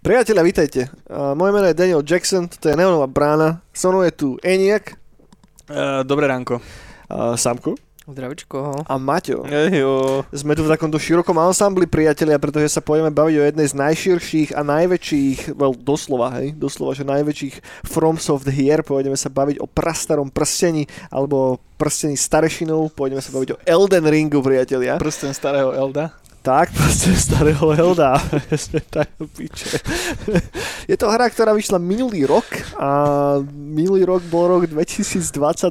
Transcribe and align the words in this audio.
Priatelia, 0.00 0.42
vítajte. 0.42 0.90
Moje 1.34 1.52
meno 1.52 1.66
je 1.66 1.74
Daniel 1.74 2.02
Jackson, 2.02 2.48
to 2.48 2.68
je 2.68 2.76
Neonová 2.76 3.06
brána. 3.06 3.62
So 3.70 3.94
mnou 3.94 4.02
je 4.02 4.10
tu 4.10 4.36
Eniak. 4.42 4.98
Uh, 5.70 6.02
dobré 6.02 6.26
ránko. 6.26 6.60
Samko. 7.34 7.74
Zdravičko. 8.12 8.84
A 8.84 8.94
Maťo. 8.98 9.46
Ejo. 9.46 10.22
Sme 10.34 10.58
tu 10.58 10.66
v 10.66 10.72
takomto 10.72 10.98
širokom 10.98 11.38
ansambli, 11.38 11.86
priatelia, 11.86 12.36
pretože 12.42 12.70
sa 12.74 12.82
pôjdeme 12.82 13.14
baviť 13.14 13.34
o 13.38 13.46
jednej 13.46 13.66
z 13.70 13.74
najširších 13.78 14.50
a 14.54 14.60
najväčších, 14.66 15.54
well, 15.54 15.74
doslova, 15.74 16.34
hej, 16.42 16.52
doslova, 16.58 16.92
že 16.92 17.06
najväčších 17.06 17.86
Fromsoft 17.86 18.46
hier. 18.50 18.82
Pôjdeme 18.82 19.16
sa 19.16 19.30
baviť 19.30 19.62
o 19.62 19.66
prastarom 19.70 20.28
prstení, 20.28 20.90
alebo 21.08 21.62
prstení 21.80 22.18
starešinov. 22.18 22.92
Pôjdeme 22.92 23.24
sa 23.24 23.32
baviť 23.32 23.48
o 23.54 23.60
Elden 23.64 24.04
Ringu, 24.04 24.44
priatelia. 24.44 25.00
Prsten 25.00 25.32
starého 25.32 25.72
Elda. 25.72 26.12
Tak, 26.40 26.72
proste 26.78 27.12
starého 27.20 27.68
Helda. 27.76 28.16
Je 30.88 30.96
to 30.96 31.06
hra, 31.12 31.28
ktorá 31.28 31.52
vyšla 31.52 31.76
minulý 31.76 32.24
rok 32.24 32.48
a 32.80 32.88
minulý 33.52 34.08
rok 34.08 34.24
bol 34.32 34.48
rok 34.48 34.64
2022, 34.64 35.20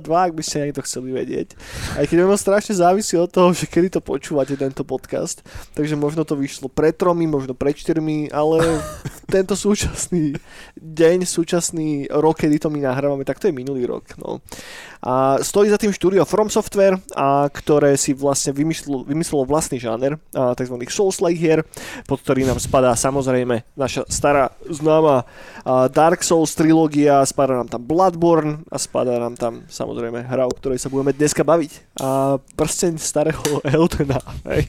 ak 0.05 0.31
by 0.37 0.43
ste 0.45 0.69
ani 0.69 0.73
to 0.77 0.85
chceli 0.85 1.09
vedieť. 1.09 1.57
Aj 1.97 2.05
keď 2.05 2.29
ono 2.29 2.37
strašne 2.37 2.77
závisí 2.77 3.17
od 3.17 3.33
toho, 3.33 3.49
že 3.49 3.65
kedy 3.65 3.97
to 3.97 4.01
počúvate, 4.05 4.53
tento 4.61 4.85
podcast. 4.85 5.41
Takže 5.73 5.97
možno 5.97 6.21
to 6.21 6.37
vyšlo 6.37 6.69
pred 6.69 6.93
tromi, 6.93 7.25
možno 7.25 7.57
pred 7.57 7.73
štyrmi, 7.73 8.29
ale 8.29 8.61
tento 9.33 9.57
súčasný 9.57 10.37
deň, 10.77 11.25
súčasný 11.25 12.13
rok, 12.13 12.45
kedy 12.45 12.61
to 12.61 12.69
my 12.69 12.77
nahrávame, 12.77 13.25
tak 13.25 13.41
to 13.41 13.49
je 13.49 13.57
minulý 13.57 13.89
rok. 13.89 14.05
No. 14.21 14.37
A 15.01 15.41
stojí 15.41 15.71
za 15.73 15.81
tým 15.81 15.95
štúdio 15.95 16.29
From 16.29 16.53
Software, 16.53 17.01
a 17.17 17.49
ktoré 17.49 17.97
si 17.97 18.13
vlastne 18.13 18.53
vymyslelo, 18.53 19.07
vymyslelo 19.07 19.49
vlastný 19.49 19.81
žáner, 19.81 20.19
a 20.35 20.58
tzv. 20.59 20.75
Souls-like 20.91 21.39
hier, 21.39 21.63
pod 22.03 22.19
ktorý 22.19 22.43
nám 22.43 22.59
spadá 22.59 22.91
samozrejme 22.99 23.63
naša 23.79 24.03
stará 24.11 24.51
známa 24.67 25.23
Dark 25.95 26.19
Souls 26.21 26.51
trilógia, 26.51 27.23
spadá 27.23 27.55
nám 27.55 27.71
tam 27.71 27.81
Bloodborne 27.83 28.67
a 28.67 28.75
spadá 28.75 29.15
nám 29.15 29.39
tam 29.39 29.63
samozrejme 29.71 30.27
hra, 30.27 30.43
o 30.43 30.53
ktorej 30.53 30.83
sa 30.83 30.91
budeme 30.91 31.15
dneska 31.15 31.47
baviť. 31.47 31.99
A 32.03 32.35
prsteň 32.59 32.99
starého 32.99 33.41
Eldena. 33.75 34.19
Hej. 34.51 34.67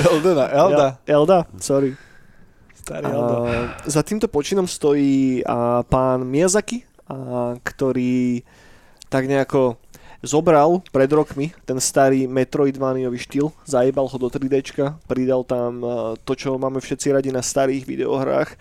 Eldena, 0.00 0.48
Elda. 0.48 0.86
Ja, 1.04 1.20
Elda, 1.20 1.38
sorry. 1.60 1.92
Starý 2.72 3.04
Elda. 3.04 3.36
A, 3.36 3.52
za 3.84 4.00
týmto 4.00 4.26
počinom 4.32 4.64
stojí 4.64 5.44
a, 5.44 5.84
pán 5.84 6.24
Miyazaki, 6.24 6.82
a, 7.08 7.54
ktorý 7.60 8.40
tak 9.08 9.24
nejako 9.24 9.80
zobral 10.22 10.82
pred 10.90 11.10
rokmi 11.10 11.54
ten 11.62 11.78
starý 11.78 12.26
Metroidvaniový 12.26 13.18
štýl, 13.18 13.54
zajebal 13.64 14.06
ho 14.10 14.16
do 14.18 14.28
3D, 14.28 14.74
pridal 15.06 15.46
tam 15.46 15.82
e, 15.82 15.88
to, 16.26 16.32
čo 16.34 16.58
máme 16.58 16.82
všetci 16.82 17.14
radi 17.14 17.30
na 17.30 17.42
starých 17.44 17.86
videohrách 17.86 18.58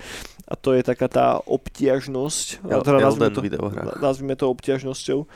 a 0.48 0.56
to 0.56 0.72
je 0.72 0.80
taká 0.80 1.12
tá 1.12 1.44
obtiažnosť. 1.44 2.64
El, 2.72 2.80
teda 2.80 3.04
nazvime 3.04 3.32
to, 3.36 3.42
nazvime 4.00 4.36
to 4.40 4.48
obtiažnosťou. 4.48 5.28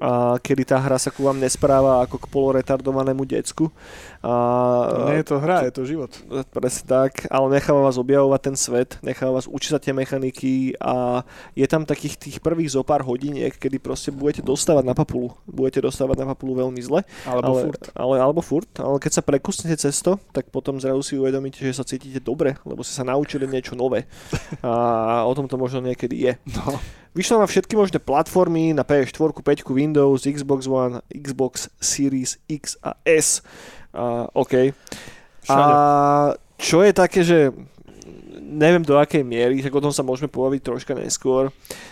A 0.00 0.40
kedy 0.40 0.72
tá 0.72 0.80
hra 0.80 0.96
sa 0.96 1.12
ku 1.12 1.28
vám 1.28 1.36
nespráva 1.36 2.00
ako 2.00 2.16
k 2.16 2.26
poloretardovanému 2.32 3.28
decku. 3.28 3.68
A, 4.24 4.32
Nie 5.12 5.20
je 5.20 5.26
to 5.28 5.36
hra, 5.40 5.66
je 5.68 5.72
to 5.72 5.82
život. 5.84 6.12
Presne 6.52 6.84
tak, 6.88 7.28
ale 7.28 7.46
necháva 7.56 7.84
vás 7.84 8.00
objavovať 8.00 8.40
ten 8.40 8.56
svet, 8.56 8.90
necháva 9.00 9.40
vás 9.40 9.46
učiť 9.48 9.70
sa 9.72 9.80
tie 9.82 9.92
mechaniky 9.92 10.76
a 10.80 11.24
je 11.52 11.66
tam 11.68 11.84
takých 11.84 12.16
tých 12.16 12.36
prvých 12.40 12.72
zo 12.72 12.82
pár 12.86 13.04
hodiniek, 13.04 13.52
kedy 13.52 13.80
proste 13.80 14.12
budete 14.12 14.40
dostávať 14.40 14.84
na 14.86 14.94
papulu. 14.96 15.34
Budete 15.44 15.84
dostávať 15.84 16.22
na 16.22 16.26
papulu 16.32 16.66
veľmi 16.66 16.80
zle. 16.80 17.04
Alebo 17.28 17.52
ale, 17.52 17.60
furt. 17.68 17.82
Ale, 17.92 18.14
alebo 18.20 18.40
furt, 18.40 18.70
ale 18.80 18.96
keď 19.02 19.12
sa 19.20 19.22
prekusnete 19.22 19.76
cesto, 19.76 20.20
tak 20.32 20.48
potom 20.48 20.80
zrazu 20.80 21.02
si 21.02 21.14
uvedomíte, 21.18 21.60
že 21.60 21.76
sa 21.76 21.84
cítite 21.84 22.22
dobre, 22.22 22.56
lebo 22.64 22.80
ste 22.80 22.96
sa 22.96 23.04
naučili 23.04 23.44
niečo 23.48 23.76
nové. 23.76 24.08
A 24.64 25.22
o 25.24 25.32
tom 25.34 25.50
to 25.50 25.60
možno 25.60 25.82
niekedy 25.84 26.16
je. 26.30 26.32
No. 26.56 26.78
Vyšlo 27.16 27.40
na 27.40 27.48
všetky 27.48 27.80
možné 27.80 27.96
platformy, 27.96 28.76
na 28.76 28.84
PS4, 28.84 29.40
5, 29.40 29.64
Windows, 29.72 30.28
Xbox 30.28 30.68
One, 30.68 31.00
Xbox 31.08 31.72
Series 31.80 32.36
X 32.44 32.76
a 32.84 32.92
S. 33.08 33.40
A, 33.96 34.28
OK. 34.36 34.76
Všade. 35.40 35.72
A 35.72 36.36
čo 36.60 36.84
je 36.84 36.92
také, 36.92 37.20
že 37.24 37.50
neviem 38.46 38.84
do 38.86 38.94
akej 38.96 39.26
miery, 39.26 39.58
tak 39.58 39.74
o 39.74 39.82
tom 39.82 39.90
sa 39.90 40.06
môžeme 40.06 40.30
pobaviť 40.30 40.60
troška 40.62 40.92
neskôr. 40.94 41.50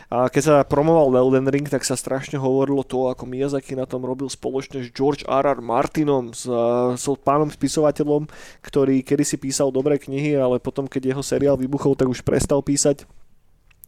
A 0.08 0.30
keď 0.30 0.42
sa 0.42 0.56
promoval 0.62 1.10
Elden 1.10 1.50
Ring, 1.50 1.66
tak 1.66 1.82
sa 1.82 1.98
strašne 1.98 2.38
hovorilo 2.38 2.86
to, 2.86 3.10
ako 3.10 3.26
Miyazaki 3.26 3.74
na 3.74 3.84
tom 3.84 4.06
robil 4.06 4.30
spoločne 4.30 4.86
s 4.86 4.88
George 4.94 5.26
R. 5.26 5.44
R. 5.44 5.58
Martinom, 5.58 6.30
s, 6.30 6.46
s 6.94 7.04
pánom 7.26 7.50
spisovateľom, 7.50 8.30
ktorý 8.62 9.02
kedysi 9.02 9.36
písal 9.36 9.74
dobré 9.74 9.98
knihy, 9.98 10.38
ale 10.38 10.62
potom, 10.62 10.86
keď 10.86 11.12
jeho 11.12 11.22
seriál 11.26 11.58
vybuchol, 11.58 11.98
tak 11.98 12.06
už 12.06 12.22
prestal 12.22 12.62
písať 12.62 13.02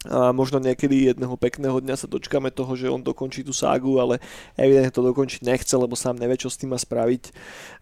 a 0.07 0.31
možno 0.31 0.57
niekedy 0.57 1.11
jedného 1.11 1.35
pekného 1.35 1.77
dňa 1.83 1.95
sa 1.99 2.07
dočkame 2.07 2.49
toho, 2.49 2.73
že 2.73 2.91
on 2.91 3.03
dokončí 3.03 3.43
tú 3.43 3.51
ságu, 3.51 3.99
ale 3.99 4.23
evidentne 4.55 4.91
to 4.91 5.03
dokončiť 5.03 5.43
nechce, 5.43 5.73
lebo 5.75 5.93
sám 5.93 6.17
nevie, 6.17 6.39
čo 6.39 6.47
s 6.47 6.57
tým 6.57 6.71
má 6.71 6.79
spraviť. 6.79 7.23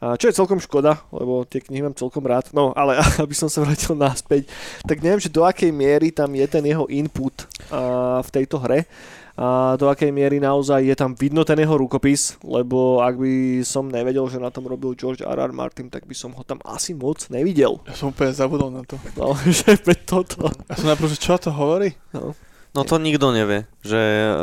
A 0.01 0.17
čo 0.17 0.27
je 0.29 0.37
celkom 0.37 0.59
škoda, 0.59 1.05
lebo 1.13 1.45
tie 1.45 1.61
knihy 1.61 1.85
mám 1.85 1.95
celkom 1.95 2.25
rád. 2.25 2.49
No, 2.51 2.73
ale 2.73 2.97
aby 3.23 3.37
som 3.37 3.47
sa 3.47 3.61
vrátil 3.61 3.93
naspäť, 3.93 4.49
tak 4.83 4.99
neviem, 4.99 5.21
že 5.21 5.31
do 5.31 5.45
akej 5.45 5.69
miery 5.69 6.09
tam 6.09 6.33
je 6.33 6.45
ten 6.49 6.65
jeho 6.65 6.89
input 6.89 7.45
a, 7.69 8.19
v 8.25 8.29
tejto 8.33 8.57
hre 8.59 8.89
a 9.35 9.75
do 9.75 9.91
akej 9.91 10.15
miery 10.15 10.39
naozaj 10.39 10.79
je 10.79 10.95
tam 10.95 11.11
vidno 11.11 11.43
ten 11.43 11.59
jeho 11.59 11.75
rukopis, 11.75 12.39
lebo 12.39 13.03
ak 13.03 13.19
by 13.19 13.33
som 13.67 13.91
nevedel, 13.91 14.23
že 14.31 14.39
na 14.39 14.47
tom 14.47 14.63
robil 14.63 14.95
George 14.95 15.27
R. 15.27 15.35
R. 15.35 15.51
Martin, 15.51 15.91
tak 15.91 16.07
by 16.07 16.15
som 16.15 16.31
ho 16.31 16.43
tam 16.47 16.63
asi 16.63 16.95
moc 16.95 17.19
nevidel. 17.27 17.83
Ja 17.83 17.99
som 17.99 18.15
úplne 18.15 18.31
zabudol 18.31 18.71
na 18.71 18.87
to. 18.87 18.95
No, 19.19 19.35
že 19.51 19.75
toto. 20.07 20.47
Ja 20.71 20.75
som 20.79 20.87
najprv, 20.87 21.11
že 21.11 21.19
čo 21.19 21.35
to 21.35 21.51
hovorí? 21.51 21.99
No. 22.15 22.31
No 22.75 22.83
to 22.83 22.99
nikto 22.99 23.31
nevie, 23.31 23.71
že 23.87 23.99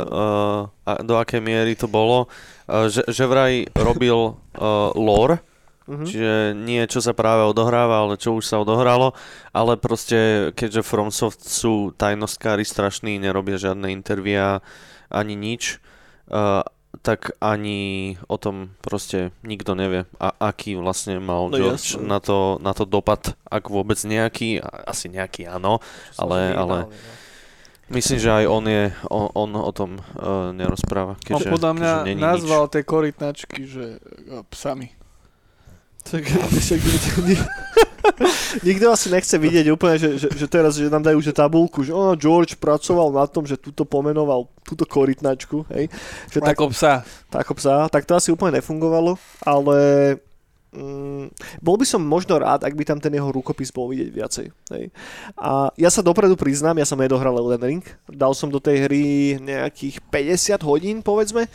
uh, 0.09 0.65
do 1.05 1.15
akej 1.21 1.45
miery 1.45 1.77
to 1.77 1.85
bolo. 1.85 2.33
Uh, 2.65 2.89
že, 2.89 3.05
že 3.05 3.29
vraj 3.29 3.69
robil 3.77 4.17
uh, 4.17 4.89
lore, 4.97 5.45
uh-huh. 5.89 6.07
čiže 6.07 6.57
nie 6.59 6.85
čo 6.87 7.03
sa 7.03 7.13
práve 7.17 7.47
odohráva, 7.47 8.07
ale 8.07 8.21
čo 8.21 8.37
už 8.37 8.45
sa 8.45 8.61
odohralo, 8.63 9.15
ale 9.51 9.79
proste 9.79 10.51
keďže 10.55 10.87
FromSoft 10.87 11.43
sú 11.43 11.95
tajnostkári 11.95 12.63
strašní, 12.63 13.19
nerobia 13.19 13.59
žiadne 13.59 13.91
intervia 13.91 14.63
ani 15.13 15.37
nič, 15.37 15.83
uh, 16.33 16.65
tak 17.01 17.33
ani 17.41 18.15
o 18.29 18.37
tom 18.37 18.77
proste 18.85 19.33
nikto 19.41 19.73
nevie, 19.73 20.05
a 20.21 20.29
aký 20.53 20.77
vlastne 20.77 21.17
mal 21.19 21.49
No 21.49 21.57
George 21.57 21.97
jasne. 21.97 22.05
na, 22.05 22.21
to, 22.21 22.61
na 22.61 22.77
to 22.77 22.85
dopad, 22.85 23.33
ak 23.49 23.73
vôbec 23.73 23.97
nejaký, 24.05 24.61
asi 24.63 25.09
nejaký 25.09 25.49
áno, 25.49 25.81
ale, 26.21 26.53
ale 26.53 26.77
myslím, 27.89 28.19
že 28.21 28.31
aj 28.31 28.45
on 28.45 28.65
je, 28.69 28.85
on, 29.09 29.27
on 29.33 29.51
o 29.57 29.73
tom 29.73 29.91
uh, 29.99 30.53
nerozpráva, 30.53 31.17
On 31.17 31.21
keďže, 31.25 31.49
podľa 31.49 31.73
mňa 31.81 31.93
keďže 32.05 32.21
nazval 32.21 32.65
tie 32.69 32.83
korytnačky, 32.85 33.61
že 33.65 33.85
uh, 34.29 34.45
psami. 34.53 35.02
Tak, 36.03 36.23
nikto, 38.67 38.91
asi 38.91 39.09
nechce 39.11 39.37
vidieť 39.39 39.67
úplne, 39.73 39.97
že, 39.99 40.19
že, 40.19 40.29
že 40.31 40.47
teraz 40.51 40.77
že 40.77 40.91
nám 40.91 41.03
dajú 41.03 41.19
že 41.23 41.33
tabulku, 41.35 41.87
že 41.87 41.95
oh, 41.95 42.15
George 42.19 42.59
pracoval 42.59 43.15
na 43.15 43.25
tom, 43.27 43.47
že 43.47 43.59
túto 43.59 43.87
pomenoval 43.87 44.49
túto 44.67 44.87
korytnačku, 44.87 45.67
hej. 45.75 45.89
Že 46.31 46.39
tak, 46.43 46.55
Ako 46.57 46.71
psa. 46.75 47.03
tak 47.31 47.47
psa, 47.55 47.87
tak 47.89 48.03
to 48.07 48.13
asi 48.17 48.35
úplne 48.35 48.59
nefungovalo, 48.59 49.19
ale 49.43 49.79
mm, 50.75 51.31
bol 51.63 51.77
by 51.79 51.87
som 51.87 52.03
možno 52.03 52.39
rád, 52.39 52.65
ak 52.67 52.75
by 52.75 52.85
tam 52.87 52.99
ten 52.99 53.13
jeho 53.13 53.31
rukopis 53.31 53.71
bol 53.71 53.91
vidieť 53.91 54.11
viacej. 54.11 54.47
Hej. 54.73 54.85
A 55.39 55.71
ja 55.79 55.91
sa 55.93 56.05
dopredu 56.05 56.35
priznám, 56.35 56.79
ja 56.79 56.89
som 56.89 56.99
nedohral 56.99 57.37
Elden 57.37 57.63
Ring, 57.63 57.85
dal 58.09 58.33
som 58.35 58.51
do 58.51 58.59
tej 58.59 58.89
hry 58.89 59.05
nejakých 59.39 60.03
50 60.11 60.63
hodín, 60.67 60.97
povedzme, 61.05 61.47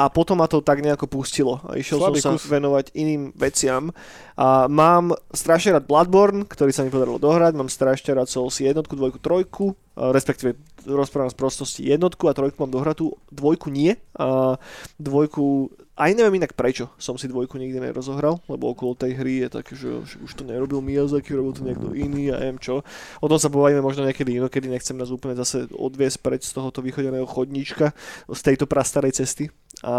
a 0.00 0.08
potom 0.08 0.40
ma 0.40 0.48
to 0.48 0.64
tak 0.64 0.80
nejako 0.80 1.04
pustilo 1.04 1.60
a 1.68 1.76
išiel 1.76 2.00
Slabý 2.00 2.24
som 2.24 2.40
sa 2.40 2.40
kus. 2.40 2.48
venovať 2.48 2.96
iným 2.96 3.36
veciam. 3.36 3.92
A 4.32 4.64
mám 4.64 5.12
strašne 5.36 5.76
rád 5.76 5.84
Bloodborne, 5.84 6.48
ktorý 6.48 6.72
sa 6.72 6.80
mi 6.80 6.88
podarilo 6.88 7.20
dohrať, 7.20 7.52
mám 7.52 7.68
strašne 7.68 8.16
rád 8.16 8.32
Souls 8.32 8.56
jednotku, 8.64 8.96
dvojku, 8.96 9.20
trojku, 9.20 9.76
a 10.00 10.08
respektíve 10.16 10.56
rozprávam 10.88 11.28
z 11.28 11.36
prostosti 11.36 11.82
jednotku 11.84 12.24
a 12.24 12.32
trojku 12.32 12.56
mám 12.64 12.72
dohratú, 12.72 13.12
dvojku 13.28 13.68
nie. 13.68 14.00
A 14.16 14.56
dvojku, 14.96 15.68
aj 16.00 16.16
neviem 16.16 16.40
inak 16.40 16.56
prečo 16.56 16.88
som 16.96 17.20
si 17.20 17.28
dvojku 17.28 17.60
nikdy 17.60 17.92
nerozohral, 17.92 18.40
lebo 18.48 18.72
okolo 18.72 18.96
tej 18.96 19.20
hry 19.20 19.44
je 19.44 19.48
také, 19.52 19.76
že, 19.76 20.00
už 20.24 20.32
to 20.32 20.48
nerobil 20.48 20.80
Miyazaki, 20.80 21.36
robil 21.36 21.52
to 21.52 21.60
niekto 21.60 21.92
iný 21.92 22.32
a 22.32 22.40
neviem 22.40 22.56
čo. 22.56 22.80
O 23.20 23.28
tom 23.28 23.36
sa 23.36 23.52
pobavíme 23.52 23.84
možno 23.84 24.08
niekedy 24.08 24.40
inokedy, 24.40 24.72
nechcem 24.72 24.96
nás 24.96 25.12
úplne 25.12 25.36
zase 25.36 25.68
odviesť 25.68 26.24
preč 26.24 26.48
z 26.48 26.56
tohoto 26.56 26.80
vychodeného 26.80 27.28
chodníčka, 27.28 27.92
z 28.32 28.40
tejto 28.40 28.64
prastarej 28.64 29.20
cesty. 29.20 29.52
A 29.84 29.94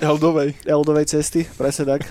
Eldovej. 0.00 0.56
Eldovej 0.64 1.06
cesty, 1.08 1.44
presne 1.56 1.84
tak. 1.96 2.08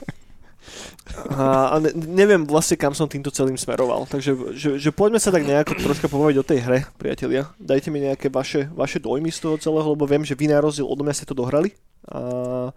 A, 1.34 1.74
a 1.74 1.76
ne, 1.82 1.90
neviem 1.94 2.46
vlastne, 2.46 2.78
kam 2.78 2.94
som 2.94 3.10
týmto 3.10 3.34
celým 3.34 3.58
smeroval. 3.58 4.06
Takže 4.06 4.54
že, 4.54 4.70
že 4.78 4.90
poďme 4.94 5.18
sa 5.18 5.34
tak 5.34 5.42
nejako 5.42 5.74
troška 5.82 6.06
pobaviť 6.06 6.38
o 6.38 6.46
tej 6.46 6.60
hre, 6.62 6.80
priatelia. 7.02 7.50
Dajte 7.58 7.90
mi 7.90 8.06
nejaké 8.06 8.30
vaše, 8.30 8.70
vaše 8.70 9.02
dojmy 9.02 9.34
z 9.34 9.42
toho 9.42 9.56
celého, 9.58 9.90
lebo 9.98 10.06
viem, 10.06 10.22
že 10.22 10.38
vy 10.38 10.46
na 10.54 10.62
rozdiel 10.62 10.86
odo 10.86 11.02
mňa 11.02 11.18
ste 11.18 11.30
to 11.30 11.34
dohrali. 11.34 11.74
A, 12.06 12.70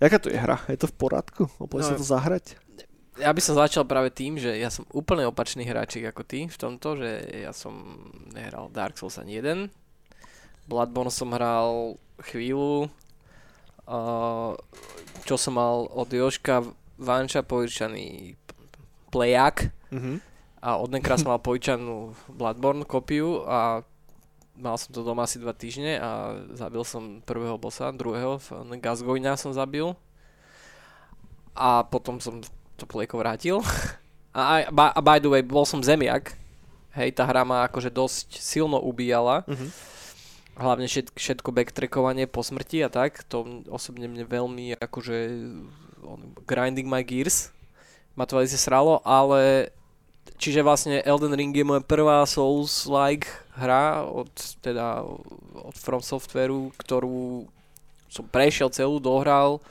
jaká 0.00 0.16
to 0.16 0.32
je 0.32 0.40
hra? 0.40 0.64
Je 0.72 0.80
to 0.80 0.88
v 0.88 0.96
porádku? 0.96 1.42
Opôjde 1.60 1.84
no, 1.84 1.90
sa 1.92 2.00
to 2.00 2.06
zahrať? 2.06 2.56
Ja 3.20 3.36
by 3.36 3.40
som 3.44 3.60
začal 3.60 3.84
práve 3.84 4.08
tým, 4.08 4.40
že 4.40 4.56
ja 4.56 4.72
som 4.72 4.88
úplne 4.96 5.28
opačný 5.28 5.68
hráčik 5.68 6.08
ako 6.08 6.24
ty 6.24 6.48
v 6.48 6.56
tomto, 6.56 6.96
že 6.96 7.44
ja 7.44 7.52
som 7.52 8.00
nehral 8.32 8.72
Dark 8.72 8.96
Souls 8.96 9.20
ani 9.20 9.36
jeden. 9.36 9.68
Bloodborne 10.70 11.10
som 11.10 11.28
hral 11.30 11.98
chvíľu, 12.22 12.86
uh, 13.84 14.54
čo 15.22 15.34
som 15.34 15.52
mal 15.52 15.90
od 15.90 16.06
Joška 16.06 16.62
Vanča 16.96 17.42
požičaný 17.42 18.38
plejak 19.08 19.74
Mhm. 19.90 20.22
a 20.60 20.76
od 20.76 20.88
Nekra 20.88 21.16
som 21.16 21.28
mal 21.28 21.40
požičanú 21.40 22.14
Bloodborne 22.28 22.84
kopiu 22.84 23.42
a 23.42 23.82
mal 24.54 24.76
som 24.76 24.90
to 24.90 25.00
doma 25.00 25.24
asi 25.24 25.36
dva 25.36 25.50
týždne 25.50 25.96
a 25.96 26.10
zabil 26.52 26.84
som 26.84 27.18
prvého 27.20 27.56
bossa, 27.56 27.90
druhého, 27.90 28.38
Gazgoina 28.76 29.34
som 29.34 29.50
zabil 29.50 29.90
a 31.52 31.82
potom 31.82 32.16
som 32.16 32.38
to 32.76 32.84
plejko 32.84 33.18
vrátil. 33.18 33.58
A, 34.30 34.62
aj- 34.62 34.70
by, 34.70 34.86
a 34.88 35.00
by 35.02 35.18
the 35.18 35.26
way, 35.26 35.42
bol 35.42 35.66
som 35.66 35.82
zemiak. 35.82 36.38
Hej, 36.92 37.18
tá 37.18 37.26
hra 37.26 37.42
ma 37.42 37.66
akože 37.66 37.90
dosť 37.90 38.38
silno 38.38 38.78
ubíjala. 38.78 39.42
Mhm. 39.42 39.66
Hlavne 40.58 40.86
všet, 40.90 41.14
všetko 41.14 41.54
backtrackovanie 41.54 42.26
po 42.26 42.42
smrti 42.42 42.84
a 42.84 42.88
tak. 42.92 43.22
To 43.30 43.64
osobne 43.70 44.10
mne 44.10 44.26
veľmi 44.26 44.76
akože 44.76 45.16
grinding 46.48 46.88
my 46.88 47.04
gears 47.04 47.54
ma 48.18 48.26
to 48.26 48.36
veľmi 48.36 48.52
sralo, 48.58 49.00
ale 49.06 49.72
čiže 50.36 50.60
vlastne 50.60 51.00
Elden 51.00 51.32
Ring 51.32 51.54
je 51.54 51.64
moja 51.64 51.80
prvá 51.80 52.26
Souls-like 52.26 53.28
hra 53.56 54.04
od, 54.04 54.28
teda 54.60 55.04
od 55.56 55.76
From 55.78 56.04
Softwareu, 56.04 56.68
ktorú 56.76 57.48
som 58.10 58.26
prešiel 58.26 58.68
celú, 58.74 58.98
dohral. 58.98 59.62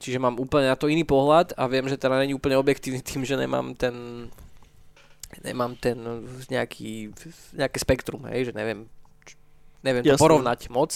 Čiže 0.00 0.20
mám 0.20 0.40
úplne 0.40 0.72
na 0.72 0.76
to 0.76 0.88
iný 0.88 1.04
pohľad 1.04 1.52
a 1.60 1.68
viem, 1.68 1.84
že 1.88 2.00
teda 2.00 2.16
není 2.20 2.32
úplne 2.32 2.56
objektívny 2.56 3.04
tým, 3.04 3.24
že 3.24 3.36
nemám 3.36 3.76
ten 3.76 4.28
nemám 5.46 5.78
ten 5.78 5.94
nejaký, 6.50 7.14
nejaké 7.54 7.78
spektrum, 7.78 8.26
hej, 8.34 8.50
že 8.50 8.52
neviem, 8.52 8.90
neviem 9.80 10.02
to 10.02 10.12
Jasné. 10.12 10.22
porovnať 10.22 10.60
moc. 10.68 10.90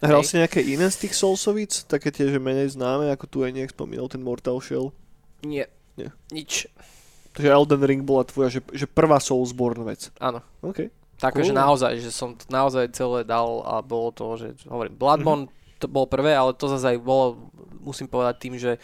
Hral 0.00 0.24
si 0.24 0.36
nejaké 0.36 0.60
iné 0.60 0.88
z 0.88 1.04
tých 1.04 1.12
Soulsovic? 1.12 1.84
Také 1.84 2.08
tie, 2.08 2.24
že 2.26 2.40
menej 2.40 2.72
známe, 2.72 3.12
ako 3.12 3.24
tu 3.26 3.38
aj 3.44 3.52
nejak 3.52 3.70
spomínal 3.70 4.08
ten 4.08 4.20
Mortal 4.20 4.56
Shell. 4.58 4.96
Nie, 5.40 5.68
Nie. 5.94 6.08
nič, 6.30 6.68
Takže 7.30 7.46
Elden 7.46 7.84
Ring 7.84 8.02
bola 8.02 8.24
tvoja, 8.24 8.48
že, 8.48 8.60
že 8.72 8.84
prvá 8.84 9.20
Soulsborne 9.20 9.84
vec. 9.84 10.08
áno. 10.18 10.40
OK. 10.60 10.88
Také, 11.14 11.44
Cool. 11.44 11.52
že 11.52 11.54
naozaj, 11.54 11.92
že 12.00 12.08
som 12.08 12.32
to 12.32 12.48
naozaj 12.48 12.88
celé 12.90 13.22
dal 13.22 13.60
a 13.62 13.84
bolo 13.84 14.08
to, 14.08 14.24
že 14.40 14.56
hovorím, 14.64 14.96
Bloodborne 14.96 15.44
to 15.76 15.84
bolo 15.84 16.08
prvé, 16.08 16.32
ale 16.32 16.56
to 16.56 16.64
zase 16.66 16.96
aj 16.96 16.98
bolo, 16.98 17.52
musím 17.78 18.08
povedať 18.08 18.34
tým, 18.40 18.56
že 18.56 18.80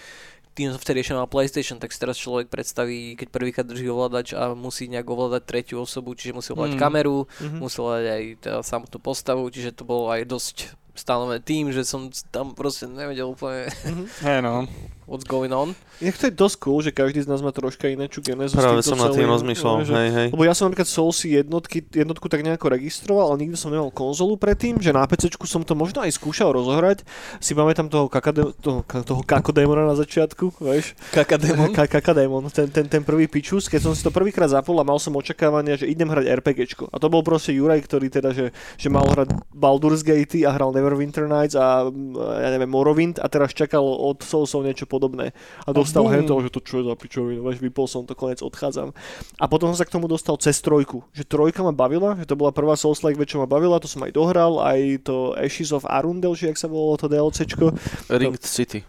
tým 0.57 0.73
som 0.73 0.81
vtedy 0.81 1.05
ešte 1.05 1.13
mal 1.13 1.29
PlayStation, 1.29 1.77
tak 1.77 1.93
si 1.93 2.01
teraz 2.01 2.17
človek 2.17 2.49
predstaví, 2.49 3.13
keď 3.13 3.29
prvýkrát 3.29 3.69
drží 3.69 3.87
ovládač 3.87 4.33
a 4.33 4.57
musí 4.57 4.89
nejak 4.89 5.05
ovládať 5.05 5.43
tretiu 5.45 5.79
osobu, 5.79 6.17
čiže 6.17 6.33
musí 6.33 6.51
ovládať 6.51 6.75
Mm. 6.75 6.83
kameru, 6.83 7.29
Mhm. 7.45 7.59
musel 7.61 7.85
ovládať 7.85 8.09
aj 8.09 8.23
teda 8.41 8.59
samotnú 8.65 8.99
postavu, 8.99 9.45
čiže 9.47 9.71
to 9.71 9.85
bolo 9.85 10.09
aj 10.09 10.25
dosť 10.25 10.57
stanovené 10.97 11.45
tým, 11.45 11.69
že 11.69 11.85
som 11.85 12.09
tam 12.33 12.57
proste 12.57 12.89
nevedel 12.89 13.29
úplne 13.29 13.69
Hej 14.25 14.41
no. 14.41 14.65
What's 15.07 15.25
going 15.25 15.51
on. 15.51 15.73
Inak 15.97 16.21
to 16.21 16.29
je 16.29 16.35
dosť 16.35 16.57
cool, 16.61 16.85
že 16.85 16.93
každý 16.93 17.25
z 17.25 17.31
nás 17.31 17.41
má 17.41 17.49
troška 17.49 17.89
inečú 17.89 18.21
genezu. 18.21 18.53
s 18.53 18.61
Práve 18.61 18.85
som 18.85 19.01
nad 19.01 19.11
tým 19.11 19.25
rozmýšľal, 19.25 19.75
že- 19.83 19.95
hej, 19.95 20.11
hej. 20.13 20.29
Lebo 20.29 20.45
ja 20.45 20.53
som 20.53 20.69
napríklad 20.69 20.85
Soulsy 20.85 21.33
jednotky, 21.33 21.81
jednotku 21.89 22.29
tak 22.29 22.45
nejako 22.45 22.69
registroval, 22.69 23.33
ale 23.33 23.47
nikdy 23.47 23.57
som 23.57 23.73
nemal 23.73 23.89
konzolu 23.89 24.37
predtým, 24.37 24.77
že 24.77 24.93
na 24.93 25.09
PC 25.09 25.33
som 25.47 25.65
to 25.65 25.73
možno 25.73 26.05
aj 26.05 26.13
skúšal 26.13 26.53
rozohrať. 26.53 27.07
Si 27.41 27.57
pamätám 27.57 27.89
toho, 27.89 28.13
kakade, 28.13 28.45
toho, 28.61 28.85
toho 28.85 29.23
kakodémona 29.25 29.89
na 29.89 29.97
začiatku, 29.97 30.59
vieš? 30.61 30.93
Kakademon? 31.15 31.73
Ka- 31.73 31.89
kakadémon, 31.89 32.51
ten, 32.53 32.69
ten, 32.69 32.85
ten 32.85 33.01
prvý 33.01 33.25
pičus, 33.25 33.71
keď 33.71 33.81
som 33.81 33.93
si 33.97 34.05
to 34.05 34.13
prvýkrát 34.13 34.51
zapol 34.51 34.77
a 34.77 34.85
mal 34.85 35.01
som 35.01 35.17
očakávania, 35.17 35.81
že 35.81 35.89
idem 35.89 36.11
hrať 36.11 36.29
RPGčko. 36.45 36.93
A 36.93 37.01
to 37.01 37.09
bol 37.09 37.25
proste 37.25 37.57
Juraj, 37.57 37.81
ktorý 37.87 38.13
teda, 38.13 38.37
že, 38.37 38.53
že 38.77 38.89
mal 38.93 39.07
hrať 39.07 39.33
Baldur's 39.55 40.05
Gate 40.05 40.45
a 40.45 40.53
hral 40.53 40.75
Neverwinter 40.77 41.25
Nights 41.25 41.55
a 41.55 41.89
mm, 41.89 42.19
ja 42.43 42.49
neviem, 42.51 42.69
Morrowind 42.69 43.17
a 43.17 43.27
teraz 43.31 43.55
čakal 43.57 43.81
od 43.81 44.21
Soulsov 44.21 44.67
niečo 44.67 44.85
podobné. 44.97 45.37
A 45.65 45.77
dostal 45.77 46.09
hej 46.09 46.25
toho, 46.25 46.41
že 46.41 46.49
to 46.49 46.65
čo 46.65 46.81
je 46.81 46.89
za 46.89 46.97
pičovinu, 46.97 47.45
vieš, 47.45 47.61
vypol 47.61 47.85
som 47.85 48.09
to, 48.09 48.17
konec 48.17 48.41
odchádzam. 48.41 48.97
A 49.37 49.45
potom 49.45 49.69
som 49.71 49.77
sa 49.77 49.85
k 49.85 49.93
tomu 49.93 50.09
dostal 50.09 50.41
cez 50.41 50.57
trojku, 50.65 51.05
že 51.13 51.29
trojka 51.29 51.61
ma 51.61 51.77
bavila, 51.77 52.17
že 52.17 52.25
to 52.25 52.33
bola 52.33 52.49
prvá 52.49 52.73
Souls-like 52.73 53.21
vec, 53.21 53.29
čo 53.29 53.39
ma 53.39 53.45
bavila, 53.45 53.77
to 53.77 53.85
som 53.85 54.01
aj 54.09 54.17
dohral, 54.17 54.57
aj 54.65 55.05
to 55.05 55.37
Ashes 55.37 55.77
of 55.77 55.85
Arundel, 55.85 56.33
že 56.33 56.49
jak 56.49 56.57
sa 56.57 56.73
volalo 56.73 56.97
to 56.97 57.13
DLCčko. 57.13 57.77
Ringed 58.09 58.41
City. 58.49 58.81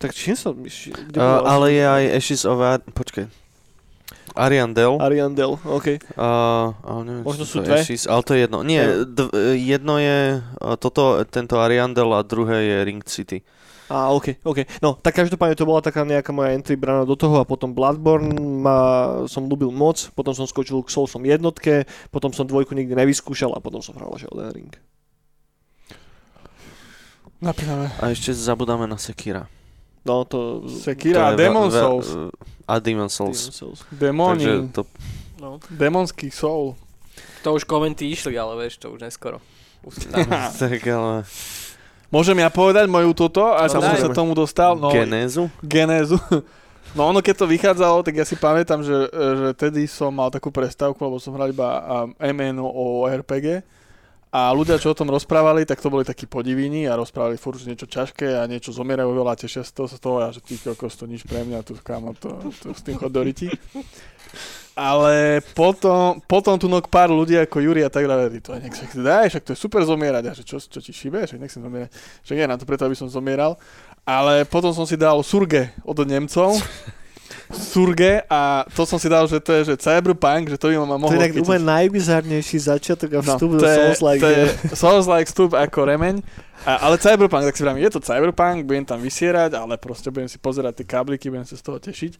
Tak 0.00 0.10
čím 0.16 0.34
myš- 0.64 0.90
kde 0.90 1.20
Uh, 1.20 1.44
ale 1.44 1.72
je 1.72 1.84
aj 1.84 2.04
Ashes 2.18 2.42
of 2.48 2.58
Ar... 2.58 2.80
Počkaj. 2.82 3.44
Ariandel. 4.34 4.98
Ariandel, 4.98 5.54
OK. 5.62 5.86
Uh, 6.18 6.74
ale 6.82 7.00
neviem, 7.06 7.22
Možno 7.22 7.46
sú 7.46 7.62
to 7.62 7.70
dve? 7.70 7.78
Ashes, 7.78 8.10
ale 8.10 8.22
to 8.26 8.34
je 8.34 8.40
jedno. 8.50 8.66
Nie, 8.66 9.06
d- 9.06 9.30
jedno 9.54 9.94
je 10.02 10.42
uh, 10.42 10.74
toto, 10.74 11.22
tento 11.30 11.62
Ariandel 11.62 12.10
a 12.10 12.26
druhé 12.26 12.66
je 12.66 12.76
Ringed 12.82 13.06
City. 13.06 13.46
Á, 13.94 14.10
OK, 14.10 14.42
OK. 14.42 14.66
No, 14.82 14.98
tak 14.98 15.14
každopádne 15.14 15.54
to 15.54 15.62
bola 15.62 15.78
taká 15.78 16.02
nejaká 16.02 16.34
moja 16.34 16.50
entry 16.50 16.74
brana 16.74 17.06
do 17.06 17.14
toho 17.14 17.38
a 17.38 17.46
potom 17.46 17.70
Bloodborne 17.70 18.34
ma, 18.34 18.78
som 19.30 19.46
ľúbil 19.46 19.70
moc, 19.70 20.10
potom 20.12 20.34
som 20.34 20.50
skočil 20.50 20.82
k 20.82 20.90
Soulsom 20.90 21.22
jednotke, 21.22 21.86
potom 22.10 22.34
som 22.34 22.42
dvojku 22.42 22.74
nikdy 22.74 22.90
nevyskúšal 22.90 23.54
a 23.54 23.62
potom 23.62 23.78
som 23.78 23.94
hral 23.94 24.10
že 24.18 24.26
Elden 24.26 24.50
Ring. 24.50 24.72
Napínavé. 27.38 27.94
A 28.00 28.10
ešte 28.10 28.32
zabudáme 28.32 28.88
na 28.88 28.96
Sekira. 28.96 29.46
No, 30.02 30.24
to... 30.24 30.64
Sekira 30.66 31.30
a 31.30 31.32
To 31.32 31.38
je 31.38 31.40
Demon 31.40 31.68
ve- 31.68 31.72
ve- 31.72 31.80
Souls. 31.80 32.08
A 32.64 32.74
Demon 32.80 33.08
Souls. 33.08 33.38
Demon 33.92 34.34
Souls. 34.34 34.42
Takže 34.42 34.50
to, 34.74 34.82
No. 35.34 35.60
Demonský 35.68 36.30
soul. 36.32 36.72
To 37.44 37.52
už 37.52 37.68
komenty 37.68 38.08
išli, 38.08 38.32
ale 38.32 38.56
vieš, 38.56 38.80
to 38.80 38.88
už 38.88 39.04
neskoro. 39.04 39.44
Tak 40.56 40.80
ale... 40.88 41.28
Môžem 42.12 42.36
ja 42.40 42.50
povedať 42.52 42.86
moju 42.88 43.12
toto, 43.16 43.54
a 43.54 43.68
som 43.68 43.80
Samozrejme. 43.80 44.04
sa 44.04 44.08
tomu 44.12 44.32
dostal. 44.36 44.76
No, 44.76 44.92
Genézu? 44.92 45.48
genézu. 45.64 46.20
No 46.94 47.10
ono 47.10 47.18
keď 47.18 47.42
to 47.42 47.50
vychádzalo, 47.50 48.06
tak 48.06 48.14
ja 48.14 48.22
si 48.22 48.38
pamätám, 48.38 48.78
že, 48.86 48.94
že 49.10 49.48
tedy 49.58 49.82
som 49.90 50.14
mal 50.14 50.30
takú 50.30 50.54
prestávku, 50.54 51.02
lebo 51.02 51.18
som 51.18 51.34
hral 51.34 51.50
iba 51.50 51.82
MNO 52.22 52.62
o 52.70 53.02
RPG 53.10 53.66
a 54.30 54.50
ľudia, 54.54 54.78
čo 54.78 54.90
o 54.90 54.98
tom 54.98 55.10
rozprávali, 55.10 55.66
tak 55.66 55.82
to 55.82 55.90
boli 55.90 56.02
takí 56.06 56.26
podivíni 56.26 56.90
a 56.90 56.98
rozprávali 56.98 57.38
furt 57.38 57.58
že 57.58 57.70
niečo 57.70 57.86
ťažké 57.86 58.38
a 58.38 58.46
niečo 58.50 58.74
zomierajú 58.74 59.10
veľa, 59.10 59.38
tešia 59.38 59.62
z 59.62 59.74
toho, 59.74 59.86
z 59.90 59.98
toho 59.98 60.16
a 60.22 60.30
že 60.30 60.42
ty 60.42 60.54
kokos, 60.54 60.94
to 60.94 61.06
nič 61.06 61.22
pre 61.26 61.42
mňa, 61.46 61.66
tu 61.66 61.74
kámo, 61.78 62.14
to, 62.18 62.42
to 62.62 62.74
s 62.74 62.82
tým 62.82 62.94
chod 62.94 63.10
do 63.10 63.22
riti. 63.26 63.50
Ale 64.74 65.38
potom, 65.54 66.18
potom 66.26 66.58
tu 66.58 66.66
nok 66.66 66.90
pár 66.90 67.06
ľudí 67.06 67.38
ako 67.38 67.62
Juri 67.62 67.86
a 67.86 67.90
tak 67.90 68.10
ďalej, 68.10 68.42
to 68.42 68.58
nech 68.58 68.74
sa 68.74 68.90
daj, 68.90 69.30
však 69.30 69.44
to 69.46 69.50
je 69.54 69.58
super 69.62 69.86
zomierať. 69.86 70.22
A 70.26 70.32
že 70.34 70.42
čo, 70.42 70.58
čo 70.58 70.82
ti 70.82 70.90
šíbe, 70.90 71.22
však 71.22 71.38
nechcem 71.38 71.62
zomierať. 71.62 71.94
Však 72.26 72.36
je 72.42 72.46
na 72.50 72.58
to 72.58 72.66
preto, 72.66 72.82
aby 72.82 72.98
som 72.98 73.06
zomieral. 73.06 73.54
Ale 74.02 74.42
potom 74.42 74.74
som 74.74 74.82
si 74.82 74.98
dal 74.98 75.22
Surge 75.22 75.70
od 75.86 75.94
Nemcov. 76.02 76.58
Surge 77.54 78.24
a 78.26 78.66
to 78.74 78.82
som 78.82 78.98
si 78.98 79.06
dal, 79.06 79.30
že 79.30 79.38
to 79.38 79.54
je 79.54 79.62
že 79.72 79.74
Cyberpunk, 79.78 80.50
že 80.50 80.58
to 80.58 80.74
by 80.74 80.76
ma 80.80 80.96
To 80.96 81.02
mohlo 81.06 81.14
je 81.14 81.22
tak 81.22 81.34
úplne 81.38 81.62
najbizarnejší 81.70 82.58
začiatok 82.58 83.10
a 83.14 83.18
vstup 83.22 83.50
do 83.56 83.58
to 83.62 83.68
je, 83.68 83.76
Souls-like. 83.78 84.20
to 84.20 84.28
je 84.28 84.42
Souls-like 84.80 85.28
vstup 85.30 85.50
ako 85.54 85.86
remeň. 85.86 86.24
A, 86.64 86.88
ale 86.88 86.96
Cyberpunk, 86.96 87.44
tak 87.46 87.54
si 87.54 87.62
vravím, 87.62 87.84
je 87.84 87.92
to 87.94 88.00
Cyberpunk, 88.00 88.64
budem 88.64 88.84
tam 88.88 88.98
vysierať, 88.98 89.54
ale 89.54 89.76
proste 89.76 90.08
budem 90.08 90.26
si 90.26 90.40
pozerať 90.40 90.82
tie 90.82 90.86
kábliky, 90.88 91.28
budem 91.28 91.44
sa 91.44 91.54
z 91.54 91.62
toho 91.62 91.78
tešiť. 91.78 92.12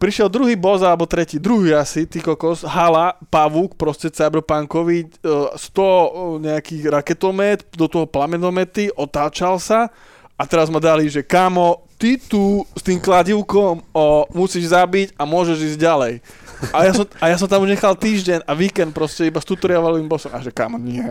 Prišiel 0.00 0.32
druhý 0.32 0.56
boss, 0.56 0.80
alebo 0.80 1.04
tretí, 1.04 1.36
druhý 1.36 1.76
asi, 1.76 2.08
ty 2.08 2.24
kokos, 2.24 2.64
hala, 2.64 3.20
pavúk, 3.28 3.76
proste 3.76 4.08
cyberpunkový, 4.08 5.04
e, 5.04 5.08
100 5.52 5.60
e, 5.60 6.08
nejakých 6.40 6.84
raketomét, 6.88 7.68
do 7.76 7.84
toho 7.84 8.08
plamenomety, 8.08 8.88
otáčal 8.96 9.60
sa 9.60 9.92
a 10.40 10.48
teraz 10.48 10.72
ma 10.72 10.80
dali, 10.80 11.04
že 11.12 11.20
kámo, 11.20 11.84
ty 12.00 12.16
tu 12.16 12.64
s 12.72 12.80
tým 12.80 12.96
kladivkom 12.96 13.84
o, 13.92 14.24
musíš 14.32 14.72
zabiť 14.72 15.12
a 15.20 15.28
môžeš 15.28 15.76
ísť 15.76 15.78
ďalej. 15.84 16.24
A 16.72 16.88
ja, 16.88 16.92
som, 16.96 17.04
a 17.20 17.24
ja 17.28 17.36
som 17.36 17.44
tam 17.44 17.60
už 17.60 17.76
nechal 17.76 17.92
týždeň 17.92 18.48
a 18.48 18.52
víkend 18.56 18.96
proste 18.96 19.28
iba 19.28 19.36
s 19.36 19.44
tutorialovým 19.44 20.08
bossom. 20.08 20.32
A 20.32 20.40
že 20.40 20.48
kámo, 20.48 20.80
nie. 20.80 21.04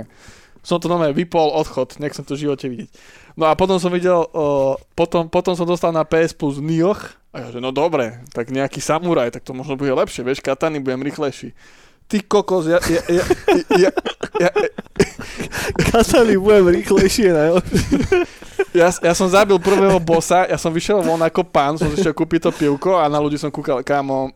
Som 0.66 0.82
to 0.82 0.90
normálne 0.90 1.14
vypol, 1.14 1.54
odchod, 1.62 2.02
nechcem 2.02 2.26
to 2.26 2.34
v 2.34 2.50
živote 2.50 2.66
vidieť. 2.66 2.90
No 3.38 3.46
a 3.46 3.54
potom 3.54 3.78
som 3.78 3.94
videl, 3.94 4.18
o, 4.18 4.82
potom, 4.98 5.30
potom 5.30 5.54
som 5.54 5.70
dostal 5.70 5.94
na 5.94 6.02
PS 6.02 6.34
Plus 6.34 6.58
Nioh 6.58 6.98
a 7.30 7.36
ja 7.46 7.48
že 7.54 7.62
no 7.62 7.70
dobre, 7.70 8.26
tak 8.34 8.50
nejaký 8.50 8.82
samuraj, 8.82 9.30
tak 9.30 9.46
to 9.46 9.54
možno 9.54 9.78
bude 9.78 9.94
lepšie, 9.94 10.26
vieš, 10.26 10.42
katany 10.42 10.82
budem 10.82 11.06
rýchlejší. 11.06 11.54
Ty 12.10 12.18
kokos, 12.26 12.66
ja, 12.66 12.82
ja, 12.90 13.02
ja, 13.06 13.24
ja, 13.78 13.92
ja, 14.42 14.52
Katany 15.94 16.42
budem 16.42 16.74
rýchlejšie, 16.74 17.30
najlepšie. 17.30 17.86
Ja, 18.74 18.90
ja 18.90 19.14
som 19.14 19.30
zabil 19.30 19.58
prvého 19.62 19.98
bossa, 20.02 20.50
ja 20.50 20.58
som 20.58 20.74
vyšiel 20.74 21.06
von 21.06 21.22
ako 21.22 21.46
pán, 21.46 21.78
som 21.78 21.90
si 21.94 22.02
šiel 22.02 22.18
kúpiť 22.18 22.50
to 22.50 22.52
pivko 22.54 22.98
a 22.98 23.06
na 23.06 23.22
ľudí 23.22 23.38
som 23.38 23.54
kúkal, 23.54 23.86
kámo, 23.86 24.34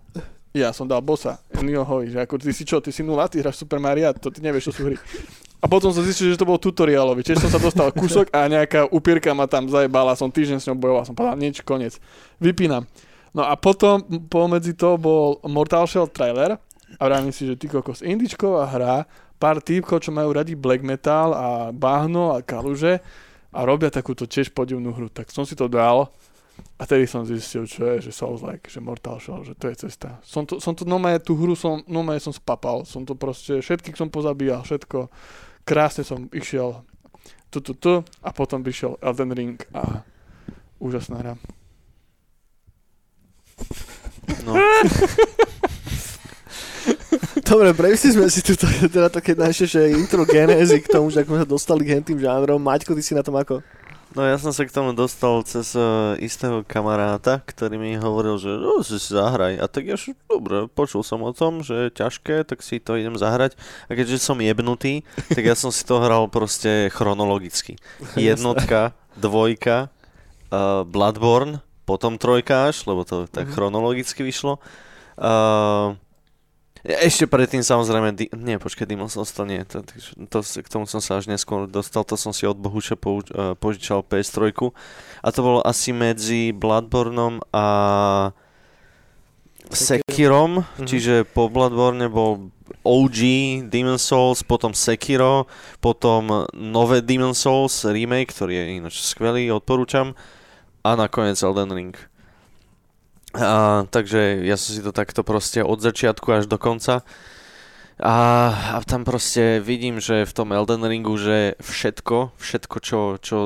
ja 0.53 0.69
som 0.69 0.85
dal 0.85 1.01
bossa. 1.01 1.41
Nio 1.65 1.81
hoj, 1.81 2.13
že 2.13 2.17
ako 2.21 2.37
ty 2.37 2.53
si 2.53 2.61
čo, 2.61 2.77
ty 2.77 2.93
si 2.93 3.01
nula, 3.01 3.25
ty 3.25 3.41
hráš 3.41 3.61
Super 3.61 3.81
Mario, 3.81 4.13
to 4.17 4.29
ty 4.29 4.41
nevieš, 4.41 4.69
čo 4.69 4.73
sú 4.73 4.81
hry. 4.89 4.97
A 5.63 5.65
potom 5.71 5.95
som 5.95 6.03
zistil, 6.03 6.35
že 6.35 6.39
to 6.39 6.43
bol 6.43 6.59
tutoriálový, 6.59 7.23
čiže 7.23 7.47
som 7.47 7.51
sa 7.55 7.63
dostal 7.63 7.87
kúsok 7.95 8.27
a 8.35 8.51
nejaká 8.51 8.91
upírka 8.91 9.31
ma 9.31 9.47
tam 9.47 9.71
zajebala, 9.71 10.11
som 10.19 10.27
týždeň 10.27 10.59
s 10.59 10.67
ňou 10.67 10.75
bojoval, 10.75 11.07
som 11.07 11.15
povedal, 11.15 11.39
nič, 11.39 11.63
koniec. 11.63 12.03
Vypínam. 12.43 12.83
No 13.31 13.47
a 13.47 13.55
potom 13.55 14.03
pomedzi 14.27 14.75
to 14.75 14.99
bol 14.99 15.39
Mortal 15.47 15.87
Shell 15.87 16.11
trailer 16.11 16.59
a 16.99 17.01
vravím 17.07 17.31
si, 17.31 17.47
že 17.47 17.55
ty 17.55 17.71
kokos, 17.71 18.03
indičková 18.03 18.67
hra, 18.67 19.07
pár 19.39 19.63
týpkov, 19.63 20.03
čo 20.03 20.11
majú 20.11 20.35
radi 20.35 20.51
black 20.51 20.83
metal 20.83 21.31
a 21.31 21.47
bahno 21.71 22.35
a 22.35 22.43
kaluže, 22.43 22.99
a 23.53 23.59
robia 23.63 23.93
takúto 23.93 24.25
tiež 24.25 24.51
podivnú 24.51 24.91
hru. 24.91 25.07
Tak 25.07 25.29
som 25.29 25.45
si 25.47 25.53
to 25.53 25.71
dal 25.71 26.09
a 26.77 26.83
tedy 26.83 27.05
som 27.05 27.23
zistil, 27.23 27.69
čo 27.69 27.85
je, 27.95 28.09
že 28.09 28.11
Souls 28.11 28.41
like, 28.41 28.67
že 28.67 28.81
Mortal 28.81 29.21
Shell, 29.21 29.45
že 29.45 29.53
to 29.55 29.69
je 29.69 29.75
cesta. 29.87 30.19
Som 30.25 30.43
to, 30.43 30.57
som 30.57 30.73
to 30.73 30.83
nomé, 30.83 31.21
tú 31.21 31.37
hru 31.37 31.55
som, 31.55 31.85
nomé 31.85 32.17
som 32.19 32.33
spapal, 32.33 32.83
som 32.83 33.05
to 33.05 33.13
proste, 33.15 33.61
všetkých 33.61 33.95
som 33.95 34.09
pozabíjal, 34.09 34.65
všetko. 34.65 35.07
Krásne 35.63 36.03
som 36.03 36.27
išiel 36.35 36.83
tu, 37.47 37.63
tu, 37.63 37.73
tu 37.77 38.03
a 38.19 38.29
potom 38.35 38.59
vyšiel 38.63 38.99
Elden 38.99 39.31
Ring 39.31 39.57
a 39.71 40.03
úžasná 40.81 41.17
hra. 41.21 41.33
No. 44.43 44.53
Dobre, 47.43 47.69
prejsli 47.77 48.17
sme 48.17 48.27
si 48.31 48.41
tu 48.41 48.57
teda 48.57 49.07
také 49.13 49.37
naše 49.37 49.69
že 49.69 49.93
intro 49.93 50.25
genézy 50.25 50.81
k 50.81 50.89
tomu, 50.89 51.13
že 51.13 51.21
ako 51.21 51.29
sme 51.37 51.41
sa 51.45 51.49
dostali 51.49 51.81
k 51.85 52.01
tým 52.01 52.17
žánrom. 52.17 52.57
Maťko, 52.57 52.97
ty 52.97 53.03
si 53.05 53.13
na 53.13 53.21
tom 53.21 53.37
ako? 53.37 53.61
No 54.13 54.21
ja 54.21 54.37
som 54.37 54.53
sa 54.53 54.61
k 54.61 54.69
tomu 54.69 54.93
dostal 54.93 55.41
cez 55.41 55.73
uh, 55.73 56.13
istého 56.21 56.61
kamaráta, 56.61 57.41
ktorý 57.41 57.81
mi 57.81 57.97
hovoril, 57.97 58.37
že 58.37 58.53
no, 58.53 58.85
si 58.85 59.01
zahraj. 59.01 59.57
A 59.57 59.65
tak 59.65 59.89
ja 59.89 59.97
že 59.97 60.13
dobre, 60.29 60.69
počul 60.69 61.01
som 61.01 61.25
o 61.25 61.33
tom, 61.33 61.65
že 61.65 61.89
je 61.89 61.97
ťažké, 61.97 62.45
tak 62.45 62.61
si 62.61 62.77
to 62.77 62.93
idem 62.93 63.17
zahrať. 63.17 63.57
A 63.89 63.97
keďže 63.97 64.21
som 64.21 64.37
jebnutý, 64.37 65.01
tak 65.33 65.41
ja 65.41 65.57
som 65.57 65.73
si 65.73 65.81
to 65.81 65.97
hral 65.97 66.29
proste 66.29 66.93
chronologicky. 66.93 67.81
Jednotka, 68.13 68.93
dvojka, 69.17 69.89
uh, 70.53 70.85
Bloodborne, 70.85 71.65
potom 71.89 72.21
trojka 72.21 72.69
až, 72.69 72.85
lebo 72.85 73.01
to 73.03 73.25
tak 73.27 73.49
Mhm. 73.49 73.53
chronologicky 73.57 74.21
vyšlo. 74.21 74.61
Uh, 75.17 75.97
ešte 76.83 77.23
predtým 77.25 77.63
samozrejme, 77.63 78.11
di- 78.11 78.27
nie, 78.35 78.59
počkaj, 78.59 78.83
Souls 79.07 79.31
to 79.31 79.47
nie, 79.47 79.63
to, 79.63 79.83
to, 80.27 80.39
k 80.43 80.67
tomu 80.67 80.83
som 80.83 80.99
sa 80.99 81.15
až 81.15 81.31
neskôr 81.31 81.63
dostal, 81.63 82.03
to 82.03 82.19
som 82.19 82.35
si 82.35 82.43
od 82.43 82.59
Bohuša 82.59 82.99
pou, 82.99 83.23
uh, 83.23 83.55
požičal 83.55 84.03
PS3 84.03 84.51
a 85.23 85.27
to 85.31 85.39
bolo 85.39 85.59
asi 85.63 85.95
medzi 85.95 86.51
Bloodborneom 86.51 87.39
a 87.55 87.65
Sekirom, 89.71 90.67
Mhm. 90.77 90.85
čiže 90.85 91.23
po 91.23 91.47
Bloodborne 91.47 92.11
bol 92.11 92.51
OG 92.83 93.19
Demon's 93.71 94.03
Souls, 94.03 94.43
potom 94.43 94.75
Sekiro, 94.75 95.47
potom 95.79 96.43
nové 96.51 96.99
Demon's 96.99 97.39
Souls 97.39 97.87
remake, 97.87 98.35
ktorý 98.35 98.59
je 98.59 98.65
ináč 98.75 98.95
skvelý, 98.99 99.47
odporúčam 99.49 100.13
a 100.83 100.99
nakoniec 100.99 101.39
Elden 101.39 101.71
Ring. 101.71 101.95
A, 103.33 103.85
takže 103.89 104.45
ja 104.45 104.55
som 104.57 104.77
si 104.77 104.81
to 104.85 104.93
takto 104.93 105.25
proste 105.25 105.65
od 105.65 105.81
začiatku 105.81 106.29
až 106.29 106.45
do 106.45 106.61
konca. 106.61 107.01
A, 108.01 108.15
a 108.73 108.81
tam 108.81 109.05
proste 109.05 109.61
vidím, 109.61 110.01
že 110.01 110.25
v 110.25 110.33
tom 110.33 110.49
Elden 110.49 110.81
Ringu, 110.81 111.13
že 111.13 111.53
všetko, 111.61 112.33
všetko, 112.41 112.75
čo, 112.81 112.99
čo 113.21 113.37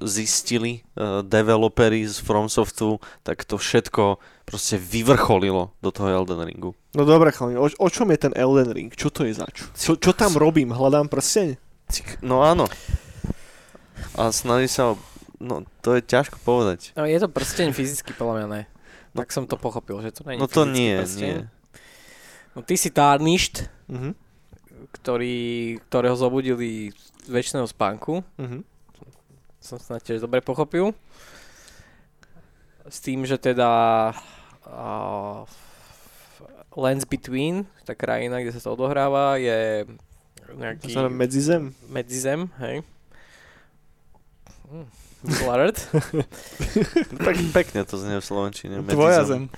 zistili 0.00 0.80
uh, 0.96 1.20
developeri 1.20 2.08
z 2.08 2.16
FromSoftu, 2.24 2.96
tak 3.20 3.44
to 3.44 3.60
všetko 3.60 4.18
proste 4.48 4.80
vyvrcholilo 4.80 5.76
do 5.84 5.90
toho 5.92 6.08
Elden 6.24 6.40
Ringu. 6.48 6.72
No 6.96 7.04
dobre, 7.04 7.28
chalani, 7.32 7.60
o, 7.60 7.68
o 7.68 7.88
čom 7.92 8.08
je 8.08 8.18
ten 8.28 8.32
Elden 8.32 8.72
Ring? 8.72 8.88
Čo 8.88 9.12
to 9.12 9.28
je 9.28 9.36
zač? 9.36 9.68
Čo, 9.76 10.00
čo 10.00 10.16
tam 10.16 10.32
robím? 10.40 10.72
Hľadám 10.72 11.12
prsteň? 11.12 11.60
No 12.24 12.40
áno. 12.40 12.64
A 14.16 14.32
snaží 14.32 14.72
sa, 14.72 14.96
o- 14.96 15.00
no 15.44 15.68
to 15.84 15.92
je 15.96 16.00
ťažko 16.00 16.40
povedať. 16.40 16.96
No, 16.96 17.04
je 17.04 17.20
to 17.20 17.28
prsteň 17.28 17.76
fyzicky, 17.76 18.16
podľa 18.16 18.34
mňa 18.42 18.48
ne. 18.48 18.62
Tak 19.14 19.30
som 19.30 19.44
to 19.44 19.54
pochopil, 19.54 19.98
že 19.98 20.10
to 20.10 20.22
nie 20.24 20.34
je 20.34 20.40
No 20.40 20.46
to 20.46 20.62
nie, 20.64 20.94
prsteň. 20.96 21.22
nie. 21.22 21.36
No 22.50 22.60
ty 22.60 22.74
si 22.74 22.88
Tarnished, 22.88 23.66
Mhm. 23.86 24.14
ktorý, 24.92 25.36
ktorého 25.84 26.14
zobudili 26.14 26.90
z 27.20 27.28
väčšného 27.28 27.64
spánku. 27.64 28.22
Mhm. 28.36 28.62
Som 29.58 29.78
sa 29.78 29.96
tiež 29.96 30.20
dobre 30.20 30.38
pochopil. 30.38 30.92
S 32.84 33.00
tým, 33.00 33.22
že 33.22 33.38
teda 33.38 34.12
uh, 34.62 35.48
Lands 36.74 37.04
Between, 37.04 37.64
tá 37.80 37.94
krajina, 37.94 38.38
kde 38.38 38.52
sa 38.52 38.60
to 38.60 38.74
odohráva, 38.74 39.38
je 39.38 39.88
To 40.44 40.52
nejaký 40.52 40.90
sa 40.90 41.08
medzizem? 41.08 41.72
medzizem, 41.86 42.50
hej. 42.58 42.84
Mm. 44.66 44.88
Blurred. 45.24 45.76
Pek, 47.16 47.36
pekne 47.64 47.80
to 47.88 47.96
znie 47.96 48.20
v 48.20 48.24
Slovenčine. 48.24 48.84
Tvoja 48.84 49.24
zem. 49.24 49.48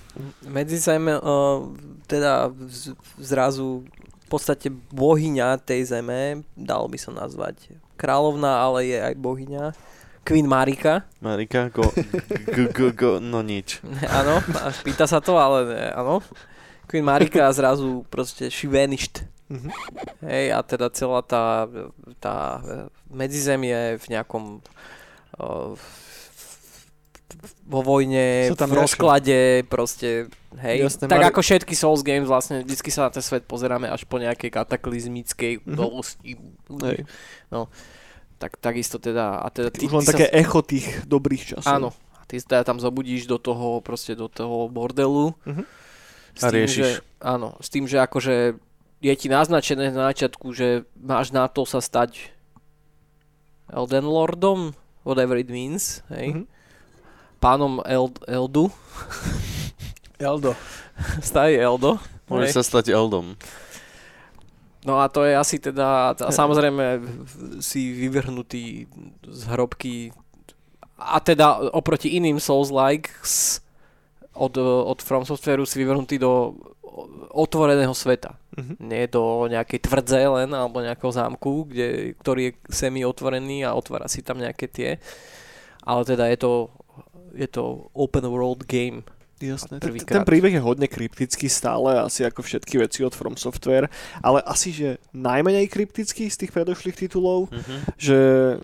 Medzizem, 0.46 1.10
uh, 1.10 1.74
teda 2.06 2.54
z, 2.70 2.94
zrazu 3.18 3.82
v 4.26 4.26
podstate 4.30 4.70
bohyňa 4.94 5.58
tej 5.62 5.90
zeme, 5.90 6.46
dalo 6.54 6.86
by 6.86 6.98
sa 6.98 7.10
nazvať 7.14 7.74
kráľovná, 7.98 8.62
ale 8.62 8.86
je 8.86 8.98
aj 8.98 9.14
bohyňa. 9.18 9.64
Queen 10.26 10.46
Marika. 10.46 11.06
Marika, 11.22 11.70
go, 11.70 11.86
go, 12.50 12.64
go, 12.74 12.86
go, 12.90 13.12
no 13.22 13.46
nič. 13.46 13.78
áno, 14.18 14.42
pýta 14.82 15.06
sa 15.06 15.22
to, 15.22 15.38
ale 15.38 15.90
áno. 15.94 16.18
Queen 16.86 17.06
Marika 17.06 17.46
zrazu 17.54 18.06
proste 18.10 18.50
she 18.50 18.66
vanished. 18.70 19.22
Mhm. 19.46 19.70
Hej, 20.26 20.46
a 20.54 20.58
teda 20.66 20.90
celá 20.90 21.22
tá, 21.22 21.70
tá 22.18 22.58
medzizem 23.06 23.62
je 23.62 23.82
v 24.02 24.06
nejakom 24.10 24.58
vo 27.66 27.80
vojne, 27.82 28.46
Sú 28.46 28.56
tam 28.56 28.70
v 28.70 28.78
rozklade, 28.78 29.38
proste, 29.66 30.30
hej. 30.56 30.86
Jasné, 30.86 31.04
tak 31.04 31.18
Mari- 31.18 31.28
ako 31.28 31.40
všetky 31.42 31.74
Souls 31.74 32.00
Games, 32.00 32.24
vlastne 32.24 32.62
vždycky 32.62 32.88
sa 32.88 33.06
na 33.06 33.10
ten 33.10 33.20
svet 33.20 33.44
pozeráme 33.44 33.86
až 33.86 34.06
po 34.06 34.16
nejakej 34.16 34.48
kataklizmickej 34.48 35.52
Mhm. 35.60 35.66
udalosti. 35.68 36.30
Hej. 36.80 36.98
Tak 38.36 38.56
takisto 38.56 38.96
teda, 38.96 39.40
a 39.40 39.48
teda 39.48 39.68
ty, 39.70 39.84
Už 39.84 39.92
len 39.94 40.04
ty 40.04 40.12
také 40.12 40.26
sa, 40.28 40.36
echo 40.36 40.60
tých 40.60 40.86
dobrých 41.04 41.56
časov. 41.56 41.72
áno, 41.72 41.88
a 42.14 42.22
ty 42.24 42.36
sa 42.36 42.46
teda 42.50 42.62
tam 42.64 42.78
zobudíš 42.78 43.24
do 43.24 43.36
toho, 43.36 43.80
proste 43.80 44.12
do 44.12 44.28
toho 44.28 44.68
bordelu. 44.68 45.34
Mhm. 45.44 45.62
S 46.36 46.42
A 46.44 46.48
riešiš. 46.48 46.76
že, 46.76 46.88
áno, 47.18 47.56
s 47.58 47.68
tým, 47.68 47.84
že 47.84 47.96
akože 47.98 48.60
je 48.98 49.14
ti 49.14 49.26
naznačené 49.26 49.88
na 49.88 50.12
začiatku, 50.12 50.52
že 50.52 50.84
máš 50.94 51.32
na 51.32 51.48
to 51.48 51.64
sa 51.64 51.80
stať 51.80 52.28
Elden 53.66 54.04
Lordom, 54.04 54.76
whatever 55.06 55.38
it 55.38 55.46
means, 55.46 56.02
hej. 56.10 56.34
Mhm. 56.34 56.44
Pánom 57.38 57.78
Eld, 57.86 58.18
Eldu, 58.26 58.66
Eldo. 60.18 60.58
staj 61.22 61.54
Eldo. 61.54 62.00
Môže 62.26 62.50
hej. 62.50 62.54
sa 62.58 62.62
stať 62.66 62.90
Eldom. 62.90 63.38
No 64.86 65.02
a 65.02 65.10
to 65.10 65.26
je 65.26 65.34
asi 65.34 65.58
teda, 65.58 66.14
a 66.14 66.30
samozrejme 66.30 67.02
si 67.58 67.90
vyvrhnutý 67.90 68.86
z 69.26 69.40
hrobky 69.50 70.14
a 70.94 71.18
teda 71.18 71.74
oproti 71.74 72.14
iným 72.14 72.38
Souls-like 72.38 73.10
od, 74.32 74.54
od 74.62 74.98
From 75.02 75.26
Softwareu 75.26 75.66
si 75.66 75.82
vyvrhnutý 75.82 76.22
do 76.22 76.54
otvoreného 77.34 77.92
sveta. 77.92 78.38
Mhm. 78.56 78.74
Nie 78.80 79.04
do 79.06 79.44
nejakej 79.46 79.84
tvrdze 79.84 80.20
len, 80.24 80.50
alebo 80.50 80.80
nejakého 80.80 81.12
zámku, 81.12 81.68
kde, 81.68 82.16
ktorý 82.16 82.40
je 82.48 82.52
semi-otvorený 82.72 83.68
a 83.68 83.76
otvára 83.76 84.08
si 84.08 84.24
tam 84.24 84.40
nejaké 84.40 84.64
tie. 84.66 84.90
Ale 85.84 86.02
teda 86.08 86.26
je 86.32 86.38
to, 86.40 86.52
je 87.36 87.46
to 87.46 87.92
open 87.92 88.26
world 88.26 88.64
game. 88.64 89.04
Jasné. 89.36 89.76
Ten, 89.84 90.24
príbeh 90.24 90.56
je 90.56 90.64
hodne 90.64 90.88
kryptický 90.88 91.52
stále, 91.52 92.00
asi 92.00 92.24
ako 92.24 92.40
všetky 92.40 92.80
veci 92.80 93.04
od 93.04 93.12
From 93.12 93.36
Software, 93.36 93.92
ale 94.24 94.40
asi, 94.48 94.72
že 94.72 94.96
najmenej 95.12 95.68
kryptický 95.68 96.32
z 96.32 96.40
tých 96.40 96.56
predošlých 96.56 96.96
titulov, 96.96 97.52
Mhm. 97.52 98.00
že, 98.00 98.20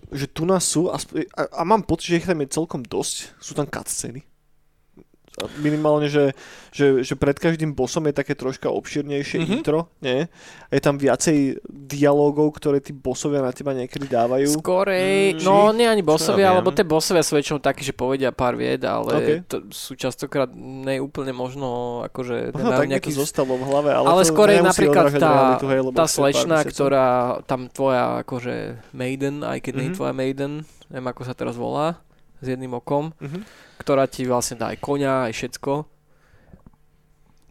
že 0.09 0.25
tu 0.25 0.49
nás 0.49 0.65
sú, 0.65 0.89
a, 0.89 0.97
a 1.53 1.61
mám 1.61 1.85
pocit, 1.85 2.17
že 2.17 2.17
ich 2.17 2.25
tam 2.25 2.41
je 2.41 2.49
celkom 2.49 2.81
dosť, 2.81 3.37
sú 3.37 3.53
tam 3.53 3.69
cutscény. 3.69 4.25
Minimálne, 5.55 6.05
že, 6.05 6.37
že, 6.69 7.01
že 7.01 7.13
pred 7.13 7.33
každým 7.33 7.73
bossom 7.73 8.05
je 8.05 8.13
také 8.13 8.33
troška 8.33 8.69
obširnejšie 8.69 9.41
Mhm. 9.41 9.49
intro, 9.51 9.89
nie? 9.99 10.29
A 10.63 10.71
je 10.71 10.79
tam 10.79 10.95
viacej 10.95 11.57
dialógov, 11.67 12.53
ktoré 12.53 12.77
tí 12.77 12.91
bossovia 12.91 13.41
na 13.41 13.49
teba 13.49 13.71
niekedy 13.71 14.05
dávajú. 14.05 14.53
Skorej, 14.55 15.33
Mm, 15.33 15.41
no 15.41 15.53
nie 15.71 15.83
ani 15.83 15.99
Čo 15.99 16.07
bossovia, 16.07 16.47
ja 16.47 16.53
lebo 16.53 16.69
viem. 16.69 16.77
tie 16.77 16.85
bossovia 16.85 17.21
sú 17.21 17.33
väčšinou 17.33 17.59
takí, 17.59 17.81
že 17.81 17.91
povedia 17.91 18.29
pár 18.29 18.53
vied, 18.53 18.81
ale 18.83 19.09
Okay. 19.11 19.37
to 19.43 19.65
sú 19.69 19.93
častokrát 19.93 20.53
neúplne 20.53 21.31
možno 21.31 21.65
akože 22.05 22.51
Aha, 22.51 22.61
majú 22.69 22.79
tak 22.79 22.91
nejaký... 22.91 23.09
to 23.09 23.19
zostalo 23.19 23.57
v 23.57 23.65
hlave, 23.65 23.89
ale, 23.89 24.05
Ale 24.07 24.21
to 24.21 24.29
skorej 24.29 24.57
napríklad 24.59 25.05
tá, 25.13 25.33
realitu, 25.57 25.65
hej, 25.67 25.79
tá 25.91 26.05
slečna, 26.05 26.57
ktorá 26.61 27.07
tam 27.43 27.65
tvoja 27.67 28.21
akože 28.21 28.55
maiden, 28.91 29.41
aj 29.41 29.57
keď 29.59 29.73
nie 29.73 29.83
je 29.83 29.91
Mhm. 29.91 29.97
tvoja 29.97 30.13
maiden, 30.13 30.51
neviem 30.87 31.09
ako 31.09 31.21
sa 31.23 31.33
teraz 31.33 31.55
volá, 31.55 31.97
s 32.43 32.49
jedným 32.49 32.73
okom, 32.73 33.15
Mhm. 33.17 33.39
ktorá 33.77 34.05
ti 34.05 34.23
vlastne 34.23 34.55
dá 34.55 34.69
aj 34.69 34.77
koňa, 34.77 35.13
aj 35.25 35.33
všetko. 35.33 35.73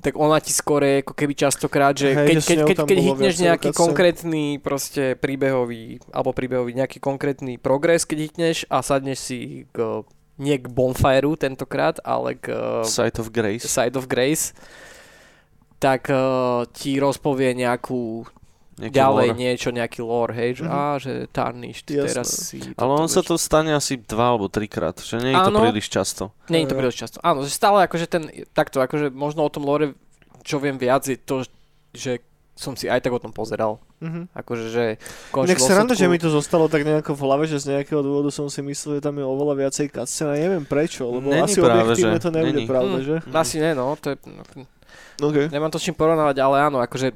Tak 0.03 0.19
ona 0.19 0.43
ti 0.43 0.51
skôr 0.51 0.83
je 0.83 0.95
ako 1.01 1.15
keby 1.15 1.31
častokrát, 1.33 1.95
že 1.95 2.11
Hej, 2.11 2.27
keď, 2.27 2.37
keď, 2.43 2.59
keď, 2.67 2.77
keď 2.83 2.99
hitneš 2.99 3.35
nejaký 3.39 3.69
cutscene. 3.71 3.83
konkrétny 3.87 4.45
proste 4.59 5.15
príbehový, 5.15 6.03
alebo 6.11 6.35
príbehový 6.35 6.75
nejaký 6.75 6.99
konkrétny 6.99 7.55
progres, 7.55 8.03
keď 8.03 8.19
hitneš 8.21 8.67
a 8.67 8.83
sadneš 8.83 9.19
si 9.23 9.39
k, 9.71 10.03
nie 10.37 10.59
k 10.59 10.67
bonfireu 10.67 11.39
tentokrát, 11.39 12.03
ale 12.03 12.35
k 12.35 12.51
Sight 12.83 13.23
of 13.23 13.31
Grace. 13.31 13.63
Side 13.63 13.95
of 13.95 14.11
Grace, 14.11 14.51
tak 15.79 16.11
uh, 16.11 16.67
ti 16.69 16.99
rozpovie 16.99 17.55
nejakú 17.55 18.27
Nejaký 18.73 18.95
ďalej 18.95 19.27
lore. 19.27 19.37
niečo, 19.37 19.69
nejaký 19.71 20.01
lore, 20.01 20.33
hej, 20.33 20.51
že, 20.55 20.65
Mhm. 20.65 20.73
á, 20.73 20.83
že 20.97 21.13
Tarnished, 21.29 21.87
Jasné. 21.87 22.09
teraz 22.09 22.29
si... 22.29 22.57
Ale 22.73 22.93
on 22.95 23.05
sa 23.07 23.21
to 23.21 23.37
stane 23.37 23.69
asi 23.71 23.97
dva 23.97 24.33
alebo 24.33 24.49
trikrát, 24.49 24.97
že 24.97 25.19
nie 25.19 25.31
je 25.31 25.39
to 25.39 25.53
príliš 25.55 25.87
často. 25.87 26.33
Nie 26.47 26.65
je 26.65 26.69
to 26.69 26.77
príliš 26.77 26.97
často. 26.99 27.17
Áno, 27.21 27.41
že 27.41 27.51
stále 27.51 27.85
akože 27.85 28.07
ten, 28.07 28.23
takto, 28.51 28.79
akože 28.79 29.09
možno 29.09 29.43
o 29.43 29.51
tom 29.51 29.63
lore, 29.63 29.93
čo 30.41 30.57
viem 30.57 30.75
viac, 30.75 31.05
je 31.05 31.15
to, 31.15 31.45
že 31.93 32.25
som 32.55 32.73
si 32.73 32.85
aj 32.85 33.01
tak 33.01 33.11
o 33.11 33.19
tom 33.19 33.31
pozeral. 33.31 33.77
Mhm. 33.99 34.33
Akože, 34.33 34.67
že... 34.67 34.85
Inak 34.97 35.31
konečnom 35.31 35.69
sranda, 35.69 35.95
že 35.95 36.05
mi 36.05 36.17
to 36.17 36.29
zostalo 36.29 36.67
tak 36.67 36.83
nejako 36.83 37.13
v 37.13 37.23
hlave, 37.23 37.45
že 37.47 37.59
z 37.59 37.77
nejakého 37.77 38.01
dôvodu 38.01 38.29
som 38.29 38.47
si 38.47 38.61
myslel, 38.61 38.99
že 38.99 39.03
tam 39.03 39.15
je 39.15 39.23
oveľa 39.23 39.55
viacej 39.59 39.89
cutscene 39.91 40.33
a 40.33 40.39
neviem 40.39 40.65
prečo, 40.65 41.07
lebo 41.07 41.29
Není 41.29 41.45
asi 41.45 41.59
práve, 41.59 41.87
objektívne 41.87 42.17
že? 42.17 42.21
to 42.21 42.31
nebude 42.31 42.57
Není. 42.57 42.67
pravda, 42.67 42.99
Hm. 42.99 43.05
že? 43.05 43.17
Asi 43.31 43.57
nie, 43.59 43.73
no, 43.73 43.93
to 43.95 44.07
je, 44.11 44.17
Okay. 45.23 45.47
nemám 45.53 45.71
to 45.71 45.79
s 45.79 45.87
čím 45.87 45.95
porovnávať, 45.95 46.37
ale 46.43 46.57
áno, 46.67 46.83
akože 46.83 47.15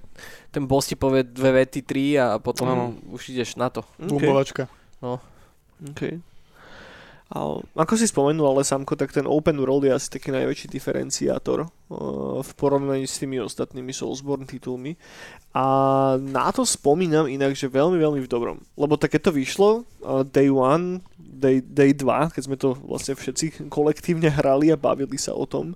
ten 0.55 0.65
boss 0.65 0.89
ti 0.89 0.97
povie 0.97 1.27
dve 1.27 1.65
vety, 1.65 1.81
tri 1.85 2.17
a 2.17 2.41
potom 2.41 2.67
Áno. 2.69 2.85
už 3.13 3.35
ideš 3.35 3.61
na 3.61 3.69
to. 3.69 3.85
Bumbovačka. 4.01 4.71
Okay. 5.93 6.25
A 7.27 7.59
ako 7.59 7.99
si 7.99 8.07
spomenul, 8.07 8.47
ale 8.47 8.63
Samko, 8.63 8.95
tak 8.95 9.11
ten 9.11 9.27
open 9.27 9.59
world 9.59 9.83
je 9.83 9.91
asi 9.91 10.07
taký 10.07 10.31
najväčší 10.31 10.71
diferenciátor 10.71 11.67
uh, 11.67 12.39
v 12.39 12.51
porovnaní 12.55 13.03
s 13.03 13.19
tými 13.19 13.43
ostatnými 13.43 13.91
Soulsborne 13.91 14.47
titulmi. 14.47 14.95
A 15.51 15.65
na 16.23 16.55
to 16.55 16.63
spomínam 16.63 17.27
inak, 17.27 17.59
že 17.59 17.67
veľmi, 17.67 17.99
veľmi 17.99 18.23
v 18.23 18.31
dobrom. 18.31 18.63
Lebo 18.79 18.95
tak 18.95 19.19
keď 19.19 19.29
to 19.29 19.33
vyšlo, 19.35 19.83
uh, 20.07 20.23
day 20.23 20.47
one, 20.47 21.03
day, 21.19 21.59
day 21.59 21.91
2, 21.91 22.31
keď 22.31 22.43
sme 22.47 22.57
to 22.57 22.79
vlastne 22.87 23.19
všetci 23.19 23.47
kolektívne 23.77 24.31
hrali 24.31 24.71
a 24.71 24.79
bavili 24.79 25.19
sa 25.19 25.35
o 25.35 25.51
tom, 25.51 25.75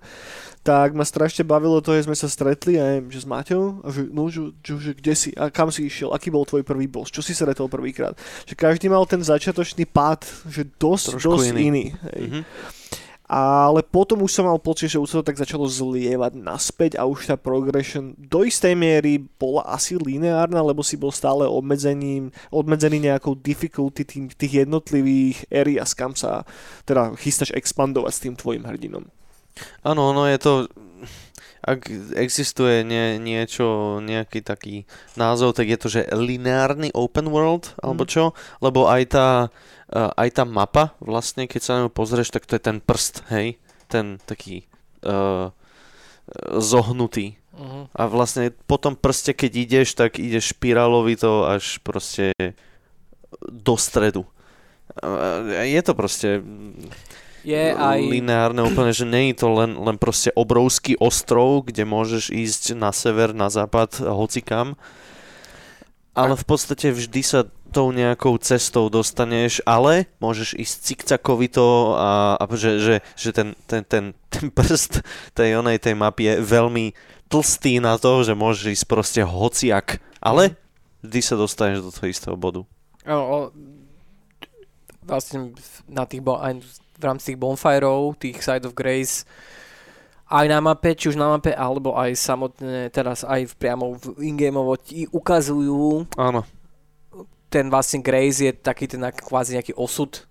tak 0.60 0.92
ma 0.92 1.08
strašne 1.08 1.40
bavilo 1.40 1.80
to, 1.80 1.96
že 1.96 2.04
sme 2.04 2.12
sa 2.12 2.28
stretli 2.28 2.76
a 2.76 2.84
neviem, 2.84 3.08
že 3.08 3.24
s 3.24 3.26
Maťou 3.28 3.80
a 3.80 3.88
že, 3.88 4.02
no, 4.12 4.28
že, 4.28 4.52
že, 4.60 4.72
že 4.76 4.92
kde 4.92 5.14
si 5.16 5.28
a 5.32 5.48
kam 5.48 5.72
si 5.72 5.88
išiel, 5.88 6.12
aký 6.12 6.28
bol 6.28 6.44
tvoj 6.44 6.60
prvý 6.60 6.84
boss, 6.84 7.08
čo 7.08 7.24
si 7.24 7.32
stretol 7.32 7.72
prvýkrát. 7.72 8.12
Že 8.44 8.54
každý 8.60 8.92
mal 8.92 9.08
ten 9.08 9.24
začiatočný 9.24 9.88
pád, 9.88 10.28
že 10.52 10.68
dosť, 10.76 11.16
Trošku 11.16 11.28
dosť 11.32 11.46
iný. 11.56 11.62
iný. 11.64 11.84
hej. 12.12 12.22
Mhm. 12.28 12.42
Ale 13.30 13.86
potom 13.86 14.26
už 14.26 14.34
som 14.34 14.42
mal 14.42 14.58
pocit, 14.58 14.90
že 14.90 14.98
už 14.98 15.06
sa 15.06 15.16
to 15.22 15.30
tak 15.30 15.38
začalo 15.38 15.62
zlievať 15.62 16.34
naspäť 16.34 16.98
a 16.98 17.06
už 17.06 17.30
tá 17.30 17.38
progression 17.38 18.10
do 18.18 18.42
istej 18.42 18.74
miery 18.74 19.22
bola 19.38 19.62
asi 19.70 19.94
lineárna, 19.94 20.58
lebo 20.58 20.82
si 20.82 20.98
bol 20.98 21.14
stále 21.14 21.46
obmedzením, 21.46 22.34
obmedzený 22.50 23.06
nejakou 23.06 23.38
difficulty 23.38 24.02
tým, 24.02 24.34
tých 24.34 24.66
jednotlivých 24.66 25.46
areas, 25.46 25.94
kam 25.94 26.18
sa 26.18 26.42
teda 26.82 27.14
chystáš 27.22 27.54
expandovať 27.54 28.12
s 28.18 28.22
tým 28.26 28.34
tvojim 28.34 28.66
hrdinom. 28.66 29.06
Áno, 29.82 30.10
ono 30.10 30.26
je 30.26 30.38
to... 30.38 30.52
Ak 31.60 31.92
existuje 32.16 32.80
nie, 32.88 33.20
niečo, 33.20 34.00
nejaký 34.00 34.40
taký 34.40 34.88
názov, 35.12 35.52
tak 35.52 35.68
je 35.68 35.76
to, 35.76 35.88
že 35.92 36.08
lineárny 36.08 36.88
open 36.96 37.28
world, 37.28 37.76
alebo 37.84 38.08
Mhm. 38.08 38.10
čo? 38.10 38.24
Lebo 38.64 38.88
aj 38.88 39.02
tá, 39.12 39.28
uh, 39.92 40.10
aj 40.16 40.40
tá 40.40 40.44
mapa, 40.48 40.96
vlastne, 41.04 41.44
keď 41.44 41.60
sa 41.60 41.72
na 41.76 41.80
ňu 41.84 41.92
pozrieš, 41.92 42.32
tak 42.32 42.48
to 42.48 42.56
je 42.56 42.64
ten 42.64 42.80
prst, 42.80 43.28
hej? 43.28 43.60
Ten 43.92 44.16
taký 44.24 44.64
uh, 45.04 45.52
zohnutý. 46.56 47.36
Uh-huh. 47.52 47.92
A 47.92 48.08
vlastne 48.08 48.56
po 48.64 48.80
tom 48.80 48.96
prste, 48.96 49.36
keď 49.36 49.52
ideš, 49.52 49.88
tak 49.92 50.16
ideš 50.16 50.56
špirálovito 50.56 51.44
až 51.44 51.76
proste 51.84 52.32
do 53.52 53.76
stredu. 53.76 54.24
Je 55.64 55.80
to 55.84 55.92
proste 55.92 56.40
Je 57.40 57.72
aj... 57.72 58.00
lineárne 58.04 58.60
úplne, 58.60 58.92
že 58.92 59.08
nie 59.08 59.32
je 59.32 59.40
to 59.40 59.48
len, 59.56 59.76
len 59.80 59.96
proste 59.96 60.28
obrovský 60.36 60.96
ostrov, 61.00 61.64
kde 61.64 61.88
môžeš 61.88 62.28
ísť 62.28 62.62
na 62.76 62.92
sever, 62.92 63.32
na 63.32 63.48
západ, 63.48 64.04
hocikam. 64.04 64.76
Ale 66.12 66.36
v 66.36 66.44
podstate 66.44 66.92
vždy 66.92 67.22
sa 67.24 67.40
tou 67.70 67.94
nejakou 67.94 68.34
cestou 68.42 68.90
dostaneš, 68.90 69.62
ale 69.62 70.10
môžeš 70.18 70.58
ísť 70.58 70.76
cikcakovito 70.90 71.94
a, 71.94 72.34
a 72.34 72.44
že, 72.58 72.82
že, 72.82 72.94
že 73.14 73.30
ten, 73.30 73.54
ten, 73.70 73.86
ten, 73.86 74.04
ten 74.26 74.50
prst 74.50 75.06
tej 75.32 75.62
onej 75.62 75.78
tej 75.78 75.94
mapy 75.94 76.34
je 76.34 76.34
veľmi 76.42 76.92
tlstý 77.30 77.78
na 77.78 77.94
to, 77.94 78.26
že 78.26 78.34
môžeš 78.34 78.74
ísť 78.74 78.86
proste 78.90 79.22
hociak, 79.22 80.02
ale 80.18 80.58
vždy 81.06 81.20
sa 81.22 81.38
dostaneš 81.38 81.86
do 81.86 81.90
toho 81.94 82.10
istého 82.10 82.34
bodu. 82.34 82.66
O, 83.06 83.54
vlastne 85.06 85.54
na 85.86 86.04
tých, 86.04 86.26
bo- 86.26 86.42
aj 86.42 86.58
v 87.00 87.08
rámci 87.08 87.32
tých 87.32 87.40
bonfireov, 87.40 88.20
tých 88.20 88.38
Side 88.44 88.68
of 88.68 88.76
Grace, 88.76 89.24
aj 90.30 90.46
na 90.46 90.62
mape, 90.62 90.94
či 90.94 91.10
už 91.10 91.18
na 91.18 91.34
mape, 91.34 91.50
alebo 91.50 91.98
aj 91.98 92.14
samotné, 92.14 92.94
teraz 92.94 93.26
aj 93.26 93.50
v, 93.50 93.52
priamo 93.58 93.98
v 93.98 94.22
in-gameovo 94.22 94.78
ti 94.78 95.08
ukazujú, 95.10 96.06
Áno, 96.14 96.46
ten 97.50 97.66
vlastne 97.66 97.98
Grace 97.98 98.38
je 98.46 98.52
taký 98.54 98.86
ten 98.86 99.02
kvázi 99.02 99.58
nejaký 99.58 99.74
osud, 99.74 100.22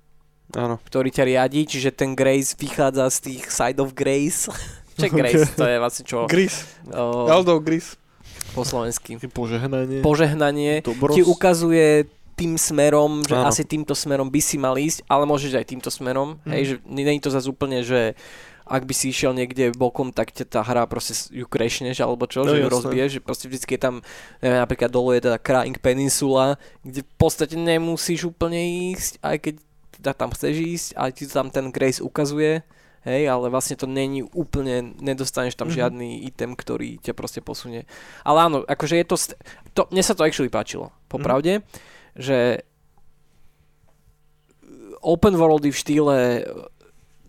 áno. 0.56 0.80
ktorý 0.88 1.12
ťa 1.12 1.28
riadi, 1.28 1.68
čiže 1.68 1.92
ten 1.92 2.16
Grace 2.16 2.56
vychádza 2.56 3.12
z 3.12 3.18
tých 3.28 3.44
Side 3.52 3.80
of 3.84 3.92
Grace. 3.92 4.48
Čo 5.00 5.16
Grace? 5.16 5.48
To 5.56 5.64
je 5.64 5.78
vlastne 5.80 6.04
čo? 6.04 6.28
Gris. 6.28 6.68
o, 6.92 7.32
Eldov 7.32 7.64
Gris. 7.64 7.96
po 8.52 8.68
slovensky. 8.68 9.16
Požehnanie. 9.32 10.04
Požehnanie 10.04 10.84
Dobrosť. 10.84 11.16
ti 11.16 11.24
ukazuje 11.24 12.12
tým 12.40 12.56
smerom, 12.56 13.20
že 13.22 13.36
Áno. 13.36 13.52
asi 13.52 13.68
týmto 13.68 13.92
smerom 13.92 14.32
by 14.32 14.40
si 14.40 14.56
mal 14.56 14.80
ísť, 14.80 15.04
ale 15.06 15.28
môžeš 15.28 15.52
aj 15.54 15.66
týmto 15.68 15.92
smerom. 15.92 16.40
Mhm. 16.42 16.50
Hej, 16.50 16.64
že 16.64 16.76
je 16.88 17.20
to 17.20 17.30
zase 17.30 17.48
úplne, 17.48 17.84
že 17.84 18.16
ak 18.64 18.86
by 18.86 18.94
si 18.94 19.10
išiel 19.10 19.34
niekde 19.34 19.74
bokom, 19.74 20.14
tak 20.14 20.30
ťa 20.30 20.46
tá 20.46 20.62
hra 20.62 20.86
proste 20.86 21.18
ju 21.34 21.42
crashneš 21.44 22.00
alebo 22.00 22.30
čo, 22.30 22.46
No, 22.46 22.54
že 22.54 22.62
ju 22.62 22.70
rozbiješ, 22.70 23.10
že 23.18 23.20
proste 23.20 23.50
vždycky 23.50 23.76
je 23.76 23.82
tam, 23.82 23.96
neviem, 24.40 24.62
napríklad 24.62 24.94
dole 24.94 25.18
je 25.18 25.26
teda 25.26 25.42
Crying 25.42 25.74
Peninsula, 25.76 26.54
kde 26.86 27.02
v 27.02 27.14
podstate 27.18 27.58
nemusíš 27.58 28.30
úplne 28.30 28.62
ísť, 28.94 29.18
aj 29.26 29.36
keď 29.42 29.54
teda 29.98 30.12
tam 30.14 30.30
chceš 30.30 30.54
ísť, 30.56 30.88
aj 30.96 31.10
ti 31.12 31.24
tam 31.26 31.50
ten 31.50 31.74
Grace 31.74 31.98
ukazuje, 31.98 32.62
hej, 33.10 33.24
ale 33.26 33.50
vlastne 33.50 33.74
to 33.74 33.90
není 33.90 34.22
úplne, 34.22 34.94
nedostaneš 35.02 35.58
tam 35.58 35.74
Mhm. 35.74 35.76
žiadny 35.76 36.10
item, 36.30 36.54
ktorý 36.54 37.02
ťa 37.02 37.18
proste 37.18 37.42
posunie. 37.42 37.90
Ale 38.22 38.46
áno, 38.46 38.62
akože 38.64 38.96
je 38.96 39.06
to, 39.10 39.18
st- 39.18 39.38
to 39.74 39.90
mne 39.90 40.06
sa 40.06 40.14
to 40.14 40.22
actually 40.22 40.46
páčilo, 40.48 40.94
popravde, 41.10 41.66
že 42.20 42.60
open 45.00 45.34
worldy 45.34 45.72
v 45.72 45.78
štýle 45.78 46.18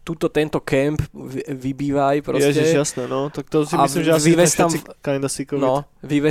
túto 0.00 0.26
tento 0.26 0.58
camp 0.58 0.98
vy- 1.12 1.44
vybývaj 1.46 2.24
proste. 2.24 2.50
Ježiš, 2.50 2.72
jasné, 2.74 3.04
no. 3.06 3.30
Tak 3.30 3.46
to 3.46 3.62
si 3.62 3.76
A 3.78 3.84
myslím, 3.86 4.02
že 4.02 4.10
asi 4.10 4.56
tam- 4.58 4.72
kinda 4.98 5.28
it. 5.30 5.62
No, 5.62 5.86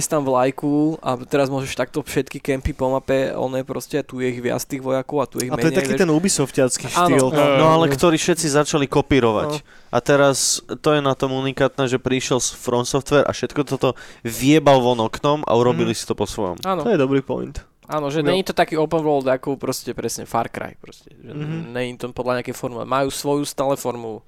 tam 0.09 0.25
vlajku 0.25 0.99
a 0.99 1.15
teraz 1.23 1.47
môžeš 1.47 1.77
takto 1.77 2.03
všetky 2.03 2.43
kempy 2.43 2.75
po 2.75 2.91
mape, 2.91 3.31
one 3.31 3.63
proste, 3.63 4.03
tu 4.03 4.19
je 4.19 4.35
ich 4.35 4.41
viac 4.41 4.59
tých 4.59 4.83
vojakov 4.83 5.17
a 5.21 5.25
tu 5.29 5.39
je 5.39 5.47
ich 5.47 5.53
A 5.53 5.55
to 5.55 5.63
je 5.63 5.71
menej. 5.71 5.79
taký 5.79 5.91
vieš. 5.95 6.01
ten 6.01 6.11
Ubisoftiacký 6.11 6.85
Áno. 6.91 7.07
štýl. 7.07 7.25
No, 7.29 7.43
No 7.55 7.65
ale 7.71 7.85
ktorí 7.87 8.17
všetci 8.19 8.47
začali 8.51 8.83
kopírovať. 8.83 9.63
A 9.93 9.97
teraz 10.01 10.59
to 10.81 10.89
je 10.91 10.99
na 10.99 11.13
tom 11.15 11.31
unikátne, 11.31 11.87
že 11.87 12.01
prišiel 12.01 12.41
z 12.41 12.51
From 12.51 12.83
Software 12.83 13.23
a 13.23 13.31
všetko 13.31 13.63
toto 13.63 13.95
viebal 14.25 14.81
von 14.81 14.99
oknom 14.99 15.45
a 15.47 15.55
urobili 15.55 15.93
si 15.95 16.03
to 16.03 16.17
po 16.17 16.27
svojom. 16.27 16.59
Áno, 16.67 16.83
To 16.83 16.91
je 16.91 16.99
dobrý 16.99 17.21
point. 17.21 17.63
Áno, 17.89 18.13
že 18.13 18.21
Jo. 18.21 18.29
není 18.29 18.45
to 18.45 18.53
taký 18.53 18.77
open 18.77 19.01
world 19.01 19.25
ako 19.25 19.57
proste 19.57 19.91
presne 19.91 20.23
Far 20.23 20.47
Cry. 20.47 20.77
Proste. 20.77 21.09
Že 21.17 21.33
Mhm. 21.33 21.41
mm-hmm. 21.41 21.61
Není 21.73 21.91
to 21.97 22.13
podľa 22.13 22.39
nejakej 22.39 22.55
formuly. 22.55 22.85
Majú 22.85 23.09
svoju 23.09 23.43
stále 23.43 23.73
formu, 23.73 24.21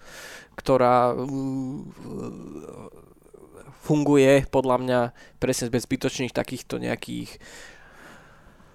ktorá 0.57 1.13
uh, 1.13 1.25
funguje 3.81 4.45
podľa 4.49 4.77
mňa 4.77 4.99
presne 5.37 5.69
bez 5.69 5.85
zbytočných 5.85 6.33
takýchto 6.33 6.77
nejakých 6.77 7.37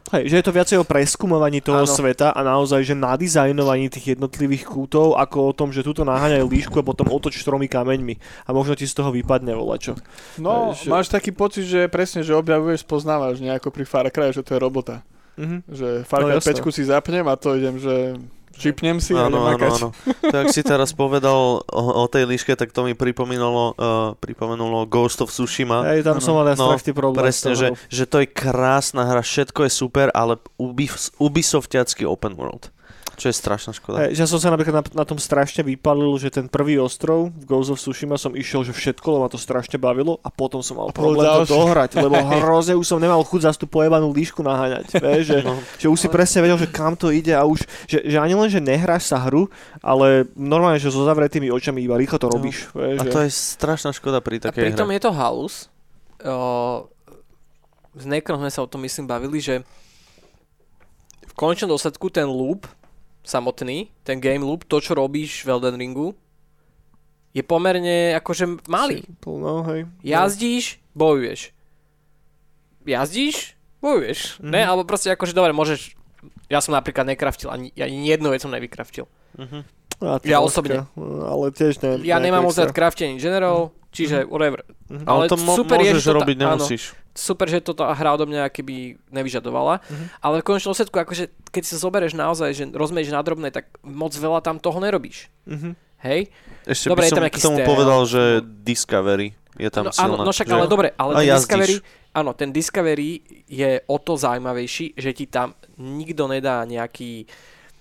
Hej, 0.07 0.31
že 0.31 0.39
je 0.39 0.47
to 0.47 0.55
viacej 0.55 0.77
o 0.79 0.87
preskúmovaní 0.87 1.59
toho 1.59 1.83
Áno. 1.83 1.91
sveta 1.91 2.31
a 2.31 2.41
naozaj, 2.41 2.79
že 2.81 2.95
na 2.95 3.19
dizajnovaní 3.19 3.91
tých 3.91 4.15
jednotlivých 4.15 4.63
kútov, 4.65 5.19
ako 5.19 5.51
o 5.51 5.53
tom, 5.53 5.69
že 5.69 5.83
tuto 5.83 6.07
naháňajú 6.07 6.47
líšku 6.47 6.79
a 6.79 6.87
potom 6.87 7.11
otoč 7.11 7.43
tromi 7.43 7.67
kameňmi 7.67 8.15
a 8.47 8.51
možno 8.51 8.73
ti 8.73 8.87
z 8.87 8.95
toho 8.95 9.11
vypadne 9.11 9.51
volačo. 9.53 9.99
No, 10.39 10.71
Že- 10.73 10.91
máš 10.91 11.11
taký 11.11 11.35
pocit, 11.35 11.67
že 11.67 11.91
presne, 11.91 12.23
že 12.23 12.33
objavuješ, 12.33 12.87
spoznávaš 12.87 13.43
nejako 13.43 13.69
pri 13.69 13.83
Far 13.83 14.07
Cry, 14.07 14.31
že 14.31 14.41
to 14.41 14.55
je 14.55 14.61
robota. 14.63 15.03
Mhm. 15.37 15.67
Že 15.67 15.89
Far 16.05 16.23
No, 16.23 16.31
Cry 16.31 16.39
jasné. 16.39 16.55
5 16.55 16.71
si 16.71 16.83
zapnem 16.83 17.27
a 17.27 17.35
to 17.35 17.53
idem, 17.53 17.77
že 17.77 18.15
čipnem 18.57 18.97
si 18.99 19.13
a 19.13 19.29
idem 19.29 19.37
Áno, 19.37 19.47
áno, 19.47 19.67
áno. 19.69 19.89
Tak 20.21 20.51
si 20.51 20.61
teraz 20.65 20.93
povedal 20.97 21.63
o, 21.63 21.83
o 22.03 22.05
tej 22.09 22.25
líške, 22.29 22.57
tak 22.57 22.73
to 22.73 22.83
mi 22.83 22.97
pripomenulo, 22.97 23.77
uh, 23.77 24.17
pripomenulo 24.19 24.89
Ghost 24.89 25.21
of 25.21 25.31
Tsushima. 25.31 25.85
Hej, 25.93 26.05
tam 26.05 26.19
Áno. 26.19 26.25
som 26.25 26.35
mal 26.37 26.47
No, 26.57 26.73
problém. 26.97 27.23
Presne, 27.23 27.53
že, 27.55 27.69
že 27.93 28.05
to 28.09 28.25
je 28.25 28.29
krásna 28.29 29.05
hra, 29.05 29.21
všetko 29.21 29.69
je 29.69 29.73
super, 29.73 30.09
ale 30.17 30.41
Ubis, 30.57 31.13
Ubisoftiacký 31.21 32.09
open 32.09 32.35
world. 32.39 32.73
Čo 33.17 33.27
je 33.27 33.35
strašná 33.35 33.73
škoda. 33.73 34.09
Že 34.09 34.19
ja 34.19 34.29
som 34.29 34.37
sa 34.37 34.49
napríklad 34.49 34.75
na, 34.75 34.85
na 34.93 35.03
tom 35.03 35.17
strašne 35.17 35.61
vypalil, 35.63 36.13
že 36.17 36.29
ten 36.29 36.47
prvý 36.47 36.77
ostrov 36.77 37.29
v 37.31 37.45
Ghost 37.45 37.69
of 37.69 37.77
Tsushima 37.77 38.15
som 38.15 38.31
išiel, 38.31 38.61
že 38.61 38.71
všetko, 38.71 39.07
lebo 39.07 39.21
ma 39.23 39.29
to 39.29 39.37
strašne 39.37 39.75
bavilo 39.75 40.21
a 40.21 40.29
potom 40.29 40.61
som 40.61 40.77
mal 40.77 40.89
problém 40.91 41.25
to 41.41 41.49
dohrať, 41.49 41.97
lebo 41.97 42.13
hrozne 42.37 42.73
už 42.73 42.85
som 42.85 42.97
nemal 42.97 43.21
chuť 43.21 43.41
za 43.43 43.53
tú 43.53 43.65
pojebanú 43.65 44.09
líšku 44.11 44.41
naháňať. 44.41 44.93
Vieš, 44.95 45.25
že, 45.25 45.39
No. 45.41 45.57
že 45.77 45.87
už 45.87 45.97
si 45.97 46.09
presne 46.09 46.41
vedel, 46.41 46.57
že 46.57 46.69
kam 46.69 46.93
to 46.93 47.09
ide 47.09 47.31
a 47.31 47.43
už, 47.43 47.65
že, 47.85 48.05
že 48.05 48.17
ani 48.17 48.33
len, 48.33 48.47
že 48.47 48.59
nehráš 48.59 49.07
sa 49.07 49.19
hru, 49.19 49.49
ale 49.79 50.29
normálne, 50.33 50.77
že 50.77 50.89
so 50.89 51.01
zavretými 51.01 51.49
očami 51.49 51.81
iba 51.81 51.95
rýchlo 51.95 52.19
to 52.19 52.29
robíš. 52.29 52.69
Vieš, 52.71 52.99
A 52.99 53.03
že... 53.03 53.11
to 53.11 53.19
je 53.23 53.31
strašná 53.33 53.91
škoda 53.91 54.21
pri 54.21 54.39
A 54.39 54.51
takej 54.51 54.63
pritom 54.69 54.85
hre. 54.85 54.95
je 54.95 55.03
to 55.03 55.11
halus. 55.11 55.55
O, 56.21 56.85
s 57.93 58.05
Nekrom 58.05 58.37
sme 58.37 58.51
sa 58.51 58.61
o 58.61 58.69
tom 58.69 58.83
myslím 58.83 59.05
bavili, 59.05 59.39
že 59.39 59.65
v 61.23 61.33
konečnom 61.35 61.71
dôsledku 61.71 62.09
ten 62.09 62.25
loop 62.25 62.69
samotný, 63.27 63.91
ten 64.07 64.23
game 64.23 64.43
loop, 64.43 64.65
to 64.65 64.79
čo 64.81 64.95
robíš 64.95 65.43
v 65.45 65.53
Elden 65.53 65.77
Ringu, 65.77 66.15
je 67.37 67.45
pomerne 67.45 68.17
akože 68.17 68.65
malý. 68.65 69.05
Simple, 69.05 69.37
no, 69.37 69.61
hej. 69.69 69.85
Jazdíš, 70.01 70.81
bojuješ. 70.97 71.53
Jazdíš, 72.89 73.59
bojuješ. 73.85 74.41
Mhm. 74.41 74.51
Ne, 74.51 74.63
alebo 74.65 74.89
proste 74.89 75.13
akože 75.13 75.37
dobre, 75.37 75.53
môžeš... 75.53 75.93
Ja 76.49 76.63
som 76.63 76.73
napríklad 76.73 77.07
nekraftil, 77.07 77.51
ani, 77.51 77.75
ani 77.77 78.07
jednu 78.07 78.31
vec 78.33 78.41
som 78.41 78.55
nevykraftil. 78.55 79.05
Mhm. 79.37 79.67
No, 79.97 80.21
Ja 80.29 80.45
osobne. 80.45 80.85
Ale 81.01 81.49
tiež 81.57 81.81
ne. 81.81 82.05
Ja 82.05 82.21
nemám 82.21 82.45
moc 82.45 82.53
rád 82.57 82.77
kraftenie 82.77 83.17
generov, 83.17 83.73
čiže 83.97 84.17
whatever. 84.27 84.61
Mhm. 84.87 85.05
Ale 85.05 85.17
Ale 85.19 85.25
to 85.27 85.37
mo- 85.39 85.57
super 85.57 85.79
je, 85.79 85.89
môžeš 85.89 85.99
že 85.99 86.05
to 86.05 86.13
ta- 86.13 86.19
robiť, 86.19 86.37
áno. 86.39 86.49
nemusíš. 86.55 86.83
super, 87.13 87.47
že 87.47 87.59
toto 87.61 87.81
hra 87.83 88.13
odo 88.13 88.25
mňa 88.25 88.47
keby 88.47 88.75
nevyžadovala, 89.09 89.81
Mhm. 89.83 90.05
ale 90.21 90.35
v 90.37 90.45
konečnom 90.45 90.71
dôsledku, 90.71 90.97
akože 90.99 91.25
keď 91.47 91.63
si 91.63 91.71
sa 91.71 91.81
zoberieš 91.81 92.13
naozaj, 92.13 92.51
že 92.51 92.65
rozmeješ 92.69 93.09
na 93.09 93.21
drobné, 93.21 93.49
tak 93.49 93.73
moc 93.81 94.13
veľa 94.13 94.41
tam 94.41 94.57
toho 94.57 94.77
nerobíš. 94.77 95.33
Mhm. 95.45 95.73
Hej? 95.99 96.29
Ešte 96.63 96.87
Dobre, 96.87 97.01
by 97.01 97.07
je 97.07 97.11
som 97.11 97.19
tam 97.19 97.27
k 97.27 97.41
tomu 97.41 97.57
stealth. 97.57 97.67
povedal, 97.67 98.01
že 98.05 98.23
Discovery 98.63 99.29
je 99.55 99.71
tam 99.71 99.85
no, 99.85 99.91
silná. 99.91 100.13
áno, 100.13 100.17
no 100.21 100.31
však 100.31 100.45
že- 100.45 100.53
ale 100.53 100.67
dobre, 100.67 100.89
ale 100.93 101.11
A 101.11 101.17
ten 101.17 101.27
jazdíš. 101.27 101.41
Discovery, 101.41 101.75
áno, 102.13 102.31
ten 102.33 102.49
Discovery 102.51 103.11
je 103.47 103.71
o 103.83 103.97
to 103.97 104.13
zaujímavejší, 104.15 104.87
že 104.95 105.11
ti 105.13 105.25
tam 105.27 105.51
nikto 105.75 106.27
nedá 106.27 106.61
nejaký, 106.63 107.25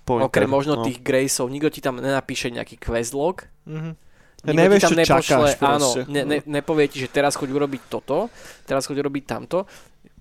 Pointer, 0.02 0.24
okrem 0.24 0.48
možno 0.48 0.72
no. 0.74 0.82
tých 0.82 0.96
Graceov, 0.98 1.46
nikto 1.46 1.68
ti 1.68 1.80
tam 1.80 1.96
nenapíše 1.96 2.48
nejaký 2.48 2.78
questlog, 2.78 3.44
Mhm. 3.64 4.05
Nikto 4.46 4.56
Nevieš, 4.62 4.82
ti 4.82 4.86
tam 4.86 4.98
nepošle, 5.02 5.50
áno, 5.58 5.88
ne, 6.06 6.22
ne, 6.22 6.38
nepovie 6.46 6.86
ti, 6.86 7.02
že 7.02 7.10
teraz 7.10 7.34
choď 7.34 7.58
urobiť 7.58 7.82
toto, 7.90 8.30
teraz 8.62 8.86
choď 8.86 9.02
urobiť 9.02 9.24
tamto. 9.26 9.66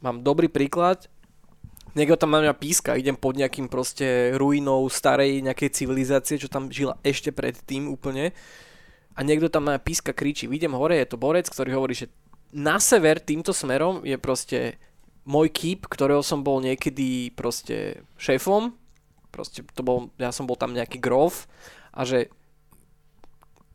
Mám 0.01 0.25
dobrý 0.25 0.49
príklad, 0.49 1.05
niekto 1.93 2.19
tam 2.19 2.35
na 2.35 2.41
mňa 2.41 2.53
píska, 2.57 2.99
idem 2.99 3.15
pod 3.15 3.39
nejakým 3.39 3.71
proste 3.71 4.33
ruinou 4.35 4.89
starej 4.89 5.45
nejakej 5.45 5.69
civilizácie, 5.71 6.35
čo 6.41 6.51
tam 6.51 6.67
žila 6.67 6.99
ešte 7.05 7.29
predtým 7.29 7.87
úplne. 7.87 8.35
A 9.15 9.23
niekto 9.23 9.47
tam 9.47 9.63
na 9.63 9.77
mňa 9.77 9.81
píska, 9.85 10.11
kričí, 10.11 10.49
idem 10.51 10.75
hore, 10.75 10.99
je 10.99 11.07
to 11.07 11.21
borec, 11.21 11.47
ktorý 11.47 11.71
hovorí, 11.77 11.95
že 11.95 12.11
na 12.51 12.83
sever 12.83 13.23
týmto 13.23 13.55
smerom 13.55 14.03
je 14.03 14.19
proste 14.19 14.75
môj 15.23 15.49
keep, 15.49 15.87
ktorého 15.87 16.21
som 16.21 16.43
bol 16.43 16.59
niekedy 16.61 17.31
proste 17.33 18.05
šéfom, 18.19 18.75
proste 19.33 19.63
to 19.73 19.81
bol, 19.81 20.11
ja 20.19 20.29
som 20.35 20.45
bol 20.45 20.55
tam 20.55 20.71
nejaký 20.75 20.99
grove 20.99 21.47
a 21.91 22.03
že 22.03 22.31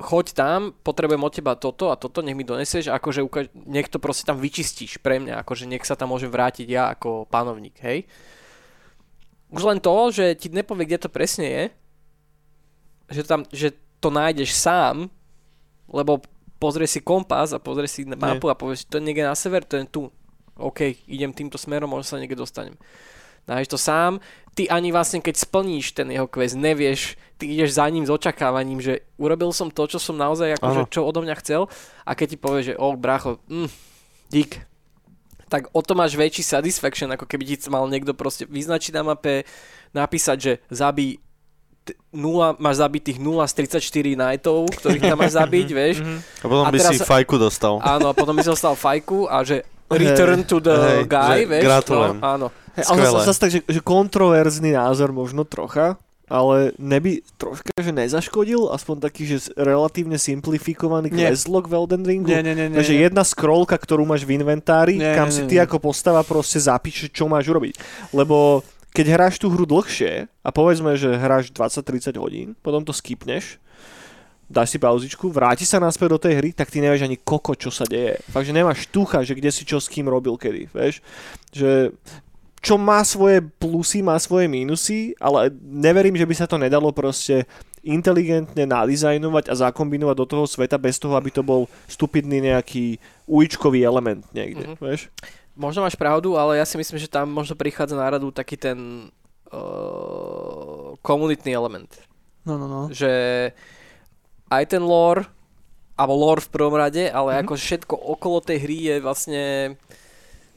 choď 0.00 0.32
tam, 0.32 0.60
potrebujem 0.80 1.20
od 1.20 1.32
teba 1.32 1.52
toto 1.54 1.92
a 1.92 2.00
toto, 2.00 2.24
nech 2.24 2.34
mi 2.34 2.42
donesieš, 2.42 2.88
akože 2.88 3.20
ukaž- 3.20 3.52
nech 3.52 3.86
to 3.92 4.00
proste 4.00 4.24
tam 4.24 4.40
vyčistíš 4.40 4.96
pre 5.04 5.20
mňa, 5.20 5.44
akože 5.44 5.68
nech 5.68 5.84
sa 5.84 5.94
tam 5.94 6.16
môžem 6.16 6.32
vrátiť 6.32 6.66
ja 6.66 6.88
ako 6.90 7.28
panovník, 7.28 7.76
hej. 7.84 8.08
Už 9.52 9.62
len 9.68 9.78
to, 9.78 9.92
že 10.08 10.32
ti 10.40 10.48
nepovie, 10.48 10.88
kde 10.88 11.04
to 11.04 11.10
presne 11.12 11.46
je, 11.46 11.64
že, 13.20 13.22
tam, 13.28 13.44
že 13.52 13.76
to 14.00 14.08
nájdeš 14.08 14.56
sám, 14.56 15.12
lebo 15.90 16.24
pozrieš 16.56 16.96
si 16.96 17.00
kompas 17.04 17.52
a 17.52 17.60
pozrieš 17.60 18.00
si 18.00 18.02
mapu 18.08 18.48
a 18.48 18.56
povieš, 18.56 18.88
to 18.88 18.96
je 18.98 19.04
niekde 19.04 19.26
na 19.26 19.36
sever, 19.36 19.66
to 19.66 19.76
je 19.76 19.84
tu. 19.90 20.08
OK, 20.60 20.92
idem 21.08 21.32
týmto 21.32 21.56
smerom, 21.56 21.88
možno 21.88 22.16
sa 22.16 22.20
niekde 22.20 22.36
dostanem. 22.36 22.76
Nájdeš 23.48 23.72
to 23.72 23.78
sám, 23.80 24.20
ty 24.52 24.68
ani 24.68 24.92
vlastne 24.92 25.24
keď 25.24 25.40
splníš 25.40 25.96
ten 25.96 26.12
jeho 26.12 26.28
quest, 26.28 26.54
nevieš, 26.54 27.16
ty 27.40 27.48
ideš 27.48 27.80
za 27.80 27.88
ním 27.88 28.04
s 28.04 28.12
očakávaním, 28.12 28.84
že 28.84 29.08
urobil 29.16 29.48
som 29.56 29.72
to, 29.72 29.88
čo 29.88 29.96
som 29.96 30.20
naozaj, 30.20 30.60
akože, 30.60 30.92
čo 30.92 31.08
odo 31.08 31.24
mňa 31.24 31.34
chcel 31.40 31.72
a 32.04 32.12
keď 32.12 32.26
ti 32.28 32.38
povie, 32.38 32.60
že 32.68 32.74
oh, 32.76 32.92
brácho, 33.00 33.40
mm, 33.48 33.68
dík, 34.28 34.60
tak 35.48 35.72
o 35.72 35.80
to 35.80 35.96
máš 35.96 36.14
väčší 36.14 36.44
satisfaction, 36.44 37.10
ako 37.10 37.24
keby 37.24 37.42
ti 37.48 37.56
mal 37.72 37.88
niekto 37.88 38.12
proste 38.12 38.44
vyznačiť 38.46 38.92
na 38.94 39.02
mape, 39.02 39.48
napísať, 39.90 40.36
že 40.38 40.52
zabí 40.70 41.18
t- 41.82 41.96
0, 42.14 42.60
máš 42.62 42.78
zabitých 42.78 43.18
0 43.18 43.42
z 43.48 43.52
34 43.66 44.14
knightov, 44.14 44.70
ktorých 44.78 45.02
tam 45.10 45.18
máš 45.18 45.34
zabiť, 45.42 45.68
vieš. 45.74 45.96
A 46.04 46.46
potom 46.46 46.62
A 46.62 46.70
by 46.70 46.78
teraz 46.78 46.92
si 46.94 47.02
fajku 47.02 47.34
dostal. 47.40 47.82
Áno, 47.82 48.06
a 48.10 48.14
potom 48.14 48.36
by 48.36 48.46
si 48.46 48.50
dostal 48.54 48.78
fajku 48.78 49.26
a 49.26 49.42
že 49.42 49.66
return 49.90 50.46
to 50.46 50.62
the 50.62 51.02
Hej, 51.02 51.10
guy, 51.10 51.38
vieš. 51.50 51.64
gratulujem. 51.66 52.16
No, 52.22 52.22
áno. 52.22 52.46
Hej, 52.78 52.84
ale 52.86 53.26
zase 53.26 53.40
tak, 53.42 53.50
že, 53.50 53.60
že 53.66 53.80
kontroverzný 53.82 54.78
názor 54.78 55.10
možno 55.10 55.42
trocha, 55.42 55.98
ale 56.30 56.70
neby 56.78 57.26
troška, 57.34 57.74
že 57.74 57.90
nezaškodil, 57.90 58.70
aspoň 58.70 58.96
taký, 59.02 59.26
že 59.26 59.50
relatívne 59.58 60.14
simplifikovaný 60.14 61.10
Nie. 61.10 61.34
questlog 61.34 61.66
v 61.66 61.74
Elden 61.74 62.06
Ringu. 62.06 62.30
Nie, 62.30 62.46
nie, 62.46 62.54
nie, 62.54 62.70
nie. 62.70 62.78
Takže 62.78 62.94
nie. 62.94 63.02
jedna 63.02 63.26
scrollka, 63.26 63.74
ktorú 63.74 64.06
máš 64.06 64.22
v 64.22 64.38
inventári, 64.38 64.94
Nie, 65.02 65.18
kam 65.18 65.26
nie, 65.26 65.34
si 65.34 65.42
ty 65.50 65.58
nie. 65.58 65.62
ako 65.66 65.82
postava 65.82 66.22
proste 66.22 66.62
zapíšeš, 66.62 67.10
čo 67.10 67.26
máš 67.26 67.50
urobiť. 67.50 67.74
Lebo 68.14 68.62
keď 68.94 69.06
hráš 69.18 69.42
tú 69.42 69.50
hru 69.50 69.66
dlhšie 69.66 70.30
a 70.30 70.48
povedzme, 70.54 70.94
že 70.94 71.18
hráš 71.18 71.50
20-30 71.50 72.14
hodín, 72.14 72.48
potom 72.62 72.86
to 72.86 72.94
skipneš, 72.94 73.58
dáš 74.50 74.74
si 74.74 74.78
pauzičku, 74.82 75.30
vráti 75.30 75.62
sa 75.62 75.78
naspäť 75.78 76.08
do 76.10 76.18
tej 76.18 76.34
hry, 76.42 76.50
tak 76.50 76.70
ty 76.70 76.82
nevieš 76.82 77.06
ani 77.06 77.18
koko, 77.18 77.54
čo 77.54 77.70
sa 77.70 77.86
deje. 77.86 78.18
Fakt, 78.30 78.46
že 78.46 78.54
nemáš 78.54 78.86
tucha, 78.90 79.22
že 79.22 79.38
kde 79.38 79.50
si 79.54 79.62
čo 79.62 79.78
s 79.78 79.86
kým 79.86 80.10
robil 80.10 80.34
kedy, 80.34 80.70
vieš. 80.74 81.02
Že 81.54 81.94
čo 82.60 82.76
má 82.76 83.00
svoje 83.02 83.40
plusy, 83.40 84.04
má 84.04 84.20
svoje 84.20 84.44
mínusy, 84.44 85.16
ale 85.16 85.48
neverím, 85.60 86.14
že 86.14 86.28
by 86.28 86.34
sa 86.36 86.44
to 86.44 86.60
nedalo 86.60 86.92
proste 86.92 87.48
inteligentne 87.80 88.68
nadizajnovať 88.68 89.48
a 89.48 89.54
zakombinovať 89.56 90.16
do 90.16 90.26
toho 90.28 90.44
sveta 90.44 90.76
bez 90.76 91.00
toho, 91.00 91.16
aby 91.16 91.32
to 91.32 91.40
bol 91.40 91.64
stupidný 91.88 92.44
nejaký 92.44 93.00
uličkový 93.24 93.80
element 93.80 94.28
niekde, 94.36 94.68
Mhm. 94.68 94.76
vieš? 94.76 95.08
Možno 95.56 95.82
máš 95.82 95.96
pravdu, 95.96 96.36
ale 96.36 96.60
ja 96.60 96.68
si 96.68 96.76
myslím, 96.76 96.96
že 96.96 97.08
tam 97.08 97.32
možno 97.32 97.56
prichádza 97.56 97.96
na 97.96 98.08
radu 98.08 98.28
taký 98.30 98.56
ten 98.56 99.08
uh, 99.50 100.94
komunitný 101.00 101.52
element. 101.52 101.90
No, 102.44 102.56
no, 102.56 102.66
no. 102.66 102.82
Že 102.88 103.12
aj 104.48 104.64
ten 104.66 104.82
lore, 104.82 105.24
alebo 105.96 106.14
lore 106.14 106.40
v 106.40 106.52
prvom 106.52 106.72
rade, 106.72 107.08
ale 107.08 107.34
Mhm. 107.34 107.40
ako 107.40 107.52
všetko 107.56 107.94
okolo 107.96 108.38
tej 108.40 108.58
hry 108.58 108.78
je 108.78 108.94
vlastne 109.00 109.42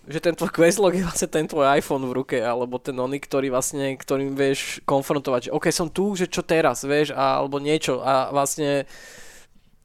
že 0.03 0.19
ten 0.19 0.33
tvoj 0.33 0.49
questlog 0.49 0.91
je 0.91 1.01
vlastne 1.01 1.27
ten 1.27 1.45
tvoj 1.45 1.63
iPhone 1.73 2.03
v 2.03 2.13
ruke, 2.13 2.37
alebo 2.37 2.75
ten 2.75 2.93
oný, 2.93 3.17
ktorý 3.17 3.47
vlastne, 3.47 3.95
ktorým 3.95 4.33
vieš 4.33 4.83
konfrontovať, 4.83 5.47
že 5.47 5.51
OK, 5.51 5.69
som 5.69 5.87
tu, 5.87 6.11
že 6.13 6.25
čo 6.25 6.41
teraz, 6.41 6.83
vieš, 6.83 7.11
a, 7.11 7.39
alebo 7.39 7.55
niečo 7.57 7.99
a 7.99 8.27
vlastne 8.29 8.83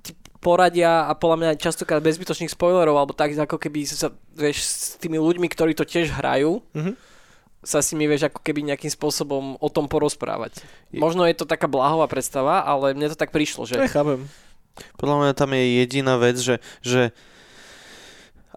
ti 0.00 0.10
poradia 0.38 1.04
a 1.04 1.12
podľa 1.12 1.36
mňa 1.38 1.50
častokrát 1.56 1.98
bez 1.98 2.16
zbytočných 2.16 2.50
spoilerov, 2.50 2.94
alebo 2.94 3.12
tak, 3.12 3.30
ako 3.32 3.56
keby 3.56 3.84
sa, 3.84 4.08
vieš, 4.32 4.58
s 4.60 4.76
tými 4.96 5.16
ľuďmi, 5.16 5.46
ktorí 5.46 5.72
to 5.72 5.82
tiež 5.82 6.10
hrajú, 6.12 6.62
Mhm. 6.74 6.92
sa 7.60 7.78
s 7.78 7.90
nimi 7.90 8.06
vieš 8.06 8.26
ako 8.26 8.38
keby 8.40 8.62
nejakým 8.64 8.88
spôsobom 8.88 9.54
o 9.54 9.68
tom 9.68 9.86
porozprávať. 9.86 10.62
Je- 10.90 10.98
Možno 10.98 11.26
je 11.26 11.34
to 11.34 11.44
taká 11.44 11.66
bláhová 11.66 12.06
predstava, 12.06 12.58
ale 12.60 12.90
mne 12.90 13.10
to 13.10 13.18
tak 13.18 13.30
prišlo, 13.30 13.66
že... 13.66 13.78
Nechápem. 13.78 14.26
Podľa 14.94 15.16
mňa 15.20 15.32
tam 15.34 15.50
je 15.52 15.64
jediná 15.76 16.14
vec, 16.16 16.38
že, 16.38 16.62
že 16.80 17.10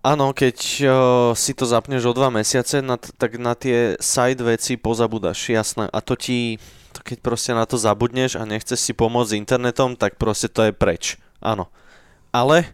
áno, 0.01 0.33
keď 0.33 0.57
o, 0.57 0.91
si 1.37 1.53
to 1.53 1.65
zapneš 1.65 2.09
o 2.09 2.13
dva 2.13 2.33
mesiace, 2.33 2.81
na, 2.81 2.97
t- 2.97 3.13
tak 3.15 3.37
na 3.37 3.53
tie 3.53 3.95
side 4.01 4.41
veci 4.41 4.77
pozabudaš, 4.77 5.49
jasné. 5.49 5.85
A 5.89 5.99
to 6.01 6.17
ti, 6.17 6.57
to 6.93 7.01
keď 7.05 7.17
proste 7.21 7.51
na 7.53 7.65
to 7.69 7.77
zabudneš 7.77 8.37
a 8.37 8.45
nechceš 8.45 8.77
si 8.77 8.93
pomôcť 8.97 9.37
internetom, 9.37 9.93
tak 9.95 10.17
proste 10.17 10.49
to 10.49 10.69
je 10.69 10.73
preč. 10.73 11.21
Áno. 11.41 11.69
Ale 12.33 12.73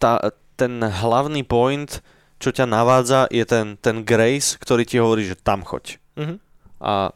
tá, 0.00 0.32
ten 0.56 0.80
hlavný 0.80 1.44
point, 1.44 2.00
čo 2.40 2.50
ťa 2.50 2.66
navádza, 2.68 3.30
je 3.30 3.44
ten, 3.46 3.76
ten 3.78 4.04
grace, 4.04 4.58
ktorý 4.58 4.82
ti 4.84 4.96
hovorí, 5.00 5.24
že 5.28 5.38
tam 5.38 5.62
choď. 5.62 6.00
Mhm. 6.16 6.36
A, 6.84 7.12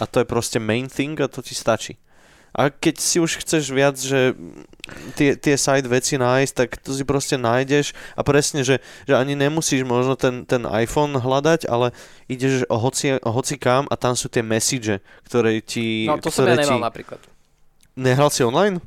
a 0.00 0.04
to 0.04 0.20
je 0.20 0.26
proste 0.28 0.58
main 0.60 0.88
thing 0.88 1.16
a 1.20 1.28
to 1.28 1.40
ti 1.40 1.56
stačí. 1.56 1.96
A 2.50 2.70
keď 2.70 2.98
si 2.98 3.22
už 3.22 3.40
chceš 3.46 3.70
viac, 3.70 3.94
že 3.94 4.34
tie, 5.14 5.38
tie 5.38 5.54
side 5.54 5.86
veci 5.86 6.18
nájsť, 6.18 6.52
tak 6.54 6.68
to 6.82 6.90
si 6.90 7.06
proste 7.06 7.38
nájdeš 7.38 7.94
a 8.18 8.26
presne, 8.26 8.66
že, 8.66 8.82
že 9.06 9.14
ani 9.14 9.38
nemusíš 9.38 9.86
možno 9.86 10.18
ten, 10.18 10.42
ten 10.44 10.66
iPhone 10.66 11.14
hľadať, 11.14 11.70
ale 11.70 11.94
ideš 12.26 12.66
hoci, 12.66 13.22
hoci 13.22 13.54
kam 13.54 13.86
a 13.86 13.94
tam 13.94 14.18
sú 14.18 14.26
tie 14.26 14.42
message, 14.42 14.98
ktoré 15.30 15.62
ti... 15.62 16.10
No 16.10 16.18
to 16.18 16.34
som 16.34 16.46
ja 16.46 16.58
ti... 16.58 16.66
nemal 16.66 16.82
napríklad. 16.82 17.22
Nehral 17.94 18.30
si 18.34 18.42
online? 18.42 18.82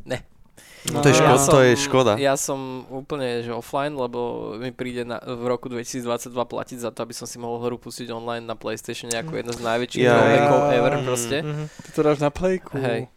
No, 0.92 1.00
to, 1.00 1.08
je 1.08 1.16
Ja 1.16 1.40
škoda, 1.40 1.48
to 1.48 1.60
je 1.64 1.74
škoda. 1.80 2.14
Ja 2.20 2.36
som 2.36 2.84
úplne 2.92 3.40
že 3.40 3.56
offline, 3.56 3.96
lebo 3.96 4.52
mi 4.60 4.76
príde 4.76 5.08
na, 5.08 5.16
v 5.24 5.48
roku 5.48 5.72
2022 5.72 6.28
platiť 6.36 6.78
za 6.84 6.92
to, 6.92 7.08
aby 7.08 7.16
som 7.16 7.24
si 7.24 7.40
mohol 7.40 7.64
hru 7.64 7.80
pustiť 7.80 8.12
online 8.12 8.44
na 8.44 8.60
PlayStation 8.60 9.08
ako 9.08 9.32
jedna 9.40 9.54
z 9.56 9.62
najväčších 9.64 10.04
Ja. 10.04 10.12
drawbackov 10.20 10.60
ever 10.76 10.94
proste. 11.08 11.38
Mhm. 11.40 11.64
Ty 11.72 11.90
to 11.96 12.00
dáš 12.04 12.20
na 12.20 12.32
plejku. 12.36 12.76
Hej. 12.76 13.13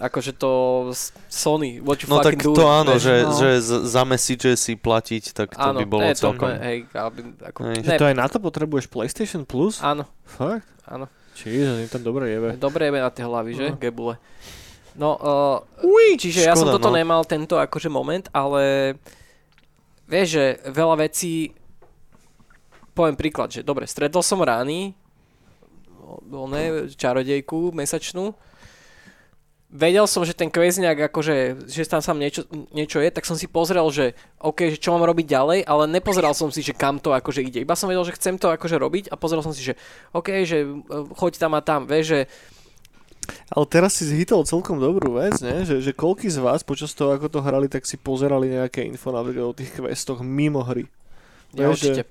Akože 0.00 0.32
to 0.32 0.88
Sony, 1.28 1.76
what 1.84 2.00
you 2.00 2.08
No 2.08 2.24
tak 2.24 2.40
fucking 2.40 2.48
do. 2.48 2.56
to 2.56 2.64
áno, 2.64 2.96
vieš. 2.96 3.04
že, 3.04 3.14
no. 3.28 3.36
že 3.36 3.48
za 3.84 4.02
message 4.08 4.48
si 4.56 4.72
platiť, 4.72 5.36
tak 5.36 5.52
to 5.52 5.60
áno, 5.60 5.78
by 5.78 5.84
bolo 5.84 6.08
je 6.08 6.16
to 6.16 6.22
celkom... 6.32 6.48
úplne, 6.48 6.58
hej, 6.64 6.78
aby, 6.96 7.20
ako, 7.44 7.58
Hej. 7.68 7.80
Že 7.84 7.90
ne, 7.92 7.98
to 8.00 8.04
aj 8.08 8.16
na 8.16 8.26
to 8.32 8.38
potrebuješ 8.40 8.86
PlayStation 8.88 9.44
Plus? 9.44 9.84
áno, 9.84 10.08
Fakt? 10.24 10.64
áno. 10.88 11.12
Čiže 11.36 11.84
im 11.84 11.90
tam 11.92 12.04
dobre 12.04 12.32
jebe. 12.32 12.56
Dobre 12.56 12.88
jebe 12.88 13.04
na 13.04 13.12
tie 13.12 13.24
hlavy, 13.24 13.52
že? 13.52 13.66
No. 13.72 13.76
Gebule. 13.76 14.16
No, 14.92 15.10
uh, 15.16 16.16
čiže 16.20 16.44
ja 16.44 16.52
som 16.52 16.68
škoda, 16.68 16.76
toto 16.76 16.92
no. 16.92 16.96
nemal, 17.00 17.24
tento 17.24 17.56
akože 17.56 17.88
moment, 17.88 18.28
ale 18.36 18.96
vieš, 20.04 20.36
že 20.36 20.44
veľa 20.68 21.08
vecí, 21.08 21.56
poviem 22.92 23.16
príklad, 23.16 23.48
že 23.48 23.64
dobre, 23.64 23.88
stretol 23.88 24.20
som 24.20 24.40
rány, 24.44 24.92
ne, 26.28 26.92
čarodejku 26.92 27.72
mesačnú, 27.72 28.36
vedel 29.72 30.04
som, 30.04 30.20
že 30.22 30.36
ten 30.36 30.52
nejak 30.52 31.08
akože, 31.08 31.64
že 31.64 31.88
tam 31.88 32.04
sám 32.04 32.20
niečo, 32.20 32.44
niečo 32.76 33.00
je, 33.00 33.08
tak 33.08 33.24
som 33.24 33.40
si 33.40 33.48
pozrel, 33.48 33.88
že 33.88 34.12
OK, 34.38 34.68
že 34.68 34.78
čo 34.78 34.92
mám 34.92 35.08
robiť 35.08 35.26
ďalej, 35.26 35.58
ale 35.64 35.88
nepozeral 35.88 36.36
som 36.36 36.52
si, 36.52 36.60
že 36.60 36.76
kam 36.76 37.00
to 37.00 37.16
akože 37.16 37.40
ide. 37.40 37.64
Iba 37.64 37.72
som 37.72 37.88
vedel, 37.88 38.04
že 38.04 38.14
chcem 38.20 38.36
to 38.36 38.52
akože 38.52 38.76
robiť 38.76 39.04
a 39.08 39.16
pozrel 39.16 39.40
som 39.40 39.56
si, 39.56 39.64
že 39.64 39.80
OK, 40.12 40.44
že 40.44 40.68
e, 40.68 40.68
choď 41.16 41.40
tam 41.40 41.56
a 41.56 41.64
tam, 41.64 41.88
vieš, 41.88 42.06
že 42.12 42.20
Ale 43.54 43.64
teraz 43.64 43.96
si 43.96 44.04
zhytol 44.04 44.44
celkom 44.44 44.76
dobrú 44.76 45.16
vec, 45.16 45.40
ne? 45.40 45.64
Že, 45.64 45.80
že 45.80 45.92
koľký 45.96 46.28
z 46.28 46.42
vás 46.42 46.60
počas 46.66 46.92
toho, 46.92 47.16
ako 47.16 47.32
to 47.32 47.40
hrali, 47.40 47.70
tak 47.70 47.88
si 47.88 47.96
pozerali 47.96 48.52
nejaké 48.52 48.84
info 48.84 49.08
napríklad 49.14 49.46
o 49.46 49.56
tých 49.56 49.72
questoch 49.72 50.20
mimo 50.20 50.60
hry. 50.60 50.84
ja 51.56 51.70
Vieš, 51.70 51.80
že 51.80 51.88
určite. 51.88 52.02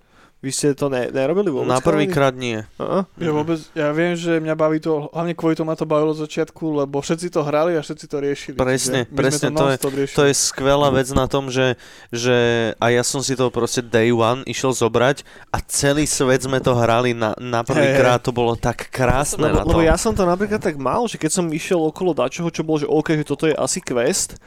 Vy 0.41 0.49
ste 0.49 0.73
to 0.73 0.89
ne, 0.89 1.05
nerobili 1.13 1.53
vôbec? 1.53 1.69
Na 1.69 1.77
prvýkrát 1.77 2.33
nie. 2.33 2.65
Aha. 2.81 3.05
Ja 3.21 3.29
vôbec, 3.29 3.61
ja 3.77 3.93
viem, 3.93 4.17
že 4.17 4.41
mňa 4.41 4.57
baví 4.57 4.81
to, 4.81 5.13
hlavne 5.13 5.37
kvôli 5.37 5.53
tomu 5.53 5.69
ma 5.69 5.77
to 5.77 5.85
bavilo 5.85 6.17
od 6.17 6.25
začiatku, 6.25 6.81
lebo 6.81 6.97
všetci 6.97 7.29
to 7.29 7.45
hrali 7.45 7.77
a 7.77 7.85
všetci 7.85 8.05
to 8.09 8.17
riešili. 8.17 8.55
Presne, 8.57 9.05
presne, 9.05 9.53
sme 9.53 9.77
to, 9.77 9.85
to 9.85 9.93
je-. 9.93 10.17
To 10.17 10.23
je 10.25 10.33
skvelá 10.33 10.89
vec 10.89 11.13
na 11.13 11.29
tom, 11.29 11.53
že, 11.53 11.77
že 12.09 12.73
a 12.81 12.89
ja 12.89 13.05
som 13.05 13.21
si 13.21 13.37
to 13.37 13.53
proste 13.53 13.85
day 13.85 14.09
one 14.09 14.41
išiel 14.49 14.73
zobrať 14.73 15.21
a 15.53 15.61
celý 15.61 16.09
svet 16.09 16.49
sme 16.49 16.57
to 16.57 16.73
hrali 16.73 17.13
na, 17.13 17.37
na 17.37 17.61
prvýkrát, 17.61 18.17
to 18.25 18.33
bolo 18.33 18.57
tak 18.57 18.89
krásne 18.89 19.45
na 19.45 19.61
Lebo, 19.61 19.69
to. 19.69 19.77
lebo 19.77 19.81
ja 19.85 19.93
som 19.93 20.17
to 20.17 20.25
napríklad 20.25 20.57
tak 20.57 20.73
mal, 20.81 21.05
že 21.05 21.21
keď 21.21 21.37
som 21.37 21.45
išiel 21.53 21.77
okolo 21.85 22.17
dačoho, 22.17 22.49
čo 22.49 22.65
bolo, 22.65 22.81
že 22.81 22.89
OK, 22.89 23.13
že 23.13 23.29
toto 23.29 23.45
je 23.45 23.53
asi 23.53 23.77
quest, 23.77 24.41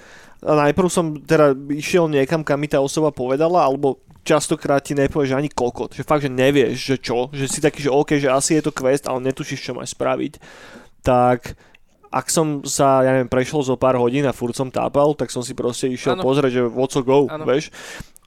a 0.45 0.53
najprv 0.69 0.89
som 0.91 1.17
teda 1.17 1.57
išiel 1.73 2.11
niekam, 2.11 2.43
kam 2.43 2.61
mi 2.61 2.69
tá 2.69 2.77
osoba 2.83 3.09
povedala, 3.09 3.65
alebo 3.65 4.03
častokrát 4.25 4.81
ti 4.81 4.97
nepovie, 4.97 5.29
že 5.31 5.37
ani 5.37 5.53
kokot, 5.53 5.93
že 5.93 6.03
fakt, 6.03 6.25
že 6.25 6.33
nevieš, 6.33 6.77
že 6.81 6.97
čo, 6.97 7.29
že 7.31 7.45
si 7.47 7.61
taký, 7.61 7.85
že 7.85 7.93
OK, 7.93 8.17
že 8.17 8.33
asi 8.33 8.57
je 8.59 8.65
to 8.65 8.73
quest, 8.73 9.05
ale 9.05 9.21
netušíš, 9.21 9.61
čo 9.61 9.77
máš 9.77 9.93
spraviť. 9.93 10.41
Tak 11.05 11.55
ak 12.15 12.27
som 12.31 12.63
sa, 12.63 13.03
ja 13.03 13.11
neviem, 13.11 13.29
prešiel 13.29 13.61
zo 13.67 13.75
pár 13.75 13.99
hodín 13.99 14.23
a 14.25 14.33
furt 14.33 14.55
som 14.55 14.71
tápal, 14.71 15.19
tak 15.19 15.35
som 15.35 15.43
si 15.43 15.51
proste 15.51 15.91
išiel 15.91 16.15
Áno. 16.15 16.23
pozrieť, 16.23 16.51
že 16.51 16.63
what's 16.71 16.95
go, 17.03 17.27
Áno. 17.27 17.43
vieš. 17.43 17.75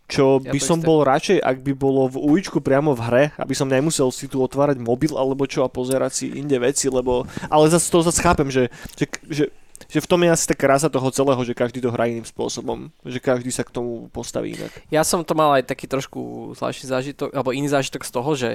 Čo 0.08 0.40
Ja 0.40 0.56
by 0.56 0.60
som 0.64 0.80
isté. 0.80 0.88
bol 0.88 1.00
radšej, 1.04 1.38
ak 1.44 1.58
by 1.68 1.74
bolo 1.76 2.08
v 2.08 2.16
uličku 2.16 2.64
priamo 2.64 2.96
v 2.96 3.02
hre, 3.12 3.24
aby 3.36 3.52
som 3.52 3.68
nemusel 3.68 4.08
si 4.16 4.32
tu 4.32 4.40
otvárať 4.40 4.80
mobil 4.80 5.12
alebo 5.12 5.44
čo 5.44 5.68
a 5.68 5.72
pozerať 5.72 6.12
si 6.16 6.26
inde 6.32 6.56
veci, 6.64 6.88
lebo... 6.88 7.28
Ale 7.52 7.68
zase 7.68 7.92
to 7.92 8.00
zase 8.00 8.24
chápem, 8.24 8.48
že, 8.48 8.72
že, 8.96 9.06
že, 9.28 9.44
že 9.88 10.04
v 10.04 10.10
tom 10.10 10.20
je 10.20 10.30
asi 10.36 10.46
tá 10.52 10.56
krása 10.56 10.92
toho 10.92 11.08
celého, 11.16 11.40
že 11.48 11.56
každý 11.56 11.80
to 11.80 11.96
hrá 11.96 12.12
iným 12.12 12.28
spôsobom. 12.28 12.92
Že 13.08 13.20
každý 13.24 13.52
sa 13.56 13.64
k 13.64 13.72
tomu 13.72 14.12
postaví 14.12 14.60
inak. 14.60 14.72
Ja 14.92 15.08
som 15.08 15.24
to 15.24 15.32
mal 15.32 15.56
aj 15.56 15.72
taký 15.72 15.88
trošku 15.88 16.52
zvláštny 16.60 16.88
zážitok, 16.92 17.30
alebo 17.32 17.56
iný 17.56 17.72
zážitok 17.72 18.04
z 18.04 18.12
toho, 18.12 18.32
že 18.36 18.50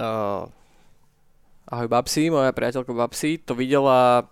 uh, 0.00 0.48
ahoj 1.68 1.88
Babsi, 1.92 2.32
moja 2.32 2.56
priateľka 2.56 2.96
Babsi, 2.96 3.36
to 3.36 3.52
videla 3.52 4.24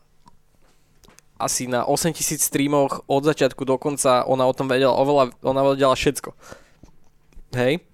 asi 1.37 1.67
na 1.67 1.85
8000 1.85 2.41
streamoch 2.41 3.05
od 3.05 3.23
začiatku 3.27 3.69
do 3.69 3.77
konca, 3.77 4.25
ona 4.25 4.47
o 4.47 4.57
tom 4.57 4.71
vedela 4.71 4.97
oveľa, 4.97 5.35
ona 5.45 5.61
vedela 5.67 5.93
všetko. 5.93 6.33
Hej. 7.59 7.85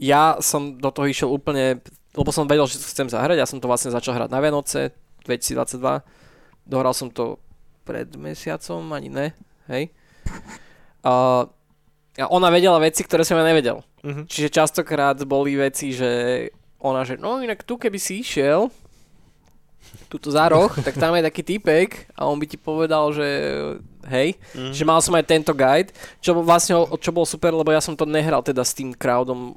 Ja 0.00 0.42
som 0.42 0.80
do 0.80 0.90
toho 0.90 1.06
išiel 1.06 1.30
úplne, 1.30 1.78
lebo 2.18 2.34
som 2.34 2.50
vedel, 2.50 2.66
že 2.66 2.82
chcem 2.82 3.06
zahrať, 3.06 3.38
ja 3.38 3.46
som 3.46 3.62
to 3.62 3.70
vlastne 3.70 3.94
začal 3.94 4.18
hrať 4.18 4.32
na 4.32 4.42
Vianoce 4.42 4.90
2022. 5.28 6.21
Dohral 6.62 6.92
som 6.92 7.08
to 7.08 7.38
pred 7.82 8.06
mesiacom, 8.12 8.80
ani 8.90 9.08
ne, 9.08 9.26
hej. 9.66 9.90
A 11.02 11.44
a 12.12 12.28
ona 12.28 12.46
vedela 12.48 12.76
veci, 12.76 13.00
ktoré 13.00 13.24
som 13.24 13.34
ja 13.34 13.42
nevedel. 13.42 13.80
Mhm. 14.02 14.28
Čiže 14.28 14.52
častokrát 14.52 15.16
boli 15.24 15.56
veci, 15.56 15.90
že 15.90 16.46
ona, 16.76 17.02
že 17.02 17.16
no 17.16 17.40
inak 17.40 17.62
tu 17.62 17.74
keby 17.74 17.96
si 17.96 18.20
išiel 18.20 18.68
tuto 20.06 20.28
za 20.28 20.44
roh, 20.46 20.68
tak 20.78 20.94
tam 20.94 21.16
je 21.16 21.24
taký 21.24 21.42
typek 21.42 21.88
a 22.12 22.24
on 22.24 22.36
by 22.36 22.44
ti 22.44 22.56
povedal, 22.56 23.10
že 23.10 23.26
hej, 24.06 24.36
Mhm. 24.52 24.72
že 24.72 24.84
mal 24.84 25.00
som 25.00 25.12
aj 25.12 25.24
tento 25.26 25.52
guide, 25.52 25.90
čo 26.18 26.32
bol 26.32 26.44
vlastne, 26.44 26.72
čo 26.98 27.10
bolo 27.10 27.24
super, 27.24 27.50
lebo 27.50 27.72
ja 27.72 27.80
som 27.80 27.96
to 27.96 28.04
nehral 28.04 28.40
teda 28.40 28.60
s 28.60 28.72
tým 28.72 28.92
crowdom 28.92 29.56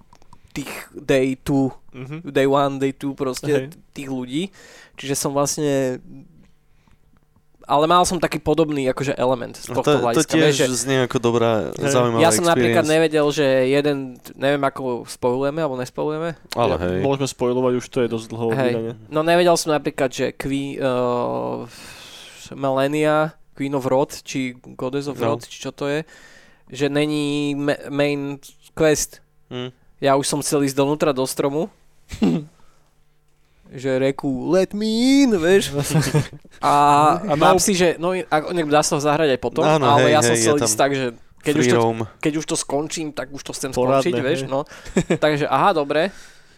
tých 0.50 0.72
day 0.92 1.36
2, 1.36 1.76
Mhm. 1.92 2.18
day 2.26 2.48
1, 2.48 2.80
day 2.80 2.92
2 2.92 3.12
proste 3.14 3.52
Hej. 3.52 3.68
t- 3.68 3.78
tých 3.94 4.08
ľudí. 4.08 4.44
Čiže 4.96 5.14
som 5.14 5.36
vlastne 5.36 6.00
ale 7.66 7.86
mal 7.86 8.02
som 8.02 8.16
taký 8.16 8.38
podobný 8.38 8.86
akože 8.88 9.14
element 9.14 9.54
z 9.56 9.68
No 9.68 9.76
tohto 9.76 9.84
to, 9.84 9.92
to 9.92 10.04
hľadiska. 10.04 10.32
tiež 10.32 10.42
vieš, 10.46 10.58
že 10.64 10.80
znie 10.80 11.00
ako 11.04 11.18
dobrá, 11.20 11.70
Hej. 11.72 11.90
zaujímavá 11.90 12.20
ja 12.20 12.30
som 12.30 12.44
napríklad 12.44 12.82
experience. 12.82 12.94
nevedel, 12.94 13.28
že 13.30 13.46
jeden, 13.68 13.98
neviem 14.34 14.62
ako 14.62 14.82
spojujeme 15.04 15.60
alebo 15.60 15.76
nespojujeme. 15.76 16.30
Ale 16.52 16.72
Ja- 16.72 16.82
hej. 16.84 17.00
Môžeme 17.02 17.28
spojovať, 17.28 17.74
už 17.76 17.88
to 17.88 18.00
je 18.00 18.08
dosť 18.08 18.28
dlho 18.28 18.48
Hej. 18.48 18.58
vydanie. 18.72 18.94
No 19.08 19.20
nevedel 19.22 19.56
som 19.56 19.70
napríklad, 19.72 20.10
že 20.10 20.26
Queen, 20.32 20.78
uh, 20.78 21.66
Melania, 22.52 23.34
Queen 23.52 23.74
of 23.74 23.84
Rod, 23.84 24.14
či 24.22 24.54
Goddess 24.74 25.08
of 25.08 25.18
No. 25.18 25.34
Rod, 25.34 25.42
či 25.42 25.58
čo 25.60 25.72
to 25.72 25.88
je, 25.88 26.06
že 26.68 26.88
není 26.88 27.54
ma- 27.54 27.82
main 27.88 28.38
quest. 28.72 29.22
Hm. 29.48 29.70
Ja 29.98 30.14
už 30.14 30.26
som 30.26 30.40
chcel 30.40 30.62
ísť 30.62 30.76
donútra 30.76 31.10
do 31.10 31.24
stromu. 31.24 31.70
že 33.74 33.98
reku 33.98 34.52
let 34.52 34.74
me 34.78 35.24
in, 35.26 35.32
vieš. 35.40 35.74
A, 36.62 36.70
A 36.70 36.74
a 37.30 37.34
mám 37.36 37.58
no- 37.58 37.64
si, 37.64 37.74
že 37.74 37.98
no, 37.98 38.14
nech 38.14 38.70
dá 38.70 38.86
sa 38.86 38.98
ho 38.98 39.02
zahrať 39.02 39.36
aj 39.36 39.40
potom, 39.42 39.66
Áno, 39.66 39.86
ale 39.86 40.10
hej, 40.10 40.14
ja 40.14 40.22
som 40.22 40.36
hej, 40.36 40.42
chcel 40.42 40.58
ísť 40.62 40.78
tak, 40.78 40.92
že 40.94 41.06
keď 41.46 41.54
už, 41.62 41.66
to, 41.70 41.80
keď 42.26 42.34
už 42.42 42.46
to 42.50 42.56
skončím, 42.58 43.08
tak 43.14 43.30
už 43.30 43.42
to 43.46 43.54
chcem 43.54 43.70
Porádne, 43.70 44.02
skončiť, 44.02 44.18
vieš, 44.18 44.42
hej. 44.46 44.50
no. 44.50 44.66
Takže 45.26 45.46
aha, 45.46 45.78
dobre. 45.78 46.10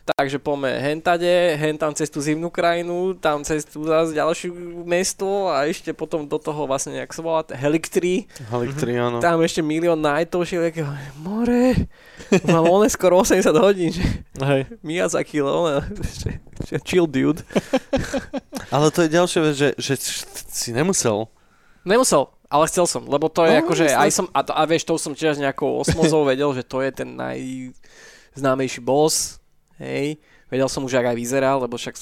Takže 0.07 0.39
poďme 0.39 0.71
hentade, 0.79 1.59
hen 1.59 1.75
tam 1.75 1.91
cez 1.91 2.07
tú 2.07 2.23
zimnú 2.23 2.47
krajinu, 2.47 3.11
tam 3.19 3.43
cez 3.43 3.67
tú 3.67 3.83
zase 3.83 4.15
ďalšiu 4.15 4.55
mesto 4.87 5.51
a 5.51 5.67
ešte 5.67 5.91
potom 5.91 6.23
do 6.23 6.39
toho 6.39 6.63
vlastne, 6.63 6.95
jak 6.95 7.11
sa 7.11 7.19
volá, 7.19 7.43
Heliktri, 7.51 8.23
Haliktriano. 8.47 9.19
tam 9.19 9.43
ešte 9.43 9.59
milión 9.59 9.99
nightov, 9.99 10.47
všelijakého, 10.47 10.87
more, 11.19 11.75
mám 12.47 12.63
one 12.71 12.87
skoro 12.87 13.19
80 13.19 13.51
hodín, 13.59 13.91
že 13.91 14.23
Hej. 14.39 14.71
Miyazaki, 14.79 15.43
no, 15.43 15.83
že, 16.23 16.39
že 16.63 16.75
chill 16.87 17.03
dude. 17.03 17.43
Ale 18.73 18.87
to 18.95 19.03
je 19.03 19.09
ďalšia 19.11 19.39
vec, 19.43 19.55
že, 19.59 19.69
že 19.75 19.93
si 20.47 20.71
nemusel. 20.71 21.27
Nemusel, 21.83 22.27
ale 22.47 22.67
chcel 22.67 22.83
som, 22.87 23.03
lebo 23.07 23.27
to 23.31 23.47
je 23.47 23.59
No, 23.59 23.63
akože, 23.63 23.85
aj 23.91 24.11
som, 24.11 24.25
a, 24.35 24.43
to, 24.43 24.51
a 24.51 24.63
vieš, 24.67 24.83
to 24.87 24.95
som 24.99 25.15
tiež 25.15 25.39
nejakou 25.39 25.79
osmozou 25.83 26.23
vedel, 26.27 26.51
že 26.51 26.63
to 26.63 26.83
je 26.83 26.91
ten 26.91 27.15
najznámejší 27.15 28.83
boss, 28.83 29.37
hej, 29.77 30.17
vedel 30.47 30.67
som 30.67 30.83
už, 30.83 30.93
ak 30.95 31.13
aj 31.13 31.17
vyzerá, 31.17 31.55
lebo 31.55 31.75
však, 31.75 31.95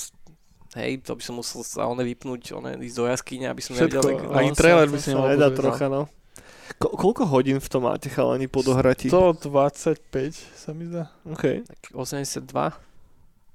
hej, 0.76 1.00
to 1.02 1.16
by 1.16 1.24
som 1.24 1.36
musel 1.36 1.62
sa 1.62 1.86
one 1.86 2.02
vypnúť, 2.02 2.52
one 2.54 2.76
ísť 2.80 2.98
do 2.98 3.06
jaskyne, 3.06 3.46
aby 3.48 3.62
som 3.62 3.74
Všetko. 3.74 4.00
nevedel, 4.02 4.32
Ani 4.34 4.50
No, 4.52 4.58
trailer 4.58 4.88
by 4.88 4.98
si 4.98 5.10
nemal 5.12 5.30
nedá 5.32 5.48
pozrieť, 5.48 5.60
trocha, 5.60 5.86
no. 5.88 6.02
Ko- 6.76 6.98
koľko 6.98 7.30
hodín 7.30 7.62
v 7.62 7.70
tom 7.70 7.86
máte 7.86 8.10
chalani 8.10 8.50
po 8.50 8.66
dohrati? 8.66 9.08
125 9.08 10.02
sa 10.34 10.74
mi 10.74 10.90
zdá. 10.90 11.14
Okay. 11.24 11.62
tak 11.62 11.94
82. 11.94 12.50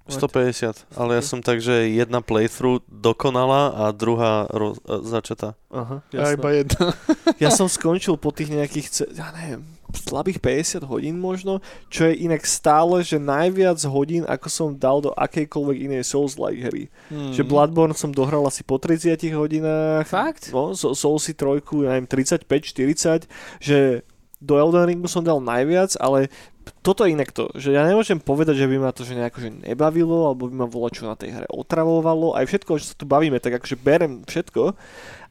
150, 0.08 0.90
ale 0.92 1.10
ja 1.16 1.22
som 1.22 1.38
tak, 1.38 1.58
že 1.58 1.86
jedna 1.86 2.18
playthrough 2.18 2.82
dokonala 2.84 3.70
a 3.70 3.84
druhá 3.90 4.48
ro- 4.48 4.74
e, 4.80 4.96
začatá. 5.02 5.54
Aha, 5.68 6.02
Ja 6.10 6.32
iba 6.32 6.50
jedna. 6.50 6.96
Ja 7.42 7.48
som 7.48 7.66
skončil 7.66 8.16
po 8.16 8.30
tých 8.30 8.50
nejakých, 8.50 8.86
ja 9.12 9.30
neviem, 9.32 9.62
slabých 9.90 10.38
50 10.38 10.82
hodín 10.84 11.16
možno, 11.16 11.58
čo 11.86 12.04
je 12.04 12.20
inak 12.20 12.42
stále, 12.42 13.00
že 13.00 13.16
najviac 13.16 13.78
hodín, 13.86 14.22
ako 14.22 14.46
som 14.46 14.68
dal 14.72 15.00
do 15.00 15.10
akejkoľvek 15.10 15.76
inej 15.80 16.02
Souls-like 16.06 16.60
hry. 16.60 16.84
Hmm. 17.08 17.30
Že 17.30 17.42
Bloodborne 17.44 17.94
som 17.94 18.10
dohral 18.10 18.42
asi 18.44 18.60
po 18.60 18.76
30 18.76 19.14
hodinách, 19.30 20.06
Fakt? 20.06 20.50
no, 20.50 20.74
so- 20.74 20.92
Soulsy 20.92 21.32
trojku, 21.32 21.82
ja 21.82 21.94
neviem, 21.94 22.06
35-40, 22.06 23.24
že 23.58 24.02
do 24.40 24.56
Elden 24.56 24.84
Ringu 24.86 25.08
som 25.08 25.20
dal 25.20 25.38
najviac, 25.38 25.96
ale 26.00 26.32
toto 26.80 27.04
je 27.04 27.12
inak 27.12 27.34
to, 27.34 27.50
že 27.58 27.74
ja 27.74 27.82
nemôžem 27.82 28.22
povedať, 28.22 28.62
že 28.62 28.70
by 28.70 28.76
ma 28.78 28.90
to 28.94 29.02
že 29.02 29.18
nejako 29.18 29.38
že 29.42 29.50
nebavilo, 29.50 30.30
alebo 30.30 30.46
by 30.46 30.54
ma 30.64 30.68
bolo 30.70 30.88
čo 30.88 31.06
na 31.06 31.18
tej 31.18 31.36
hre 31.36 31.46
otravovalo, 31.50 32.38
aj 32.38 32.46
všetko, 32.46 32.80
čo 32.80 32.86
sa 32.90 32.96
tu 32.96 33.04
bavíme, 33.04 33.42
tak 33.42 33.58
akože 33.58 33.76
berem 33.78 34.22
všetko, 34.24 34.78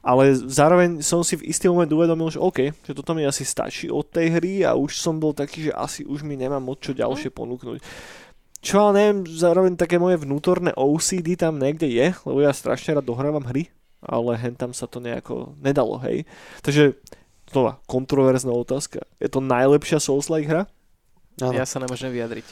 ale 0.00 0.32
zároveň 0.32 1.04
som 1.04 1.20
si 1.20 1.36
v 1.36 1.52
istý 1.52 1.68
moment 1.68 1.88
uvedomil, 1.88 2.32
že 2.32 2.40
OK, 2.40 2.72
že 2.84 2.96
toto 2.96 3.12
mi 3.12 3.28
asi 3.28 3.44
stačí 3.44 3.92
od 3.92 4.08
tej 4.08 4.32
hry 4.32 4.64
a 4.64 4.72
už 4.72 4.96
som 4.96 5.20
bol 5.20 5.36
taký, 5.36 5.68
že 5.68 5.72
asi 5.76 6.08
už 6.08 6.24
mi 6.24 6.40
nemám 6.40 6.64
moc 6.64 6.80
čo 6.80 6.96
ďalšie 6.96 7.28
ponúknuť. 7.32 7.78
Čo 8.60 8.74
ale 8.88 8.92
neviem, 8.96 9.18
zároveň 9.24 9.72
také 9.76 9.96
moje 9.96 10.20
vnútorné 10.20 10.76
OCD 10.76 11.36
tam 11.36 11.56
niekde 11.56 11.88
je, 11.88 12.12
lebo 12.28 12.38
ja 12.44 12.52
strašne 12.52 12.96
rád 12.96 13.08
dohrávam 13.08 13.44
hry, 13.44 13.72
ale 14.04 14.36
hen 14.36 14.56
tam 14.56 14.72
sa 14.72 14.88
to 14.88 15.00
nejako 15.00 15.56
nedalo, 15.60 16.00
hej. 16.04 16.28
Takže 16.64 16.96
znova, 17.52 17.80
kontroverzná 17.84 18.52
otázka. 18.52 19.04
Je 19.20 19.28
to 19.28 19.44
najlepšia 19.44 20.00
Souls-like 20.00 20.48
hra? 20.48 20.64
Áno. 21.38 21.54
Ja 21.54 21.62
sa 21.62 21.78
nemôžem 21.78 22.10
vyjadriť. 22.10 22.46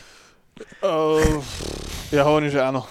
Uh, 0.83 1.43
ja 2.15 2.23
hovorím, 2.23 2.51
že 2.55 2.63
áno. 2.63 2.87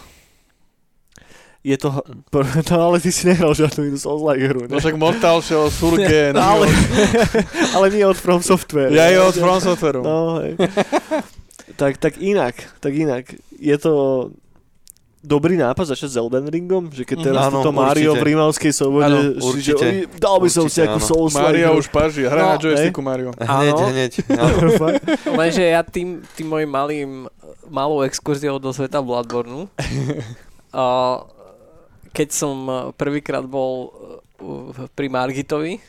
Je 1.67 1.76
to, 1.76 1.91
no 2.32 2.78
ale 2.88 3.04
ty 3.04 3.12
si 3.12 3.28
nehral 3.28 3.52
žiadnu 3.52 3.91
inú 3.91 3.97
Souls-like 4.00 4.45
hru, 4.47 4.60
ne? 4.67 4.71
No 4.71 4.80
však 4.80 4.95
Mortal 4.95 5.43
Shell, 5.43 5.67
Surge, 5.67 6.32
no, 6.36 6.39
ale, 6.39 6.71
ale 7.76 7.86
nie 7.91 8.08
od 8.08 8.15
From 8.15 8.39
Software. 8.39 8.88
Ja 8.93 9.12
je 9.12 9.19
od 9.19 9.36
From 9.36 9.60
Software. 9.60 10.00
No, 10.00 10.39
hej. 10.39 10.56
tak, 11.76 12.00
tak 12.00 12.23
inak, 12.23 12.56
tak 12.80 12.93
inak. 12.95 13.36
Je 13.60 13.76
to 13.76 13.91
dobrý 15.25 15.58
nápad 15.58 15.93
začať 15.97 16.10
s 16.13 16.15
Elden 16.17 16.45
Ringom, 16.45 16.93
že 16.93 17.01
keď 17.01 17.17
teraz 17.34 17.43
mm, 17.49 17.53
toto 17.60 17.71
Mario 17.73 18.13
v 18.13 18.23
Rímavskej 18.34 18.73
sobode, 18.73 19.10
áno, 19.10 19.19
určite, 19.41 20.06
že 20.06 20.19
dal 20.21 20.38
by 20.38 20.49
som 20.49 20.65
určite, 20.69 20.86
si 20.86 20.88
akú 20.88 20.99
Souls 21.01 21.34
Mario 21.34 21.73
už 21.77 21.89
paží, 21.89 22.23
hra 22.23 22.41
no, 22.41 22.49
na 22.53 22.58
joysticku 22.62 23.01
Mario. 23.01 23.34
Hneď, 23.34 23.77
hneď. 23.91 24.12
Lenže 25.39 25.63
ja 25.65 25.82
tým, 25.82 26.21
tým 26.38 26.47
mojim 26.47 26.69
malým, 26.69 27.10
malou 27.67 28.06
exkurziou 28.06 28.62
do 28.62 28.69
sveta 28.69 29.01
Bloodborne, 29.01 29.65
uh, 29.65 31.25
keď 32.17 32.27
som 32.30 32.56
prvýkrát 32.93 33.43
bol 33.45 33.93
pri 34.93 35.08
Margitovi, 35.10 35.82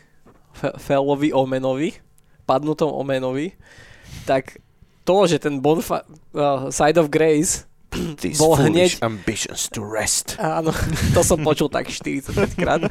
Fellovi 0.80 1.30
Omenovi, 1.36 1.94
padnutom 2.48 2.90
Omenovi, 2.90 3.52
tak 4.24 4.56
to, 5.04 5.28
že 5.28 5.40
ten 5.40 5.60
bonfa- 5.60 6.04
uh, 6.32 6.72
Side 6.72 6.96
of 6.96 7.12
Grace 7.12 7.68
These 8.18 8.38
bol 8.42 8.54
hneď... 8.56 9.02
ambitions 9.02 9.68
to 9.70 9.84
rest. 9.84 10.38
Áno, 10.38 10.70
to 11.16 11.20
som 11.26 11.38
počul 11.42 11.68
tak 11.70 11.90
45 11.90 12.54
krát. 12.58 12.86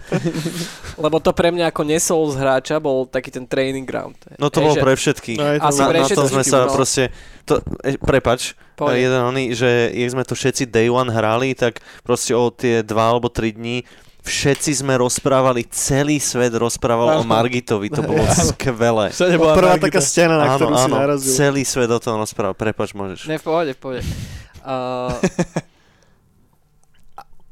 Lebo 1.04 1.18
to 1.24 1.32
pre 1.32 1.50
mňa 1.54 1.72
ako 1.72 1.82
nesol 1.88 2.28
z 2.32 2.36
hráča 2.40 2.78
bol 2.78 3.08
taký 3.08 3.32
ten 3.32 3.48
training 3.48 3.88
ground. 3.88 4.18
No 4.38 4.52
to 4.52 4.62
bol 4.64 4.76
pre 4.76 4.94
všetkých. 4.94 5.38
No, 5.38 5.46
Asi 5.64 5.82
na, 5.82 5.88
pre 5.90 6.00
na 6.04 6.08
to 6.08 6.24
sme 6.28 6.44
sa 6.44 6.68
proste... 6.70 7.10
To, 7.48 7.64
e, 7.80 7.96
prepač, 7.96 8.60
Poďme. 8.76 9.00
jeden 9.00 9.22
oný, 9.24 9.44
že 9.56 9.88
jak 9.96 10.10
sme 10.12 10.24
to 10.28 10.36
všetci 10.36 10.68
day 10.68 10.92
one 10.92 11.08
hrali, 11.08 11.56
tak 11.56 11.80
proste 12.04 12.36
o 12.36 12.52
tie 12.52 12.84
dva 12.84 13.16
alebo 13.16 13.32
tri 13.32 13.56
dní 13.56 13.88
všetci 14.28 14.84
sme 14.84 15.00
rozprávali, 15.00 15.64
celý 15.72 16.20
svet 16.20 16.52
rozprával 16.52 17.18
áno. 17.18 17.24
o 17.24 17.24
Margitovi, 17.24 17.88
to 17.88 18.04
bolo 18.04 18.20
skvelé. 18.52 19.16
Prvá 19.16 19.80
taká 19.80 20.04
scéna, 20.04 20.36
na 20.36 20.60
ktorú 20.60 20.76
áno, 20.76 20.84
si 20.84 20.92
narazil. 20.92 21.32
celý 21.34 21.64
svet 21.64 21.88
o 21.88 22.00
tom 22.00 22.20
rozprával, 22.20 22.54
prepač, 22.54 22.92
môžeš. 22.92 23.32
Ne, 23.32 23.40
v 23.40 23.46
pohode, 23.48 23.72
v 23.72 23.80
pohode. 23.80 24.02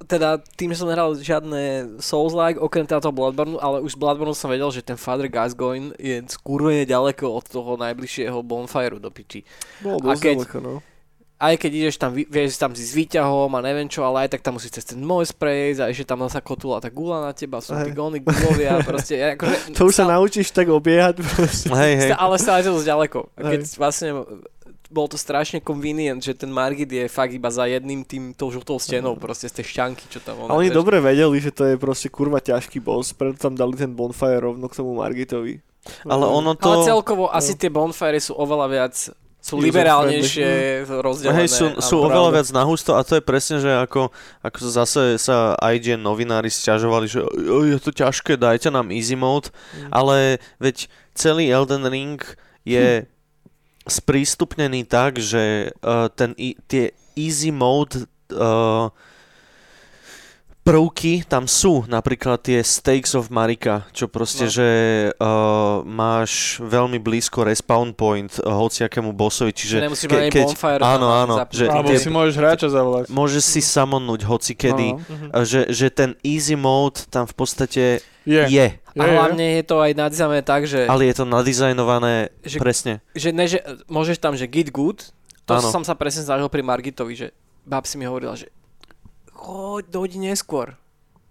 Teda 0.06 0.38
tým, 0.38 0.70
že 0.70 0.86
som 0.86 0.92
nehral 0.92 1.18
žiadne 1.18 1.98
Souls-like, 1.98 2.62
okrem 2.62 2.86
teda 2.86 3.02
toho 3.02 3.16
Bloodborne, 3.16 3.58
ale 3.58 3.82
už 3.82 3.98
z 3.98 4.02
Bloodborne 4.02 4.38
som 4.38 4.54
vedel, 4.54 4.70
že 4.70 4.86
ten 4.86 5.02
Father 5.02 5.26
Gascoigne 5.26 5.98
je 5.98 6.22
skurvene 6.30 6.86
ďaleko 6.86 7.26
od 7.26 7.46
toho 7.50 7.74
najbližšieho 7.82 8.38
bonfireu 8.46 9.02
do 9.02 9.10
piči. 9.10 9.42
Bolo 9.82 10.06
dosť 10.06 10.22
keď, 10.22 10.36
ďaleko, 10.38 10.58
no 10.62 10.74
aj 11.36 11.56
keď 11.60 11.72
ideš 11.76 11.96
tam, 12.00 12.16
vieš 12.16 12.56
tam 12.56 12.72
si 12.72 12.84
s 12.88 12.96
výťahom 12.96 13.52
a 13.52 13.60
neviem 13.60 13.92
čo, 13.92 14.08
ale 14.08 14.26
aj 14.26 14.36
tak 14.36 14.42
tam 14.42 14.56
musíš 14.56 14.80
cez 14.80 14.86
ten 14.88 15.04
môj 15.04 15.36
prejsť 15.36 15.80
a 15.84 15.92
ešte 15.92 16.08
tam 16.08 16.24
sa 16.32 16.40
kotula 16.40 16.80
tá 16.80 16.88
gula 16.88 17.20
na 17.20 17.36
teba, 17.36 17.60
sú 17.60 17.76
tí 17.76 17.92
góny 17.92 18.24
gulovia, 18.24 18.80
proste. 18.88 19.36
Akože, 19.36 19.76
to 19.76 19.84
už 19.84 19.94
sa 20.00 20.06
naučíš 20.08 20.56
tak 20.56 20.72
obiehať 20.72 21.20
proste. 21.20 21.68
Hej, 21.68 21.94
hej. 22.00 22.12
Ale 22.16 22.40
stále 22.40 22.64
je 22.64 22.72
to 22.72 22.76
dosť 22.80 22.88
ďaleko. 22.88 23.20
A 23.36 23.40
keď 23.52 23.62
vlastne 23.76 24.10
bol 24.96 25.12
to 25.12 25.20
strašne 25.20 25.60
convenient, 25.60 26.24
že 26.24 26.32
ten 26.32 26.48
Margit 26.48 26.88
je 26.88 27.12
fakt 27.12 27.36
iba 27.36 27.52
za 27.52 27.68
jedným 27.68 28.08
tým 28.08 28.32
tou 28.32 28.48
žltou 28.48 28.80
stenou, 28.80 29.20
proste 29.20 29.52
z 29.52 29.60
tej 29.60 29.76
šťanky, 29.76 30.08
čo 30.08 30.24
tam 30.24 30.48
on. 30.48 30.48
A 30.48 30.56
oni 30.56 30.72
vieš. 30.72 30.80
dobre 30.80 31.04
vedeli, 31.04 31.44
že 31.44 31.52
to 31.52 31.68
je 31.68 31.76
proste 31.76 32.08
kurva 32.08 32.40
ťažký 32.40 32.80
boss, 32.80 33.12
preto 33.12 33.36
tam 33.36 33.60
dali 33.60 33.76
ten 33.76 33.92
bonfire 33.92 34.40
rovno 34.40 34.72
k 34.72 34.80
tomu 34.80 34.96
Margitovi. 34.96 35.60
Ale 36.08 36.24
ono 36.24 36.56
to... 36.56 36.72
Ale 36.72 36.88
celkovo 36.88 37.28
no. 37.28 37.36
asi 37.36 37.60
tie 37.60 37.68
bonfire 37.68 38.18
sú 38.24 38.40
oveľa 38.40 38.68
viac 38.72 38.96
sú 39.46 39.62
liberálnejšie 39.62 40.50
rozdelené. 41.06 41.46
Hej, 41.46 41.54
sú, 41.54 41.66
sú 41.78 42.02
oveľa 42.02 42.42
viac 42.42 42.50
nahusto 42.50 42.98
a 42.98 43.06
to 43.06 43.22
je 43.22 43.24
presne, 43.24 43.62
že 43.62 43.70
ako, 43.70 44.10
ako 44.42 44.58
zase 44.58 45.22
sa 45.22 45.54
IGN 45.62 46.02
novinári 46.02 46.50
stiažovali, 46.50 47.06
že 47.06 47.22
je 47.46 47.78
to 47.78 47.94
ťažké, 47.94 48.42
dajte 48.42 48.74
nám 48.74 48.90
easy 48.90 49.14
mode, 49.14 49.54
mm. 49.54 49.94
ale 49.94 50.42
veď 50.58 50.90
celý 51.14 51.54
Elden 51.54 51.86
Ring 51.86 52.18
je 52.66 53.06
hm. 53.06 53.14
sprístupnený 53.86 54.90
tak, 54.90 55.22
že 55.22 55.70
uh, 55.86 56.10
ten, 56.10 56.34
tie 56.66 56.92
easy 57.14 57.54
mode 57.54 58.10
uh, 58.34 58.90
prvky 60.66 61.22
tam 61.30 61.46
sú, 61.46 61.86
napríklad 61.86 62.42
tie 62.42 62.66
Stakes 62.66 63.14
of 63.14 63.30
Marika, 63.30 63.86
čo 63.94 64.10
proste, 64.10 64.50
no. 64.50 64.52
že 64.52 64.68
uh, 65.14 65.86
máš 65.86 66.58
veľmi 66.58 66.98
blízko 66.98 67.46
respawn 67.46 67.94
point 67.94 68.34
uh, 68.42 68.50
hociakému 68.50 69.14
bossovi, 69.14 69.54
čiže 69.54 69.86
ke, 70.10 70.34
keď, 70.34 70.58
áno, 70.82 71.14
áno, 71.14 71.46
že 71.54 71.70
Alebo 71.70 71.94
tie, 71.94 72.02
si 72.02 72.10
môžeš 72.10 72.36
hráča 72.42 72.68
zavolať. 72.74 73.14
Môžeš 73.14 73.44
si 73.46 73.62
samonnúť 73.62 74.26
hocikedy, 74.26 74.98
no. 74.98 75.06
uh, 75.30 75.46
že, 75.46 75.70
že 75.70 75.94
ten 75.94 76.18
easy 76.26 76.58
mode 76.58 77.06
tam 77.14 77.30
v 77.30 77.36
podstate 77.38 78.02
je. 78.26 78.42
je. 78.50 78.68
A 78.98 79.04
hlavne 79.06 79.62
je 79.62 79.64
to 79.70 79.78
aj 79.86 79.94
nadizajnované 79.94 80.42
tak, 80.42 80.66
že... 80.66 80.90
Ale 80.90 81.06
je 81.06 81.14
to 81.14 81.30
nadizajnované 81.30 82.34
že, 82.42 82.58
presne. 82.58 83.06
Že 83.14 83.30
ne, 83.38 83.46
že 83.46 83.62
môžeš 83.86 84.18
tam, 84.18 84.34
že 84.34 84.50
git 84.50 84.74
good, 84.74 85.14
to 85.46 85.54
ano. 85.54 85.70
som 85.70 85.86
sa 85.86 85.94
presne 85.94 86.26
zažil 86.26 86.50
pri 86.50 86.66
Margitovi, 86.66 87.14
že 87.14 87.28
bab 87.70 87.86
si 87.86 88.02
mi 88.02 88.10
hovorila, 88.10 88.34
že 88.34 88.50
choď, 89.36 89.84
dojdi 89.92 90.18
neskôr. 90.24 90.80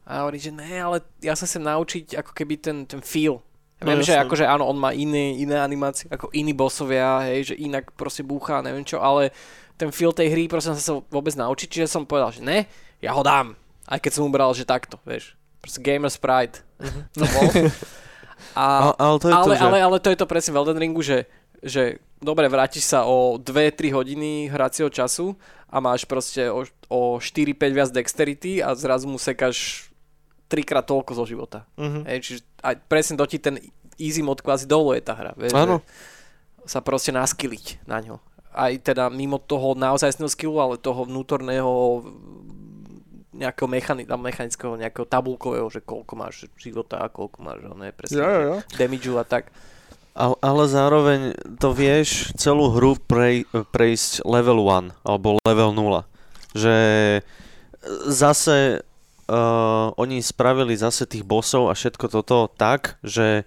A 0.04 0.20
hovorí, 0.20 0.36
že 0.36 0.52
ne, 0.52 0.68
ale 0.76 1.00
ja 1.24 1.32
sa 1.32 1.48
chcem 1.48 1.64
naučiť 1.64 2.20
ako 2.20 2.30
keby 2.36 2.60
ten, 2.60 2.84
ten 2.84 3.00
feel. 3.00 3.40
Ja 3.80 3.88
no, 3.88 3.96
viem, 3.96 4.04
že 4.04 4.14
akože 4.20 4.44
áno, 4.44 4.68
on 4.68 4.76
má 4.76 4.92
iné, 4.92 5.40
iné 5.40 5.56
animácie, 5.56 6.06
ako 6.12 6.28
iní 6.36 6.52
bossovia, 6.52 7.24
hej, 7.24 7.52
že 7.52 7.54
inak 7.56 7.88
proste 7.96 8.20
búcha, 8.20 8.60
neviem 8.60 8.84
čo, 8.84 9.00
ale 9.00 9.32
ten 9.80 9.88
feel 9.90 10.12
tej 10.12 10.30
hry 10.30 10.44
proste 10.46 10.76
som 10.76 10.78
sa 10.78 10.94
vôbec 11.08 11.34
naučiť, 11.34 11.66
čiže 11.66 11.90
som 11.90 12.04
povedal, 12.06 12.30
že 12.30 12.44
ne, 12.44 12.68
ja 13.00 13.16
ho 13.16 13.24
dám. 13.24 13.56
Aj 13.88 13.98
keď 13.98 14.12
som 14.20 14.28
ubral, 14.28 14.52
že 14.52 14.68
takto, 14.68 15.00
vieš. 15.02 15.34
Proste 15.64 15.80
gamer 15.80 16.12
sprite. 16.12 16.60
Uh-huh. 16.80 17.02
To 17.16 17.24
bol. 17.32 17.48
A, 18.54 18.92
ale, 18.92 18.94
ale, 18.98 19.16
to 19.18 19.26
je 19.26 19.34
ale, 19.34 19.44
to, 19.44 19.52
že... 19.56 19.62
ale, 19.64 19.78
ale 19.80 19.96
to 19.98 20.08
je 20.12 20.18
to 20.20 20.26
presne 20.30 20.52
v 20.52 20.58
Elden 20.62 20.78
Ringu, 20.78 21.02
že, 21.02 21.26
že 21.64 21.98
dobre, 22.22 22.46
vrátiš 22.46 22.86
sa 22.86 23.02
o 23.08 23.40
2-3 23.40 23.90
hodiny 23.90 24.52
hracieho 24.52 24.86
času 24.92 25.34
a 25.74 25.82
máš 25.82 26.06
proste 26.06 26.46
o, 26.46 26.62
o 26.86 27.18
4-5 27.18 27.58
viac 27.74 27.90
dexterity 27.90 28.62
a 28.62 28.70
zrazu 28.78 29.10
mu 29.10 29.18
sekáš 29.18 29.90
trikrát 30.46 30.86
toľko 30.86 31.18
zo 31.18 31.24
života. 31.26 31.66
Uh-huh. 31.74 32.06
Hej, 32.06 32.18
čiže 32.22 32.40
aj 32.62 32.74
presne 32.86 33.18
to 33.18 33.26
ti 33.26 33.42
ten 33.42 33.58
easy 33.98 34.22
mod 34.22 34.38
kvázi 34.38 34.70
dovoluje 34.70 35.02
tá 35.02 35.18
hra. 35.18 35.34
Vieš, 35.34 35.50
Áno. 35.58 35.82
Sa 36.62 36.78
proste 36.78 37.10
naskiliť 37.10 37.82
na 37.90 37.98
ňo. 37.98 38.22
Aj 38.54 38.70
teda 38.78 39.10
mimo 39.10 39.42
toho 39.42 39.74
naozajstného 39.74 40.30
skillu, 40.30 40.62
ale 40.62 40.78
toho 40.78 41.10
vnútorného 41.10 42.06
nejakého 43.34 43.66
mechani- 43.66 44.06
mechanického, 44.06 44.78
nejakého 44.78 45.10
tabulkového, 45.10 45.66
že 45.66 45.82
koľko 45.82 46.14
máš 46.14 46.46
života 46.54 47.02
a 47.02 47.10
koľko 47.10 47.42
máš 47.42 47.66
ne, 47.66 47.90
presne, 47.90 48.22
ja, 48.22 48.30
ja. 48.30 48.56
damage 48.78 49.10
a 49.10 49.26
tak. 49.26 49.50
Ale, 50.14 50.38
ale 50.46 50.64
zároveň 50.70 51.20
to 51.58 51.74
vieš 51.74 52.30
celú 52.38 52.70
hru 52.70 52.94
prej, 52.94 53.50
prejsť 53.50 54.22
level 54.22 54.62
1 54.62 54.94
alebo 55.02 55.42
level 55.42 55.74
0. 55.74 56.06
Že 56.54 56.76
zase 58.06 58.86
uh, 59.26 59.90
oni 59.98 60.22
spravili 60.22 60.78
zase 60.78 61.10
tých 61.10 61.26
bossov 61.26 61.66
a 61.66 61.74
všetko 61.74 62.06
toto 62.06 62.46
tak, 62.46 63.02
že 63.02 63.42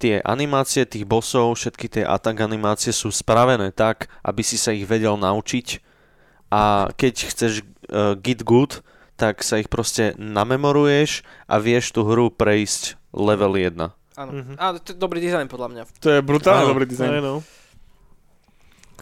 tie 0.00 0.20
animácie 0.24 0.88
tých 0.88 1.04
bossov, 1.04 1.56
všetky 1.56 2.00
tie 2.00 2.04
atak 2.08 2.40
animácie 2.40 2.96
sú 2.96 3.12
spravené 3.12 3.72
tak, 3.72 4.08
aby 4.24 4.40
si 4.40 4.56
sa 4.60 4.72
ich 4.72 4.88
vedel 4.88 5.20
naučiť 5.20 5.84
a 6.52 6.92
keď 6.94 7.14
chceš 7.32 7.52
uh, 7.92 8.14
get 8.16 8.40
good, 8.46 8.80
tak 9.16 9.40
sa 9.40 9.56
ich 9.56 9.72
proste 9.72 10.12
namemoruješ 10.20 11.24
a 11.48 11.56
vieš 11.56 11.96
tú 11.96 12.04
hru 12.04 12.28
prejsť 12.28 13.00
level 13.16 13.56
1. 13.56 14.05
Áno. 14.16 14.30
Mm-hmm. 14.32 14.56
Áno, 14.56 14.76
to 14.80 14.88
je 14.92 14.96
dobrý 14.96 15.20
dizajn 15.20 15.46
podľa 15.52 15.68
mňa. 15.72 15.82
To 16.00 16.08
je 16.08 16.20
brutálne 16.24 16.64
dobrý 16.72 16.88
dizajn. 16.88 17.20
No. 17.20 17.44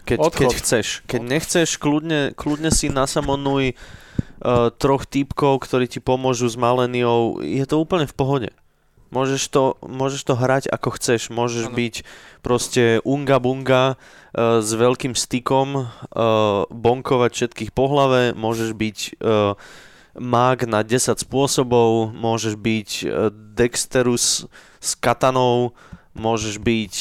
Keď, 0.05 0.17
keď 0.21 0.49
chceš. 0.59 0.87
Keď 1.09 1.21
Odchod. 1.23 1.33
nechceš, 1.33 1.69
kľudne, 1.81 2.21
kľudne 2.37 2.69
si 2.69 2.93
nasamonuj 2.93 3.73
uh, 3.73 4.69
troch 4.75 5.07
týpkov, 5.07 5.65
ktorí 5.65 5.89
ti 5.89 6.03
pomôžu 6.03 6.51
s 6.51 6.59
maleniou. 6.59 7.41
Je 7.41 7.65
to 7.65 7.81
úplne 7.81 8.05
v 8.05 8.13
pohode. 8.13 8.49
Môžeš 9.09 9.47
to, 9.47 9.79
môžeš 9.81 10.21
to 10.27 10.33
hrať 10.35 10.63
ako 10.67 10.99
chceš. 10.99 11.31
Môžeš 11.31 11.71
Áno. 11.71 11.75
byť 11.79 11.95
proste 12.43 12.99
unga 13.07 13.39
bunga 13.39 13.95
uh, 13.95 14.59
s 14.59 14.69
veľkým 14.75 15.15
stykom, 15.15 15.87
uh, 15.87 16.67
bonkovať 16.69 17.31
všetkých 17.31 17.71
po 17.71 17.87
hlave, 17.87 18.35
môžeš 18.35 18.75
byť 18.75 18.97
uh, 19.23 19.55
mag 20.19 20.63
na 20.67 20.83
10 20.83 21.17
spôsobov, 21.17 22.11
môžeš 22.13 22.59
byť 22.59 22.89
uh, 23.03 23.31
Dexterus 23.31 24.45
s 24.85 24.93
katanou, 24.93 25.73
môžeš 26.15 26.55
byť 26.63 26.93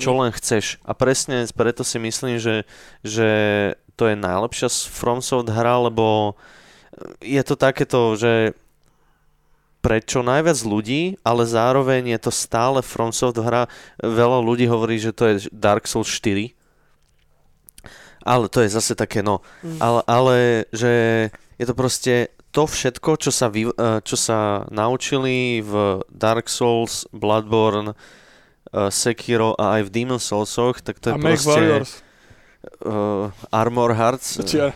čo 0.00 0.10
len 0.16 0.32
chceš. 0.32 0.80
A 0.86 0.96
presne 0.96 1.44
preto 1.52 1.84
si 1.84 2.00
myslím, 2.00 2.40
že, 2.40 2.64
že 3.04 3.30
to 4.00 4.08
je 4.08 4.16
najlepšia 4.16 4.72
FromSoft 4.88 5.52
hra, 5.52 5.92
lebo 5.92 6.38
je 7.20 7.42
to 7.44 7.54
takéto, 7.54 8.16
že 8.16 8.56
pre 9.82 9.98
čo 9.98 10.22
najviac 10.22 10.58
ľudí, 10.62 11.18
ale 11.26 11.42
zároveň 11.42 12.14
je 12.16 12.18
to 12.22 12.32
stále 12.32 12.78
FromSoft 12.80 13.36
hra. 13.42 13.66
Veľa 13.98 14.38
ľudí 14.40 14.70
hovorí, 14.70 14.96
že 15.02 15.10
to 15.12 15.26
je 15.28 15.50
Dark 15.50 15.90
Souls 15.90 16.08
4. 16.08 16.54
Ale 18.22 18.46
to 18.46 18.62
je 18.62 18.70
zase 18.70 18.94
také, 18.94 19.26
no. 19.26 19.42
Mm. 19.66 19.78
Ale, 19.82 20.00
ale 20.06 20.36
že 20.70 20.92
je 21.58 21.66
to 21.66 21.74
proste 21.74 22.30
to 22.52 22.68
všetko, 22.68 23.16
čo 23.16 23.32
sa, 23.32 23.48
vy, 23.48 23.72
eh, 23.72 23.98
čo 24.04 24.16
sa 24.20 24.68
naučili 24.68 25.64
v 25.64 26.04
Dark 26.12 26.52
Souls, 26.52 27.08
Bloodborne, 27.10 27.96
eh, 27.96 28.92
Sekiro 28.92 29.56
a 29.56 29.80
aj 29.80 29.88
v 29.88 29.90
Demon 29.90 30.20
Soulsoch, 30.20 30.84
tak 30.84 31.00
to 31.00 31.10
je 31.10 31.14
A 31.16 31.18
proste 31.18 31.48
Warriors. 31.48 31.92
uh, 32.84 33.32
Armor 33.50 33.96
Hearts, 33.96 34.38
uh, 34.38 34.70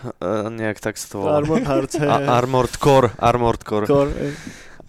nejak 0.51 0.81
tak 0.81 0.97
sa 0.97 1.07
to 1.07 1.14
volá. 1.22 1.39
Armor 1.39 1.62
Hearts, 1.62 1.95
hej, 2.01 2.09
A, 2.09 2.41
Armored 2.41 2.74
Core, 2.81 3.12
Armored 3.20 3.62
Core. 3.62 3.87
Core, 3.87 4.12
hej. 4.16 4.33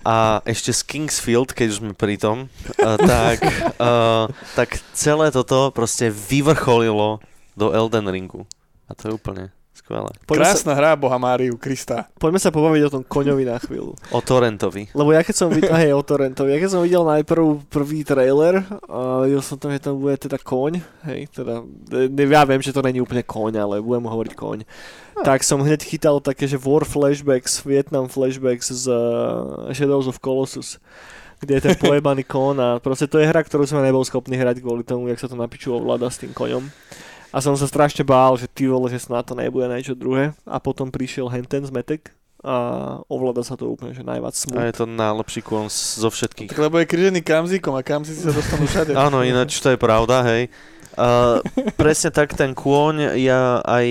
A 0.08 0.40
ešte 0.48 0.72
z 0.72 0.82
Kingsfield, 0.88 1.52
keď 1.52 1.68
už 1.68 1.78
sme 1.84 1.92
pri 1.92 2.16
tom, 2.16 2.48
uh, 2.80 2.96
tak, 2.96 3.44
uh, 3.78 4.32
tak 4.56 4.80
celé 4.96 5.30
toto 5.36 5.76
proste 5.76 6.08
vyvrcholilo 6.08 7.20
do 7.60 7.76
Elden 7.76 8.08
Ringu. 8.08 8.48
A 8.88 8.96
to 8.96 9.12
je 9.12 9.14
úplne 9.20 9.52
skvelé. 9.88 10.12
Poďme 10.28 10.44
sa, 10.44 10.52
Krásna 10.52 10.74
hra 10.76 11.00
Boha 11.00 11.16
Máriu, 11.16 11.56
Krista. 11.56 12.12
poďme 12.20 12.44
sa 12.44 12.52
pobaviť 12.52 12.82
o 12.84 12.94
tom 13.00 13.04
koňovi 13.08 13.48
na 13.48 13.56
chvíľu. 13.56 13.96
O 14.12 14.20
Torrentovi. 14.20 14.92
Lebo 14.92 15.16
ja 15.16 15.24
keď 15.24 15.36
som 15.40 15.48
videl, 15.48 15.72
hej, 15.72 15.96
o 15.96 16.04
Torrentovi, 16.04 16.52
ja 16.52 16.60
keď 16.60 16.70
som 16.76 16.84
videl 16.84 17.08
najprv 17.08 17.64
prvý 17.72 18.04
trailer, 18.04 18.68
a 18.92 19.24
videl 19.24 19.40
som 19.40 19.56
tam, 19.56 19.72
že 19.72 19.80
tam 19.80 19.96
bude 19.96 20.20
teda 20.20 20.36
koň, 20.36 20.84
hej, 21.08 21.32
teda, 21.32 21.64
ne, 22.12 22.24
ja 22.28 22.44
viem, 22.44 22.60
že 22.60 22.76
to 22.76 22.84
není 22.84 23.00
úplne 23.00 23.24
koň, 23.24 23.64
ale 23.64 23.76
budem 23.80 24.04
mu 24.04 24.12
hovoriť 24.12 24.34
koň. 24.36 24.68
Tak 25.24 25.42
som 25.48 25.64
hneď 25.64 25.82
chytal 25.88 26.20
také, 26.20 26.46
že 26.46 26.60
War 26.60 26.84
flashbacks, 26.84 27.64
Vietnam 27.64 28.12
flashbacks 28.12 28.70
z 28.70 28.92
uh, 28.92 29.72
Shadows 29.72 30.12
of 30.12 30.20
Colossus 30.20 30.84
kde 31.38 31.62
je 31.62 31.70
ten 31.70 31.78
pojebaný 31.86 32.26
kon 32.26 32.58
a 32.58 32.82
proste 32.82 33.06
to 33.06 33.22
je 33.22 33.30
hra, 33.30 33.46
ktorú 33.46 33.70
som 33.70 33.78
nebol 33.86 34.02
schopný 34.02 34.42
hrať 34.42 34.58
kvôli 34.58 34.82
tomu, 34.82 35.06
jak 35.06 35.22
sa 35.22 35.30
to 35.30 35.38
na 35.38 35.46
piču 35.46 35.70
ovláda 35.70 36.10
s 36.10 36.18
tým 36.18 36.34
koňom. 36.34 36.66
A 37.38 37.44
som 37.44 37.54
sa 37.54 37.70
strašne 37.70 38.02
bál, 38.02 38.34
že 38.34 38.50
ty 38.50 38.66
vole, 38.66 38.90
že 38.90 38.98
snad 38.98 39.22
to 39.22 39.38
nebude 39.38 39.70
niečo 39.70 39.94
druhé. 39.94 40.34
A 40.42 40.58
potom 40.58 40.90
prišiel 40.90 41.30
Henten 41.30 41.62
zmetek 41.62 42.10
a 42.42 42.58
ovláda 43.06 43.46
sa 43.46 43.54
to 43.54 43.70
úplne, 43.70 43.94
že 43.94 44.02
najviac 44.02 44.34
A 44.34 44.42
smooth. 44.42 44.66
je 44.66 44.74
to 44.74 44.90
najlepší 44.90 45.46
kôň 45.46 45.70
z- 45.70 46.02
zo 46.02 46.10
všetkých. 46.10 46.50
Tak 46.50 46.58
lebo 46.58 46.82
je 46.82 46.86
križený 46.86 47.22
kamzíkom 47.22 47.78
a 47.78 47.86
kamzíci 47.86 48.26
sa 48.26 48.34
dostanú 48.34 48.66
všade. 48.66 48.98
Áno, 49.06 49.22
ináč 49.22 49.62
to 49.62 49.70
je 49.70 49.78
pravda, 49.78 50.26
hej. 50.26 50.50
Uh, 50.98 51.38
presne 51.78 52.10
tak 52.10 52.34
ten 52.34 52.58
kôň, 52.58 53.22
ja 53.22 53.62
aj 53.62 53.86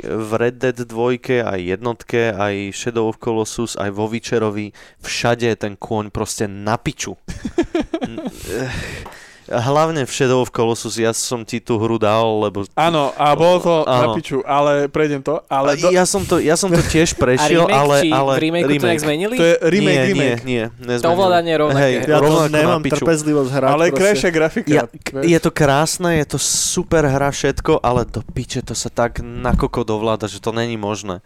v 0.00 0.30
Red 0.32 0.56
Dead 0.56 0.80
2, 0.80 1.44
aj 1.44 1.60
jednotke, 1.60 2.32
aj 2.32 2.72
Shadow 2.72 3.12
of 3.12 3.20
Colossus, 3.20 3.76
aj 3.76 3.92
vo 3.92 4.08
Witcherovi, 4.08 4.72
všade 4.96 5.44
je 5.44 5.56
ten 5.60 5.76
kôň 5.76 6.08
proste 6.08 6.48
na 6.48 6.80
piču. 6.80 7.20
Hlavne 9.48 10.04
v 10.04 10.12
Shadow 10.12 10.44
of 10.44 10.52
Colossus, 10.52 11.00
ja 11.00 11.16
som 11.16 11.40
ti 11.40 11.56
tú 11.56 11.80
hru 11.80 11.96
dal, 11.96 12.20
lebo... 12.44 12.68
Áno, 12.76 13.16
a 13.16 13.32
bolo 13.32 13.56
to 13.58 13.74
na 13.82 14.04
Áno. 14.04 14.12
piču, 14.12 14.44
ale 14.44 14.92
prejdem 14.92 15.24
to. 15.24 15.40
Ale 15.48 15.72
do, 15.74 15.88
Ja 15.88 16.04
som 16.04 16.20
to, 16.20 16.36
ja 16.36 16.52
som 16.52 16.68
to 16.68 16.84
tiež 16.84 17.12
A 17.16 17.18
prešiel, 17.18 17.64
remake, 17.64 17.72
ale... 17.74 17.96
či 17.98 18.08
ale 18.12 18.32
v 18.36 18.40
remake, 18.44 18.64
to 18.68 18.84
nejak 18.84 19.00
zmenili? 19.00 19.34
to 19.34 19.46
je 19.46 19.56
remake, 19.64 19.96
nie, 19.96 20.04
remake. 20.06 20.42
nie, 20.44 20.64
nie, 20.84 20.94
to 21.00 21.08
ovládanie 21.08 21.54
rovnaké. 21.56 21.80
Hej, 21.80 21.92
Ja 22.04 22.16
to 22.16 22.22
rovnako 22.22 22.44
na 22.44 22.58
nemám 22.60 22.80
piču. 22.84 22.94
trpezlivosť 23.00 23.50
hrať. 23.50 23.68
Ale 23.72 23.84
krajšia 23.88 24.30
grafika. 24.30 24.68
Ja, 24.70 24.82
vieš. 24.84 25.24
je 25.24 25.38
to 25.40 25.50
krásne, 25.50 26.10
je 26.20 26.26
to 26.28 26.38
super 26.38 27.02
hra 27.02 27.32
všetko, 27.32 27.80
ale 27.80 28.04
do 28.04 28.20
piče 28.20 28.60
to 28.60 28.76
sa 28.76 28.92
tak 28.92 29.18
nakoko 29.18 29.80
dovláda, 29.80 30.28
že 30.28 30.38
to 30.38 30.52
není 30.52 30.76
možné. 30.76 31.24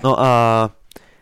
No 0.00 0.16
a, 0.16 0.30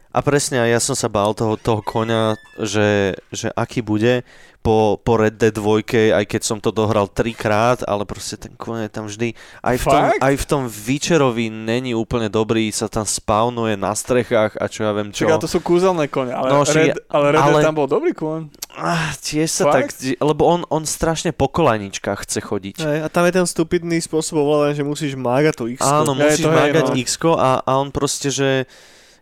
a 0.09 0.18
presne, 0.22 0.62
ja 0.62 0.78
som 0.78 0.94
sa 0.94 1.11
bál 1.11 1.34
toho, 1.34 1.59
toho 1.59 1.82
koňa, 1.82 2.38
že, 2.62 3.18
že 3.28 3.51
aký 3.53 3.82
bude 3.82 4.22
po, 4.66 4.98
po 4.98 5.14
Red 5.22 5.38
Dead 5.38 5.54
2, 5.54 6.18
aj 6.18 6.24
keď 6.26 6.42
som 6.42 6.58
to 6.58 6.74
dohral 6.74 7.06
trikrát, 7.06 7.86
ale 7.86 8.02
proste 8.02 8.34
ten 8.34 8.50
koň 8.58 8.90
je 8.90 8.90
tam 8.90 9.06
vždy. 9.06 9.28
Aj 9.62 9.78
v 9.78 9.84
tom, 9.86 10.02
Fakt? 10.10 10.18
aj 10.18 10.34
v 10.34 10.44
tom 10.50 10.62
Witcherovi 10.66 11.46
není 11.54 11.94
úplne 11.94 12.26
dobrý, 12.26 12.66
sa 12.74 12.90
tam 12.90 13.06
spawnuje 13.06 13.78
na 13.78 13.94
strechách 13.94 14.58
a 14.58 14.66
čo 14.66 14.82
ja 14.82 14.90
viem 14.90 15.14
čo. 15.14 15.30
Čaká, 15.30 15.38
to 15.38 15.46
sú 15.46 15.62
kúzelné 15.62 16.10
kone, 16.10 16.34
ale, 16.34 16.50
No, 16.50 16.66
Red, 16.66 16.98
ale 17.06 17.26
Red 17.30 17.42
Dead 17.46 17.54
ale- 17.54 17.62
tam 17.62 17.76
bol 17.78 17.86
dobrý 17.86 18.10
kôň. 18.10 18.50
Ah, 18.76 19.14
tiež 19.22 19.48
sa 19.48 19.72
tak, 19.72 19.88
Fakt? 19.88 20.02
lebo 20.04 20.42
on, 20.44 20.60
on 20.68 20.84
strašne 20.84 21.30
po 21.32 21.46
kolaničkách 21.48 22.26
chce 22.26 22.42
chodiť. 22.42 22.76
Hej, 22.82 22.98
a 23.04 23.08
tam 23.08 23.24
je 23.24 23.32
ten 23.38 23.46
stupidný 23.46 24.02
spôsob 24.02 24.42
ovládania, 24.42 24.82
že 24.82 24.84
musíš 24.84 25.12
mágať 25.16 25.54
to 25.56 25.64
X. 25.72 25.80
Áno, 25.80 26.12
musíš 26.12 26.44
hej, 26.44 26.52
mágať 26.52 26.92
no. 26.92 26.98
x 26.98 27.16
a, 27.38 27.64
a 27.64 27.70
on 27.80 27.88
proste, 27.94 28.28
že 28.28 28.68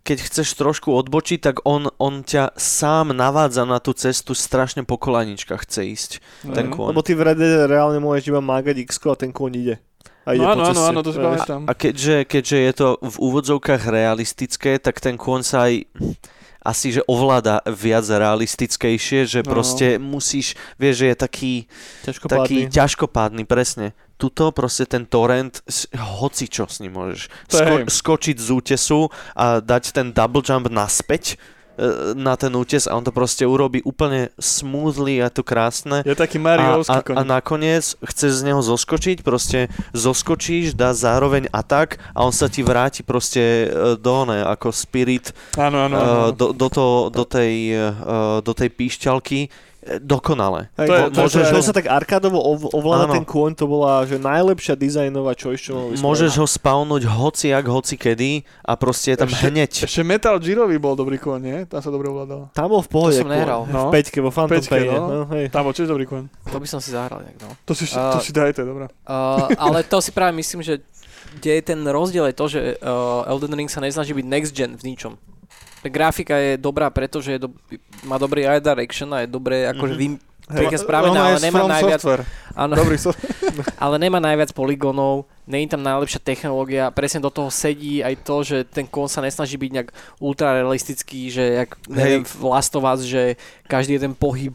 keď 0.05 0.19
chceš 0.23 0.53
trošku 0.53 0.93
odbočiť, 0.93 1.41
tak 1.41 1.57
on, 1.65 1.89
on 1.97 2.21
ťa 2.21 2.53
sám 2.55 3.11
navádza 3.11 3.65
na 3.65 3.81
tú 3.81 3.91
cestu, 3.91 4.37
strašne 4.37 4.85
po 4.85 4.95
kolaničkách 4.95 5.65
chce 5.65 5.81
ísť. 5.83 6.11
Ten 6.47 6.69
Mhm. 6.69 6.73
kôň. 6.73 6.89
Lebo 6.93 7.01
ty 7.01 7.13
v 7.13 7.25
Dead 7.27 7.65
reálne 7.65 7.99
môžeš 7.99 8.29
iba 8.29 8.39
mágať 8.39 8.85
X 8.85 9.01
a 9.03 9.17
ten 9.17 9.33
kôň 9.33 9.53
ide. 9.57 9.77
A 10.25 10.33
ide 10.33 10.41
No 10.41 10.53
po 10.53 10.53
áno, 10.55 10.63
áno, 10.67 10.81
áno, 10.87 11.01
to 11.01 11.11
si 11.11 11.19
Vieš. 11.19 11.27
pamätám. 11.27 11.61
A 11.65 11.73
keďže, 11.73 12.17
keďže 12.25 12.59
je 12.59 12.73
to 12.75 12.89
v 12.99 13.17
úvodzovkách 13.19 13.83
realistické, 13.87 14.77
tak 14.77 14.97
ten 14.97 15.17
kôň 15.17 15.41
sa 15.41 15.69
aj 15.69 15.85
asi, 16.61 16.93
že 16.93 17.05
ovláda 17.05 17.61
viac 17.67 18.05
realistickejšie, 18.05 19.25
že 19.25 19.41
No. 19.41 19.49
proste 19.51 19.97
musíš, 19.99 20.53
vieš, 20.77 20.97
že 20.97 21.07
je 21.07 21.17
taký, 21.19 21.53
Ťažko 22.05 22.25
taký 22.27 22.57
pádny. 22.65 22.73
ťažkopádny, 22.73 23.43
presne. 23.45 23.93
Tuto 24.15 24.55
proste 24.55 24.87
ten 24.87 25.05
torrent, 25.05 25.59
hoci 25.95 26.47
čo 26.47 26.71
s 26.71 26.79
ním 26.79 26.95
môžeš. 26.95 27.27
Hej. 27.51 27.91
skočiť 27.91 28.37
z 28.39 28.49
útesu 28.51 29.11
a 29.35 29.59
dať 29.59 29.91
ten 29.91 30.15
double 30.15 30.39
jump 30.41 30.71
naspäť 30.71 31.35
e, 31.75 32.15
na 32.15 32.39
ten 32.39 32.55
útes 32.55 32.87
a 32.87 32.95
on 32.95 33.03
to 33.03 33.11
proste 33.11 33.43
urobí 33.43 33.83
úplne 33.83 34.31
smoothly 34.39 35.19
a 35.19 35.35
to 35.35 35.43
krásne. 35.43 36.07
Je 36.07 36.15
taký 36.15 36.39
A, 36.39 36.47
Mariovský 36.47 36.95
a, 36.95 37.03
koň. 37.03 37.15
a 37.19 37.23
nakoniec 37.27 37.99
chceš 37.99 38.31
z 38.39 38.43
neho 38.47 38.63
zoskočiť, 38.63 39.27
proste 39.27 39.67
zoskočíš, 39.91 40.79
dá 40.79 40.95
zároveň 40.95 41.51
atak 41.51 41.99
a 42.15 42.23
on 42.23 42.31
sa 42.31 42.47
ti 42.47 42.63
vráti 42.63 43.03
proste 43.03 43.43
e, 43.67 43.67
do 43.99 44.17
ne, 44.31 44.47
ako 44.47 44.71
spirit 44.71 45.35
Áno, 45.59 45.91
áno, 45.91 45.97
áno. 45.99 46.15
uh, 46.29 46.31
do, 46.31 46.55
do, 46.55 46.69
to, 46.71 46.87
do, 47.11 47.25
tej, 47.27 47.55
do 48.47 48.53
tej 48.55 48.71
píšťalky 48.71 49.41
e, 49.43 49.49
dokonale. 50.01 50.69
Hej, 50.75 50.87
To 50.87 50.93
je- 50.93 51.09
môžeš, 51.13 51.43
to 51.45 51.55
že 51.55 51.63
sa 51.63 51.73
tak 51.73 51.87
arkádovo 51.87 52.37
ov- 52.37 52.73
ovláda 52.73 53.07
Áno. 53.07 53.15
ten 53.15 53.25
kôň, 53.25 53.53
to 53.53 53.65
bola 53.65 54.03
že 54.03 54.17
najlepšia 54.17 54.75
dizajnová 54.75 55.33
čo 55.35 55.53
mohli 55.53 55.97
Môžeš 55.97 56.33
ho 56.37 56.47
spawnúť 56.47 57.05
hociak, 57.05 57.65
hoci 57.65 57.95
kedy 57.95 58.31
a 58.61 58.73
proste 58.75 59.13
je 59.13 59.19
tam 59.21 59.29
Ešte- 59.29 59.45
hneď. 59.47 59.73
Ešte 59.85 60.03
Metal 60.03 60.37
Gearový 60.37 60.77
bol 60.77 60.95
dobrý 60.95 61.17
kôň, 61.17 61.39
nie? 61.39 61.59
Tam 61.65 61.79
sa 61.79 61.89
dobre 61.89 62.09
ovládal. 62.09 62.51
Tam 62.51 62.67
bol 62.67 62.81
v 62.81 62.89
pohode. 62.89 63.15
To 63.15 63.23
som 63.23 63.31
nehral. 63.31 63.65
V 63.65 63.73
No. 63.73 63.91
peťke, 63.91 64.19
vo 64.19 64.31
Phantom 64.31 64.57
Peťke, 64.57 64.71
Paine. 64.71 64.95
no. 64.95 65.07
No, 65.07 65.21
hej. 65.31 65.47
Tam 65.49 65.63
bol 65.63 65.73
tiež 65.73 65.87
dobrý 65.87 66.05
kôň. 66.05 66.27
To 66.49 66.57
by 66.57 66.67
som 66.67 66.81
si 66.81 66.91
zahral 66.91 67.21
nejak, 67.21 67.39
no. 67.41 67.53
To 67.65 67.73
si, 67.73 67.85
A- 67.93 68.11
to 68.11 68.19
si 68.19 68.33
daj, 68.33 68.53
to 68.53 68.63
je 68.63 68.69
dobré. 68.69 68.89
Uh, 69.05 69.49
ale 69.55 69.83
to 69.83 70.01
si 70.01 70.11
práve 70.11 70.33
myslím, 70.35 70.61
že 70.61 70.81
kde 71.35 71.51
je 71.53 71.63
ten 71.65 71.81
rozdiel 71.83 72.25
je 72.27 72.35
to, 72.35 72.47
že 72.47 72.61
uh, 72.79 73.27
Elden 73.27 73.53
Ring 73.53 73.67
sa 73.67 73.81
nesnaží 73.81 74.13
byť 74.13 74.23
next 74.25 74.53
gen 74.53 74.75
v 74.75 74.95
ničom. 74.95 75.19
Grafika 75.91 76.37
je 76.37 76.57
dobrá, 76.57 76.91
pretože 76.91 77.33
je 77.33 77.39
do, 77.39 77.49
má 78.05 78.19
dobrý 78.19 78.47
eye 78.47 78.61
direction 78.61 79.15
a 79.15 79.21
je 79.21 79.27
dobré 79.27 79.69
akože 79.69 79.95
Mhm. 79.95 79.99
vym, 79.99 80.13
pekne 80.45 80.77
spravené, 80.77 81.17
Ono 81.17 81.25
ale 81.25 81.39
nemá 81.41 81.65
najviac, 81.65 82.01
Software. 82.05 82.23
áno, 82.53 82.77
Dobrý 82.77 83.01
so... 83.01 83.17
ale 83.85 83.97
nemá 83.97 84.21
najviac 84.21 84.53
poligónov, 84.53 85.25
není 85.49 85.65
tam 85.69 85.81
najlepšia 85.81 86.21
technológia, 86.21 86.93
presne 86.93 87.25
do 87.25 87.33
toho 87.33 87.49
sedí 87.49 88.05
aj 88.05 88.15
to, 88.25 88.37
že 88.45 88.57
ten 88.69 88.85
kon 88.85 89.09
sa 89.09 89.25
nesnaží 89.25 89.57
byť 89.57 89.71
nejak 89.73 89.89
ultra 90.21 90.57
realistický, 90.61 91.33
že 91.33 91.65
jak 91.65 91.77
neviem, 91.89 92.25
v 92.25 92.45
Last 92.45 92.77
of 92.77 92.85
Us, 92.85 93.09
že 93.09 93.41
každý 93.65 93.97
jeden 93.97 94.13
pohyb 94.13 94.53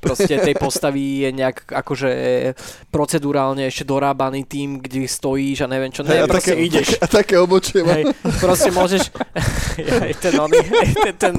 proste 0.00 0.36
tej 0.44 0.56
postavy 0.64 1.24
je 1.24 1.30
nejak 1.32 1.72
akože 1.72 2.10
procedurálne 2.92 3.64
ešte 3.68 3.88
dorábaný 3.88 4.44
tým, 4.44 4.80
kde 4.80 5.08
stojíš 5.08 5.64
a 5.64 5.72
neviem 5.72 5.92
čo, 5.92 6.04
Hej, 6.04 6.20
ne, 6.20 6.24
a 6.24 6.28
proste 6.28 6.52
také, 6.52 6.64
ideš. 6.68 6.88
A 7.00 7.06
také 7.08 7.34
obočie. 7.40 7.80
Hej, 7.80 8.12
proste 8.40 8.68
môžeš, 8.68 9.08
aj 9.80 10.12
ten 10.20 10.34
oný, 10.36 10.60
ten, 11.00 11.16
ten 11.16 11.34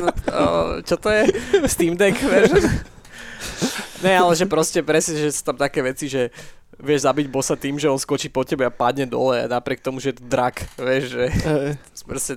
čo 0.81 0.97
to 0.97 1.09
je? 1.13 1.23
Steam 1.69 1.93
Deck 1.93 2.17
version? 2.25 2.96
Ne, 4.05 4.13
ale 4.13 4.33
že 4.37 4.45
proste 4.45 4.79
presne, 4.85 5.17
že 5.17 5.33
sú 5.33 5.41
tam 5.41 5.57
také 5.57 5.81
veci, 5.81 6.05
že 6.05 6.29
vieš 6.77 7.09
zabiť 7.09 7.27
bossa 7.33 7.57
tým, 7.57 7.81
že 7.81 7.89
on 7.89 7.97
skočí 7.97 8.29
po 8.29 8.45
tebe 8.45 8.67
a 8.67 8.73
padne 8.73 9.09
dole 9.09 9.49
napriek 9.49 9.81
tomu, 9.81 9.97
že 9.97 10.13
je 10.13 10.17
to 10.21 10.25
drak, 10.29 10.61
vieš, 10.77 11.03
že 11.17 11.25
Hej. 11.33 11.71
proste 12.09 12.33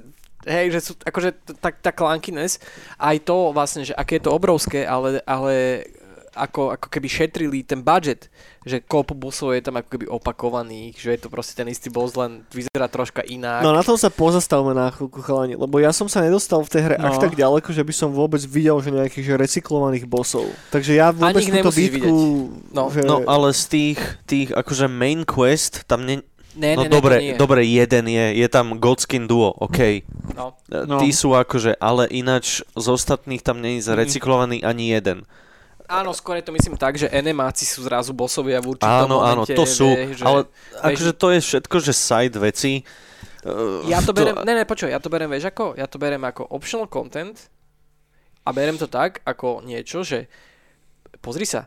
hej, 0.48 0.72
že 0.72 0.80
sú, 0.80 0.92
akože 0.96 1.30
tá, 1.60 1.68
tá 1.68 1.92
clunkiness, 1.92 2.60
aj 2.96 3.16
to 3.28 3.52
vlastne, 3.52 3.84
že 3.84 3.92
aké 3.92 4.16
je 4.16 4.24
to 4.24 4.32
obrovské, 4.32 4.88
ale, 4.88 5.20
ale 5.28 5.84
ako, 6.32 6.72
ako 6.72 6.86
keby 6.86 7.08
šetrili 7.08 7.58
ten 7.62 7.80
budget, 7.80 8.30
že 8.62 8.78
kopu 8.78 9.12
busov 9.12 9.50
je 9.52 9.62
tam 9.62 9.76
ako 9.76 9.88
keby 9.88 10.06
opakovaných, 10.06 10.94
že 10.94 11.10
je 11.12 11.20
to 11.20 11.28
proste 11.28 11.54
ten 11.54 11.66
istý 11.66 11.88
boss, 11.88 12.12
len 12.12 12.44
vyzerá 12.48 12.86
troška 12.86 13.22
inak. 13.22 13.60
No 13.60 13.72
na 13.72 13.80
tom 13.80 13.96
sa 13.96 14.08
pozastavme 14.08 14.70
na 14.70 14.90
chvíľku 14.90 15.20
chalani, 15.20 15.56
lebo 15.56 15.76
ja 15.76 15.90
som 15.90 16.06
sa 16.06 16.20
nedostal 16.20 16.60
v 16.60 16.70
tej 16.70 16.82
hre 16.86 16.96
No. 16.96 17.08
až 17.08 17.16
tak 17.18 17.34
ďaleko, 17.34 17.70
že 17.70 17.80
by 17.80 17.92
som 17.92 18.10
vôbec 18.10 18.40
videl, 18.42 18.76
že 18.78 18.90
nejakých 18.90 19.26
že 19.26 19.34
recyklovaných 19.36 20.04
bossov. 20.04 20.46
Takže 20.70 20.92
ja 20.92 21.10
vôbec 21.10 21.40
túto 21.40 21.72
bitku... 21.72 22.14
No. 22.70 22.92
že... 22.92 23.00
No 23.02 23.24
ale 23.24 23.50
z 23.50 23.64
tých, 23.66 23.98
tých 24.24 24.48
akože 24.52 24.86
main 24.86 25.24
quest, 25.24 25.88
tam 25.88 26.04
ne, 26.04 26.20
ne, 26.54 26.76
no 26.76 26.84
ne, 26.84 26.88
ne, 26.88 26.92
dobre, 26.92 27.14
nie. 27.18 27.34
dobre, 27.34 27.64
jeden 27.64 28.04
je, 28.06 28.38
je 28.38 28.48
tam 28.50 28.76
Godskin 28.76 29.24
Duo, 29.24 29.50
OK. 29.56 30.04
No. 30.36 30.54
No. 30.68 30.98
Tí 30.98 31.10
sú 31.10 31.34
akože, 31.34 31.74
ale 31.78 32.06
ináč 32.10 32.60
z 32.74 32.86
ostatných 32.86 33.40
tam 33.40 33.58
není 33.58 33.80
Mhm. 33.80 33.86
zarecyklovaný 33.88 34.62
ani 34.62 34.92
jeden. 34.92 35.24
Áno, 35.90 36.14
skôr 36.14 36.38
je 36.38 36.46
to 36.46 36.54
myslím 36.54 36.78
tak, 36.78 36.94
že 36.94 37.10
enemáci 37.10 37.66
sú 37.66 37.82
zrazu 37.82 38.14
bosovia 38.14 38.62
v 38.62 38.78
určitom 38.78 39.10
Áno, 39.10 39.26
áno, 39.26 39.42
momente. 39.42 39.58
to 39.58 39.66
sú, 39.66 39.90
vieš, 39.90 40.22
ale 40.22 40.46
vieš, 40.46 40.86
akože 40.86 41.12
to 41.18 41.26
je 41.34 41.40
všetko, 41.42 41.76
že 41.82 41.92
side 41.92 42.36
veci. 42.38 42.72
Uh, 43.42 43.82
Ja 43.90 43.98
to 43.98 44.14
berem, 44.14 44.38
ne, 44.46 44.52
ne, 44.54 44.62
počuj, 44.62 44.86
ja 44.86 45.02
to 45.02 45.10
berem, 45.10 45.26
vieš 45.26 45.50
ako? 45.50 45.74
Ja 45.74 45.90
to 45.90 45.98
berem 45.98 46.22
ako 46.22 46.46
optional 46.46 46.86
content 46.86 47.50
a 48.46 48.54
berem 48.54 48.78
to 48.78 48.86
tak, 48.86 49.18
ako 49.26 49.66
niečo, 49.66 50.06
že 50.06 50.30
pozri 51.18 51.42
sa, 51.42 51.66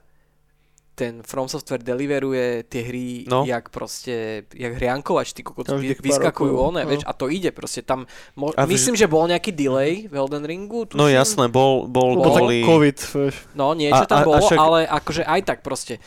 ten 0.94 1.22
From 1.22 1.50
Software 1.50 1.82
deliveruje 1.82 2.64
tie 2.64 2.82
hry, 2.82 3.26
No. 3.26 3.42
jak 3.44 3.70
proste, 3.70 4.46
jak 4.48 4.74
hriankovač, 4.74 5.34
ty 5.34 5.42
kokot, 5.42 5.66
vy- 5.74 5.98
vyskakujú 5.98 6.54
one, 6.54 6.82
no. 6.82 6.88
vieš, 6.88 7.02
a 7.02 7.12
to 7.12 7.28
ide, 7.28 7.50
proste 7.50 7.82
tam, 7.82 8.06
mo- 8.34 8.54
A 8.54 8.64
myslím, 8.64 8.94
že 8.94 9.06
bol 9.06 9.26
nejaký 9.26 9.50
delay 9.52 10.06
v 10.06 10.14
Elden 10.14 10.46
Ringu, 10.46 10.86
No 10.94 11.06
tuším. 11.06 11.18
jasné, 11.18 11.46
bol, 11.48 11.86
bol 11.86 12.22
tak 12.22 12.30
kvôli... 12.38 12.62
COVID, 12.62 12.98
vieš. 13.10 13.36
No, 13.54 13.74
niečo 13.74 14.02
A- 14.02 14.06
tam 14.06 14.18
a- 14.18 14.22
a 14.22 14.28
bolo, 14.28 14.46
však- 14.46 14.60
ale 14.60 14.80
akože 14.86 15.24
aj 15.24 15.42
tak 15.44 15.60
proste. 15.60 15.98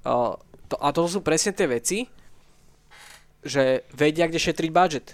Uh, 0.00 0.32
to, 0.66 0.80
a 0.80 0.88
to 0.90 1.04
sú 1.04 1.20
presne 1.20 1.52
tie 1.52 1.68
veci, 1.68 2.08
že 3.42 3.84
vedia, 3.90 4.26
kde 4.26 4.38
šetriť 4.38 4.70
budget. 4.70 5.06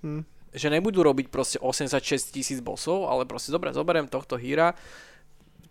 Hm. 0.00 0.24
Že 0.50 0.68
nebudú 0.72 1.04
robiť 1.04 1.28
proste 1.28 1.60
86 1.60 2.00
tisíc 2.32 2.58
bosov, 2.58 3.06
ale 3.06 3.22
proste 3.22 3.52
dobre, 3.52 3.70
zoberiem 3.70 4.08
tohto 4.08 4.34
hýra, 4.34 4.72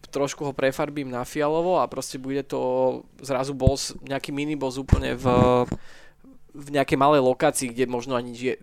trošku 0.08 0.46
ho 0.48 0.54
prefarbím 0.56 1.12
na 1.12 1.28
fialovo 1.28 1.82
a 1.82 1.90
proste 1.90 2.16
bude 2.18 2.42
to 2.44 2.60
zrazu 3.20 3.52
boss, 3.52 3.92
nejaký 4.02 4.32
miniboss 4.32 4.80
úplne 4.80 5.14
v, 5.20 5.26
v 6.56 6.68
nejakej 6.74 6.98
malej 6.98 7.22
lokácii, 7.22 7.76
kde 7.76 7.86
možno 7.92 8.16
ani 8.16 8.32
je, 8.34 8.54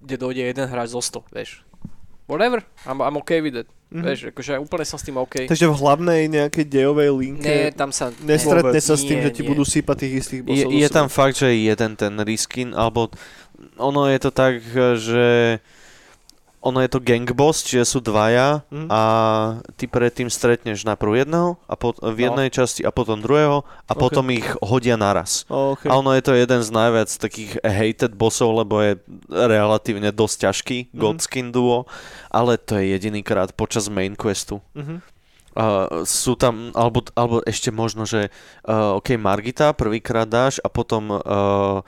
kde 0.00 0.16
dojde 0.16 0.42
jeden 0.42 0.66
hráč 0.68 0.96
zo 0.96 1.04
100, 1.04 1.28
vieš. 1.30 1.60
Whatever, 2.24 2.64
I'm, 2.88 3.04
I'm 3.04 3.20
okay 3.20 3.44
with 3.44 3.52
it. 3.52 3.68
Mhm. 3.94 4.00
Vieš, 4.00 4.18
akože 4.34 4.58
úplne 4.58 4.84
som 4.88 4.98
s 4.98 5.04
tým 5.06 5.20
OK. 5.20 5.46
Takže 5.46 5.70
v 5.70 5.76
hlavnej 5.76 6.20
nejakej 6.26 6.64
dejovej 6.66 7.10
linke 7.14 7.46
Nie, 7.46 7.70
tam 7.70 7.92
sa... 7.94 8.10
nestretne 8.24 8.74
ne, 8.74 8.82
sa 8.82 8.96
s 8.96 9.04
tým, 9.06 9.20
nie, 9.22 9.26
že 9.28 9.34
ti 9.38 9.42
nie. 9.44 9.50
budú 9.54 9.62
sypať 9.62 9.96
tých 10.02 10.14
istých 10.24 10.40
Je, 10.40 10.46
bossov. 10.48 10.70
je 10.72 10.88
do 10.88 10.94
tam 10.94 11.06
fakt, 11.12 11.36
že 11.38 11.52
jeden 11.52 11.92
ten 11.94 12.14
reskin, 12.18 12.72
alebo 12.74 13.12
ono 13.78 14.08
je 14.10 14.18
to 14.18 14.30
tak, 14.34 14.58
že 14.98 15.60
ono 16.64 16.80
je 16.80 16.88
to 16.88 16.98
gang 16.98 17.28
boss, 17.28 17.60
čiže 17.60 17.84
sú 17.86 17.98
dvaja 18.00 18.64
Mhm. 18.66 18.88
a 18.88 19.00
ty 19.76 19.84
predtým 19.84 20.26
stretneš 20.26 20.82
najprv 20.82 21.22
jedného 21.22 21.60
a 21.62 21.76
pot- 21.76 22.00
v 22.00 22.16
No. 22.16 22.24
jednej 22.24 22.48
časti 22.48 22.80
a 22.80 22.88
potom 22.88 23.20
druhého 23.20 23.62
a 23.62 23.92
Ok. 23.92 24.00
potom 24.00 24.24
ich 24.30 24.48
hodia 24.58 24.96
naraz. 24.96 25.44
Okay. 25.44 25.86
A 25.86 26.00
ono 26.00 26.10
je 26.10 26.22
to 26.22 26.32
jeden 26.32 26.60
z 26.60 26.70
najviac 26.70 27.12
takých 27.12 27.60
hated 27.60 28.16
bossov, 28.16 28.56
lebo 28.56 28.80
je 28.80 28.96
relatívne 29.28 30.08
dosť 30.08 30.36
ťažký, 30.42 30.78
Mhm. 30.88 30.96
Godskin 30.96 31.48
duo, 31.50 31.84
ale 32.28 32.56
to 32.56 32.80
je 32.80 32.90
jedinýkrát 32.90 33.52
počas 33.52 33.86
main 33.86 34.16
questu. 34.16 34.64
Mhm. 34.72 35.04
Uh, 35.54 36.02
sú 36.02 36.34
tam, 36.34 36.74
alebo, 36.74 36.98
alebo 37.14 37.38
ešte 37.46 37.70
možno, 37.70 38.02
že 38.02 38.26
uh, 38.66 38.98
OK, 38.98 39.14
Margita 39.14 39.70
prvýkrát 39.70 40.26
dáš 40.26 40.58
a 40.58 40.66
potom 40.66 41.14
uh, 41.14 41.78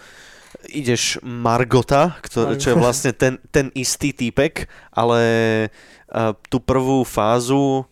ideš 0.70 1.22
Margota, 1.22 2.18
kto, 2.22 2.58
čo 2.60 2.72
je 2.72 2.76
vlastne 2.76 3.12
ten, 3.14 3.38
ten 3.50 3.70
istý 3.72 4.12
týpek, 4.12 4.66
ale 4.92 5.20
uh, 6.10 6.32
tú 6.50 6.58
prvú 6.62 7.02
fázu 7.02 7.86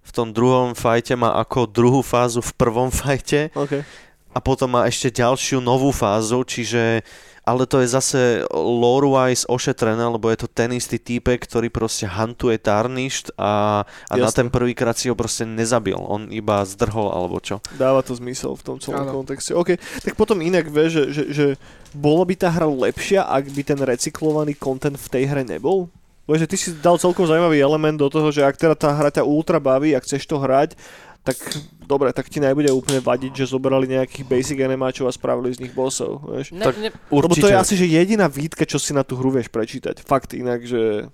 v 0.00 0.10
tom 0.10 0.34
druhom 0.34 0.74
fajte 0.74 1.14
má 1.14 1.38
ako 1.38 1.70
druhú 1.70 2.00
fázu 2.02 2.42
v 2.42 2.52
prvom 2.58 2.90
fajte 2.90 3.54
OK. 3.54 3.86
a 4.34 4.38
potom 4.42 4.74
má 4.74 4.90
ešte 4.90 5.22
ďalšiu 5.22 5.62
novú 5.62 5.94
fázu, 5.94 6.42
čiže 6.42 7.06
ale 7.50 7.66
to 7.66 7.82
je 7.82 7.90
zase 7.90 8.20
lore-wise 8.54 9.42
ošetrené, 9.50 10.06
lebo 10.06 10.30
je 10.30 10.46
to 10.46 10.48
ten 10.48 10.70
istý 10.70 11.02
týpek, 11.02 11.42
ktorý 11.42 11.66
proste 11.66 12.06
hantuje 12.06 12.62
Tarnished 12.62 13.34
a, 13.34 13.82
a 14.06 14.14
na 14.14 14.30
ten 14.30 14.46
prvýkrát 14.46 14.94
si 14.94 15.10
ho 15.10 15.18
proste 15.18 15.42
nezabil, 15.42 15.98
on 15.98 16.30
iba 16.30 16.62
zdrhol 16.62 17.10
alebo 17.10 17.42
čo. 17.42 17.58
Dáva 17.74 18.06
to 18.06 18.14
zmysel 18.14 18.54
v 18.54 18.62
tom 18.62 18.76
celom 18.78 19.02
Áno. 19.02 19.26
kontexte. 19.26 19.50
OK, 19.50 19.74
tak 20.06 20.14
potom 20.14 20.38
inak 20.38 20.70
vieš, 20.70 20.90
že, 20.94 21.04
že, 21.10 21.24
že 21.34 21.46
bolo 21.90 22.22
by 22.22 22.38
tá 22.38 22.54
hra 22.54 22.70
lepšia, 22.70 23.26
ak 23.26 23.50
by 23.50 23.62
ten 23.66 23.80
recyklovaný 23.82 24.54
content 24.54 24.94
v 24.94 25.10
tej 25.10 25.24
hre 25.26 25.42
nebol? 25.42 25.90
Vieš, 26.30 26.46
že 26.46 26.50
ty 26.54 26.56
si 26.56 26.68
dal 26.78 26.94
celkom 26.94 27.26
zaujímavý 27.26 27.58
element 27.58 27.98
do 27.98 28.06
toho, 28.06 28.30
že 28.30 28.46
ak 28.46 28.54
teda 28.54 28.78
tá 28.78 28.94
hra 28.94 29.10
ťa 29.10 29.26
ultra 29.26 29.58
baví, 29.58 29.98
ak 29.98 30.06
chceš 30.06 30.30
to 30.30 30.38
hrať, 30.38 30.78
tak 31.20 31.36
dobre, 31.84 32.14
tak 32.16 32.32
ti 32.32 32.40
nebude 32.40 32.72
úplne 32.72 33.04
vadiť, 33.04 33.44
že 33.44 33.52
zobrali 33.52 33.84
nejakých 33.84 34.24
basic 34.24 34.58
animáčov 34.64 35.04
a 35.04 35.12
spravili 35.12 35.52
z 35.52 35.68
nich 35.68 35.74
bossov, 35.76 36.24
vieš. 36.24 36.56
Ne, 36.56 36.64
Tak- 36.64 36.80
ne, 36.80 36.88
Lebo 37.12 37.34
to 37.36 37.44
Určite, 37.44 37.52
je 37.52 37.60
asi 37.60 37.74
že 37.76 37.86
jediná 37.86 38.26
výtka, 38.30 38.64
čo 38.64 38.80
si 38.80 38.96
na 38.96 39.04
tú 39.04 39.20
hru 39.20 39.28
vieš 39.28 39.52
prečítať. 39.52 40.00
Fakt 40.00 40.32
inak, 40.32 40.64
že... 40.64 41.12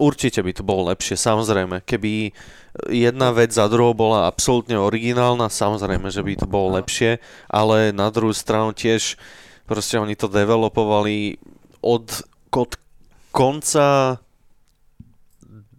určite 0.00 0.40
by 0.40 0.52
to 0.56 0.62
bolo 0.64 0.88
lepšie, 0.88 1.20
samozrejme. 1.20 1.84
Keby 1.84 2.32
jedna 2.88 3.36
vec 3.36 3.52
za 3.52 3.68
druhou 3.68 3.92
bola 3.92 4.26
absolútne 4.26 4.80
originálna, 4.80 5.52
samozrejme, 5.52 6.08
že 6.08 6.24
by 6.24 6.32
to 6.40 6.46
bolo 6.48 6.80
lepšie, 6.80 7.20
ale 7.52 7.92
na 7.92 8.08
druhú 8.08 8.32
stranu 8.32 8.72
tiež 8.72 9.20
proste 9.68 10.00
oni 10.00 10.16
to 10.16 10.26
developovali 10.26 11.36
od, 11.84 12.06
od 12.48 12.70
konca 13.28 14.18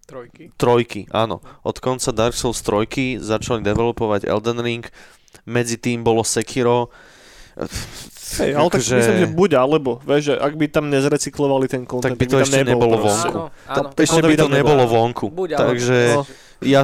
trojky. 0.05 0.43
trojky, 0.55 1.01
áno. 1.09 1.37
Od 1.61 1.77
konca 1.77 2.09
Dark 2.09 2.33
Souls 2.33 2.59
trojky 2.59 3.17
začali 3.17 3.59
developovať 3.59 4.25
Elden 4.25 4.57
Ring, 4.57 4.85
medzi 5.43 5.75
tým 5.75 6.01
bolo 6.01 6.21
Sekiro. 6.21 6.89
Hej, 8.35 8.51
ale 8.51 8.67
tak 8.67 8.83
Akože- 8.83 8.97
myslím, 8.97 9.17
že 9.17 9.29
buď 9.31 9.51
alebo, 9.55 10.03
vieš, 10.03 10.21
že 10.25 10.35
ak 10.35 10.53
by 10.53 10.65
tam 10.67 10.89
nezrecyklovali 10.89 11.65
ten 11.65 11.83
content, 11.83 12.13
Tak 12.13 12.19
by 12.19 12.25
to 12.25 12.35
tam 12.35 12.43
ešte 12.43 12.57
nebol 12.59 12.71
nebolo 12.83 12.95
vonku. 12.99 13.29
Áno, 13.29 13.43
áno. 13.63 13.87
Tak 13.89 14.03
Ešte 14.03 14.19
by 14.19 14.27
by 14.27 14.35
to 14.35 14.47
nebolo 14.49 14.83
vonku. 14.85 15.25
Buď 15.29 15.49
alebo. 15.53 15.63
Takže 15.71 15.97
No. 16.11 16.21
ja 16.61 16.81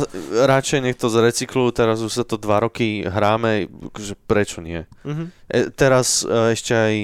radšej 0.47 0.79
nech 0.79 0.95
to 0.95 1.07
zrecyklujú, 1.07 1.69
teraz 1.71 1.99
už 1.99 2.13
sa 2.13 2.23
to 2.23 2.37
dva 2.37 2.61
roky 2.61 3.03
hráme, 3.03 3.67
že 3.97 4.15
prečo 4.15 4.61
nie. 4.61 4.87
Mhm. 5.03 5.23
E, 5.45 5.57
teraz 5.71 6.23
e, 6.23 6.55
ešte 6.55 6.71
aj, 6.71 6.95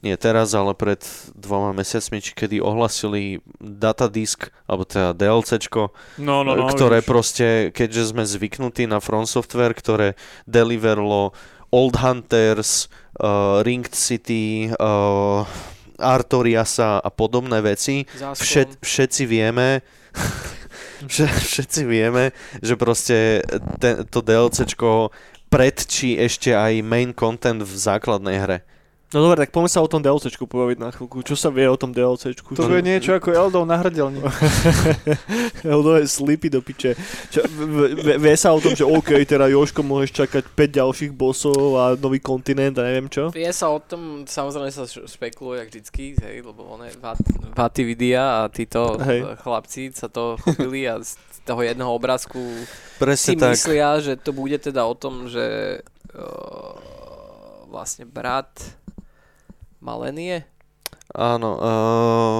nie 0.00 0.16
teraz, 0.16 0.52
ale 0.52 0.72
pred 0.72 1.04
dvoma 1.34 1.70
mesiacmi, 1.70 2.18
či 2.18 2.32
kedy 2.32 2.56
ohlasili 2.56 3.38
datadisk, 3.58 4.48
alebo 4.64 4.84
teda 4.84 5.12
DLCčko, 5.12 5.92
No, 6.16 6.40
no, 6.40 6.56
no. 6.56 6.68
ktoré 6.68 6.98
vidíš. 6.98 7.08
proste, 7.08 7.46
keďže 7.70 8.10
sme 8.10 8.24
zvyknutí 8.24 8.84
na 8.84 8.96
From 8.98 9.24
Software, 9.24 9.72
ktoré 9.72 10.16
deliverlo 10.44 11.36
Old 11.68 11.96
Hunters, 11.96 12.88
uh, 13.16 13.60
Ringed 13.60 13.92
City, 13.92 14.72
uh, 14.72 15.44
Artoriasa 16.00 16.96
a 16.96 17.10
podobné 17.12 17.60
veci. 17.60 18.08
Všet, 18.08 18.80
všetci 18.80 19.22
vieme, 19.28 19.84
vše- 21.04 21.28
všetci 21.28 21.80
vieme, 21.84 22.32
že 22.58 22.74
proste 22.74 23.44
ten, 23.76 24.08
to 24.08 24.24
DLCčko 24.24 25.12
predčí 25.52 26.16
ešte 26.16 26.56
aj 26.56 26.80
main 26.80 27.12
content 27.12 27.60
v 27.60 27.68
základnej 27.68 28.36
hre. 28.40 28.58
No 29.10 29.26
dobre, 29.26 29.42
tak 29.42 29.50
poďme 29.50 29.66
sa 29.74 29.82
o 29.82 29.90
tom 29.90 30.06
DLCčku 30.06 30.46
pobaviť 30.46 30.78
na 30.78 30.94
chvíľku. 30.94 31.26
Čo 31.26 31.34
sa 31.34 31.50
vie 31.50 31.66
o 31.66 31.74
tom 31.74 31.90
DLCčku? 31.90 32.54
To 32.54 32.70
je 32.70 32.78
niečo 32.78 33.18
ako 33.18 33.34
Eldov 33.34 33.66
na 33.66 33.82
hrdelník. 33.82 34.22
Eldo 35.66 35.98
je 35.98 36.06
slipy 36.06 36.46
do 36.46 36.62
piče. 36.62 36.94
Čo, 37.34 37.42
v, 37.42 37.90
v, 37.98 38.06
vie 38.22 38.34
sa 38.38 38.54
o 38.54 38.62
tom, 38.62 38.70
že 38.70 38.86
OK, 38.86 39.18
teda 39.26 39.50
Joško 39.50 39.82
môžeš 39.82 40.14
čakať 40.14 40.44
5 40.54 40.78
ďalších 40.78 41.10
bossov 41.10 41.58
a 41.74 41.98
nový 41.98 42.22
kontinent 42.22 42.78
a 42.78 42.86
neviem 42.86 43.10
čo? 43.10 43.34
Vie 43.34 43.50
sa 43.50 43.74
o 43.74 43.82
tom, 43.82 44.30
samozrejme 44.30 44.70
sa 44.70 44.86
špekuluje, 44.86 45.66
jak 45.66 45.68
vždycky, 45.74 46.14
hej, 46.14 46.46
lebo 46.46 46.70
on 46.70 46.86
je 46.86 46.94
Vati 47.50 47.82
vidia 47.82 48.46
a 48.46 48.46
títo 48.46 48.94
hej. 49.02 49.26
chlapci 49.42 49.90
sa 49.90 50.06
to 50.06 50.38
chopili 50.38 50.86
a 50.86 51.02
z 51.02 51.18
toho 51.42 51.66
jedného 51.66 51.90
obrázku 51.90 52.38
Presne 53.02 53.34
si 53.34 53.34
tak. 53.34 53.58
myslia, 53.58 53.98
že 53.98 54.14
to 54.14 54.30
bude 54.30 54.54
teda 54.62 54.86
o 54.86 54.94
tom, 54.94 55.26
že 55.26 55.80
uh, 56.14 56.78
vlastne 57.70 58.06
brat 58.06 58.50
Malenie, 59.80 60.44
Áno. 61.10 61.58
Uh, 61.58 62.38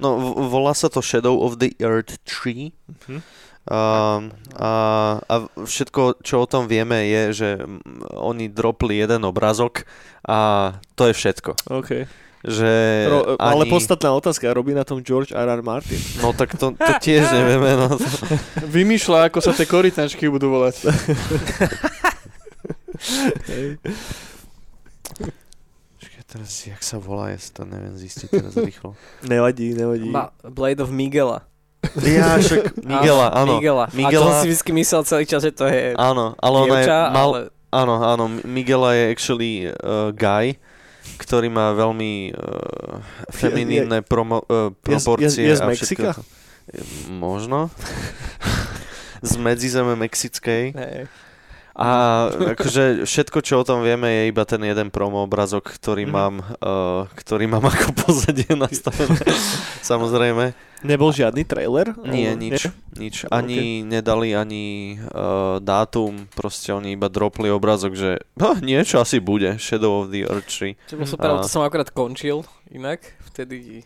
no, 0.00 0.08
v- 0.16 0.48
volá 0.48 0.72
sa 0.72 0.88
to 0.88 1.04
Shadow 1.04 1.44
of 1.44 1.60
the 1.60 1.76
Earth 1.80 2.16
3. 2.24 2.72
Mhm. 2.88 3.20
Um, 3.70 4.32
a, 4.56 4.72
a 5.20 5.34
všetko, 5.54 6.24
čo 6.24 6.42
o 6.42 6.46
tom 6.48 6.64
vieme, 6.64 7.04
je, 7.06 7.22
že 7.36 7.48
oni 8.16 8.48
dropli 8.48 8.98
jeden 8.98 9.22
obrazok 9.28 9.84
a 10.24 10.72
to 10.96 11.06
je 11.06 11.14
všetko. 11.14 11.54
OK. 11.68 12.08
že 12.40 12.72
Ro, 13.12 13.36
ani... 13.36 13.52
Ale 13.52 13.62
podstatná 13.68 14.16
otázka, 14.16 14.48
robí 14.56 14.72
na 14.72 14.82
tom 14.82 15.04
George 15.04 15.36
R.R. 15.36 15.60
Martin. 15.60 16.00
No 16.24 16.32
tak 16.32 16.56
to, 16.56 16.72
to 16.72 16.92
tiež 17.04 17.28
nevieme. 17.36 17.76
No. 17.76 18.00
Vymýšľa, 18.64 19.28
ako 19.28 19.44
sa 19.44 19.52
tie 19.52 19.68
korytnačky 19.68 20.24
budú 20.32 20.56
volať. 20.56 20.76
Teraz, 26.30 26.62
jak 26.62 26.78
sa 26.78 26.94
volá, 26.94 27.34
ja 27.34 27.38
si 27.42 27.50
to 27.50 27.66
neviem 27.66 27.98
zistiť 27.98 28.28
teraz 28.30 28.54
rýchlo. 28.70 28.94
Nevadí, 29.26 29.74
nevadí. 29.74 30.06
Ma- 30.06 30.30
Blade 30.46 30.78
of 30.78 30.94
Miguela. 30.94 31.42
Ja, 31.98 32.38
však 32.38 32.78
Miguela, 32.86 33.34
áno. 33.34 33.58
Miguela. 33.58 33.84
Miguela- 33.90 34.30
A 34.30 34.46
to 34.46 34.46
si 34.46 34.48
vždy 34.54 34.70
myslel 34.78 35.02
celý 35.02 35.24
čas, 35.26 35.42
že 35.42 35.50
to 35.50 35.66
je 35.66 35.98
Áno, 35.98 36.38
ale 36.38 36.56
ona 36.62 36.78
je, 36.78 36.86
mal, 36.86 37.28
ale... 37.34 37.40
áno, 37.74 37.94
áno, 37.98 38.24
Miguela 38.46 38.94
je 38.94 39.04
actually 39.10 39.52
uh, 39.66 40.14
guy, 40.14 40.54
ktorý 41.18 41.50
má 41.50 41.74
veľmi 41.74 42.30
uh, 42.30 43.02
feminínne 43.34 44.04
promo, 44.06 44.46
uh, 44.46 44.70
proporcie. 44.70 45.50
je 45.50 45.56
z 45.56 45.62
a 45.64 45.66
všetko 45.66 46.04
Mexika? 46.06 46.10
Možno. 47.10 47.74
z 49.30 49.34
medzizeme 49.36 49.98
mexickej. 49.98 50.64
Hej. 50.78 50.98
A 51.80 51.90
akože 52.52 53.08
všetko, 53.08 53.40
čo 53.40 53.56
o 53.56 53.64
tom 53.64 53.80
vieme, 53.80 54.04
je 54.06 54.28
iba 54.28 54.44
ten 54.44 54.60
jeden 54.60 54.92
promo 54.92 55.24
obrazok, 55.24 55.64
ktorý 55.72 56.04
Mhm. 56.04 56.12
mám, 56.12 56.34
uh, 56.60 57.08
ktorý 57.14 57.48
mám 57.48 57.64
ako 57.64 57.96
pozadie 57.98 58.52
nastavené. 58.60 59.16
Samozrejme. 59.80 60.52
Nebol 60.80 61.08
žiadny 61.10 61.40
trailer? 61.42 61.96
Nie, 62.02 62.32
nič. 62.34 62.68
nič. 62.94 63.24
Ani 63.26 63.80
nedali 63.80 64.32
ani 64.32 64.64
uh, 64.98 65.56
dátum, 65.58 66.28
proste 66.30 66.68
oni 66.70 66.94
iba 66.94 67.08
dropli 67.08 67.48
obrazok, 67.48 67.92
že 67.92 68.20
oh, 68.36 68.56
niečo 68.58 68.96
asi 68.96 69.16
bude, 69.16 69.56
Shadow 69.56 70.00
of 70.00 70.08
the 70.08 70.24
Earth 70.24 70.52
3. 70.52 70.76
Čo 70.84 70.94
bolo 70.94 71.08
super, 71.08 71.28
A- 71.30 71.40
to 71.40 71.48
som 71.48 71.60
akorát 71.60 71.88
končil 71.88 72.44
inak, 72.68 73.00
vtedy 73.26 73.84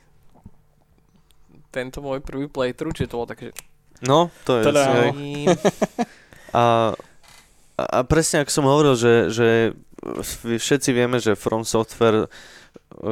tento 1.70 1.98
môj 1.98 2.18
prvý 2.20 2.46
playthrough, 2.46 2.90
čiže 2.92 3.06
to 3.08 3.16
bolo 3.16 3.26
také, 3.28 3.50
že... 3.50 3.54
No, 4.00 4.30
to 4.42 4.58
je... 4.58 4.64
Teda, 4.64 4.82
A, 6.52 6.94
a 7.74 8.06
presne 8.06 8.42
ako 8.42 8.50
som 8.52 8.66
hovoril, 8.70 8.94
že, 8.94 9.14
že 9.30 9.48
všetci 10.44 10.90
vieme, 10.94 11.18
že 11.18 11.34
From 11.34 11.66
Software 11.66 12.30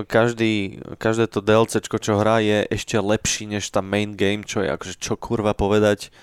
každý, 0.07 0.79
každé 0.99 1.27
to 1.27 1.43
DLCčko, 1.43 1.99
čo 1.99 2.19
hrá, 2.19 2.39
je 2.39 2.67
ešte 2.71 2.95
lepší 2.99 3.51
než 3.51 3.67
tá 3.71 3.83
main 3.83 4.15
game, 4.15 4.47
čo 4.47 4.63
je 4.63 4.71
akože 4.71 4.95
čo 4.99 5.19
kurva 5.19 5.55
povedať, 5.59 6.15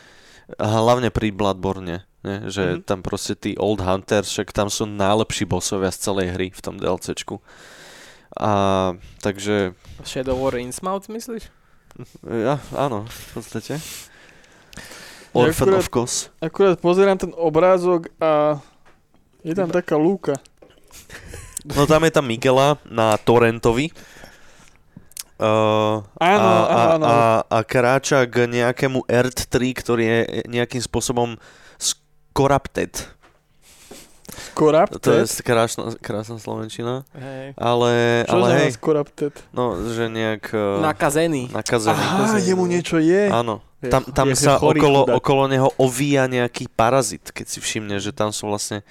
hlavne 0.56 1.12
pri 1.12 1.36
Bloodborne, 1.36 2.08
ne? 2.24 2.36
že 2.48 2.80
Mhm. 2.80 2.88
tam 2.88 3.00
proste 3.04 3.36
tí 3.36 3.60
Old 3.60 3.84
Hunters, 3.84 4.32
však 4.32 4.56
tam 4.56 4.72
sú 4.72 4.88
najlepší 4.88 5.44
bossovia 5.44 5.92
z 5.92 6.00
celej 6.00 6.28
hry 6.36 6.48
v 6.52 6.62
tom 6.64 6.80
DLCčku. 6.80 7.44
A 8.40 8.52
takže, 9.20 9.74
Shadow 10.06 10.38
War 10.40 10.56
Innsmouth, 10.56 11.10
myslíš? 11.12 11.52
ja, 12.24 12.62
áno, 12.72 13.04
v 13.04 13.26
podstate. 13.36 13.82
Orphan 15.34 15.70
akurát- 15.70 15.80
of 15.80 15.88
Kos. 15.90 16.14
Akurát 16.42 16.78
pozerám 16.82 17.18
ten 17.18 17.32
obrázok 17.38 18.10
a 18.18 18.58
je 19.46 19.54
tam 19.56 19.70
taká 19.70 19.96
lúka. 19.96 20.34
No 21.64 21.86
tam 21.86 22.04
je 22.08 22.12
tam 22.12 22.26
Miguela 22.26 22.80
na 22.88 23.14
Torrentovi. 23.20 23.92
Uh, 25.40 26.04
Áno, 26.20 26.52
a, 26.68 26.76
áno. 27.00 27.06
A, 27.08 27.18
a 27.48 27.58
kráča 27.64 28.28
k 28.28 28.44
nejakému 28.44 29.08
Earth 29.08 29.48
3, 29.48 29.72
ktorý 29.72 30.04
je 30.04 30.20
nejakým 30.52 30.84
spôsobom 30.84 31.40
corrupted. 32.36 32.92
Corrupted? 34.54 35.02
To 35.02 35.12
je 35.12 35.24
krásna, 35.42 35.96
krásna 36.00 36.38
slovenčina. 36.40 37.08
Hej. 37.16 37.54
Ale, 37.56 37.92
Čo 38.28 38.34
ale 38.36 38.46
znamená 38.46 38.66
hej, 38.66 38.74
corrupted? 38.80 39.34
no, 39.54 39.66
že 39.90 40.10
nejak 40.10 40.44
uh, 40.52 40.84
Nakazený. 40.84 41.50
nakazený. 41.54 41.96
Aha, 42.00 42.38
jemu 42.42 42.66
niečo 42.68 42.98
je. 43.00 43.30
Áno. 43.30 43.64
Tam, 43.80 44.04
tam 44.04 44.28
je 44.28 44.36
sa 44.36 44.60
chorý 44.60 44.84
okolo, 44.84 45.00
chudák. 45.08 45.16
okolo 45.24 45.44
neho 45.48 45.70
ovíja 45.80 46.28
nejaký 46.28 46.68
parazit, 46.68 47.32
keď 47.32 47.48
si 47.48 47.64
všimne, 47.64 47.96
že 48.04 48.12
tam 48.12 48.36
sú 48.36 48.52
vlastne 48.52 48.84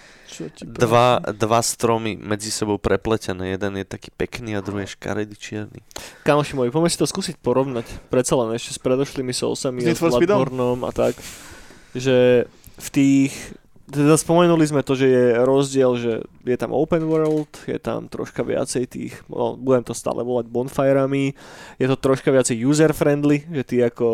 dva, 0.64 1.20
dva 1.36 1.60
stromy 1.60 2.16
medzi 2.16 2.48
sebou 2.48 2.80
prepletené. 2.80 3.52
Jeden 3.52 3.76
je 3.76 3.84
taký 3.84 4.08
pekný 4.08 4.56
a 4.56 4.64
druhý 4.64 4.88
je 4.88 4.96
škaredý 4.96 5.36
čierny. 5.36 5.84
Kamoši 6.24 6.56
moji, 6.56 6.72
poďme 6.72 6.88
si 6.88 6.96
to 6.96 7.04
skúsiť 7.04 7.36
porovnať. 7.36 7.84
Predsa 8.08 8.32
len 8.40 8.56
ešte 8.56 8.72
s 8.72 8.80
predošlými 8.80 9.36
Soulsami 9.36 9.84
S 9.84 10.00
a 10.00 10.90
tak. 10.96 11.14
Že 11.92 12.48
v 12.80 12.88
tých... 12.88 13.32
Teda 13.88 14.14
spomenuli 14.14 14.62
sme 14.62 14.84
to, 14.84 14.92
že 14.92 15.08
je 15.08 15.24
rozdiel, 15.40 15.90
že 15.96 16.12
je 16.44 16.56
tam 16.56 16.76
open 16.76 17.08
world, 17.08 17.48
je 17.64 17.80
tam 17.80 18.04
troška 18.04 18.44
viacej 18.44 18.84
tých, 18.84 19.14
no, 19.26 19.56
budem 19.56 19.80
to 19.80 19.96
stále 19.96 20.20
volať 20.20 20.44
bonfirami, 20.46 21.32
je 21.76 21.86
to 21.88 21.96
troška 21.96 22.28
viacej 22.28 22.60
user-friendly, 22.60 23.48
že 23.48 23.62
ty 23.64 23.76
ako, 23.80 24.08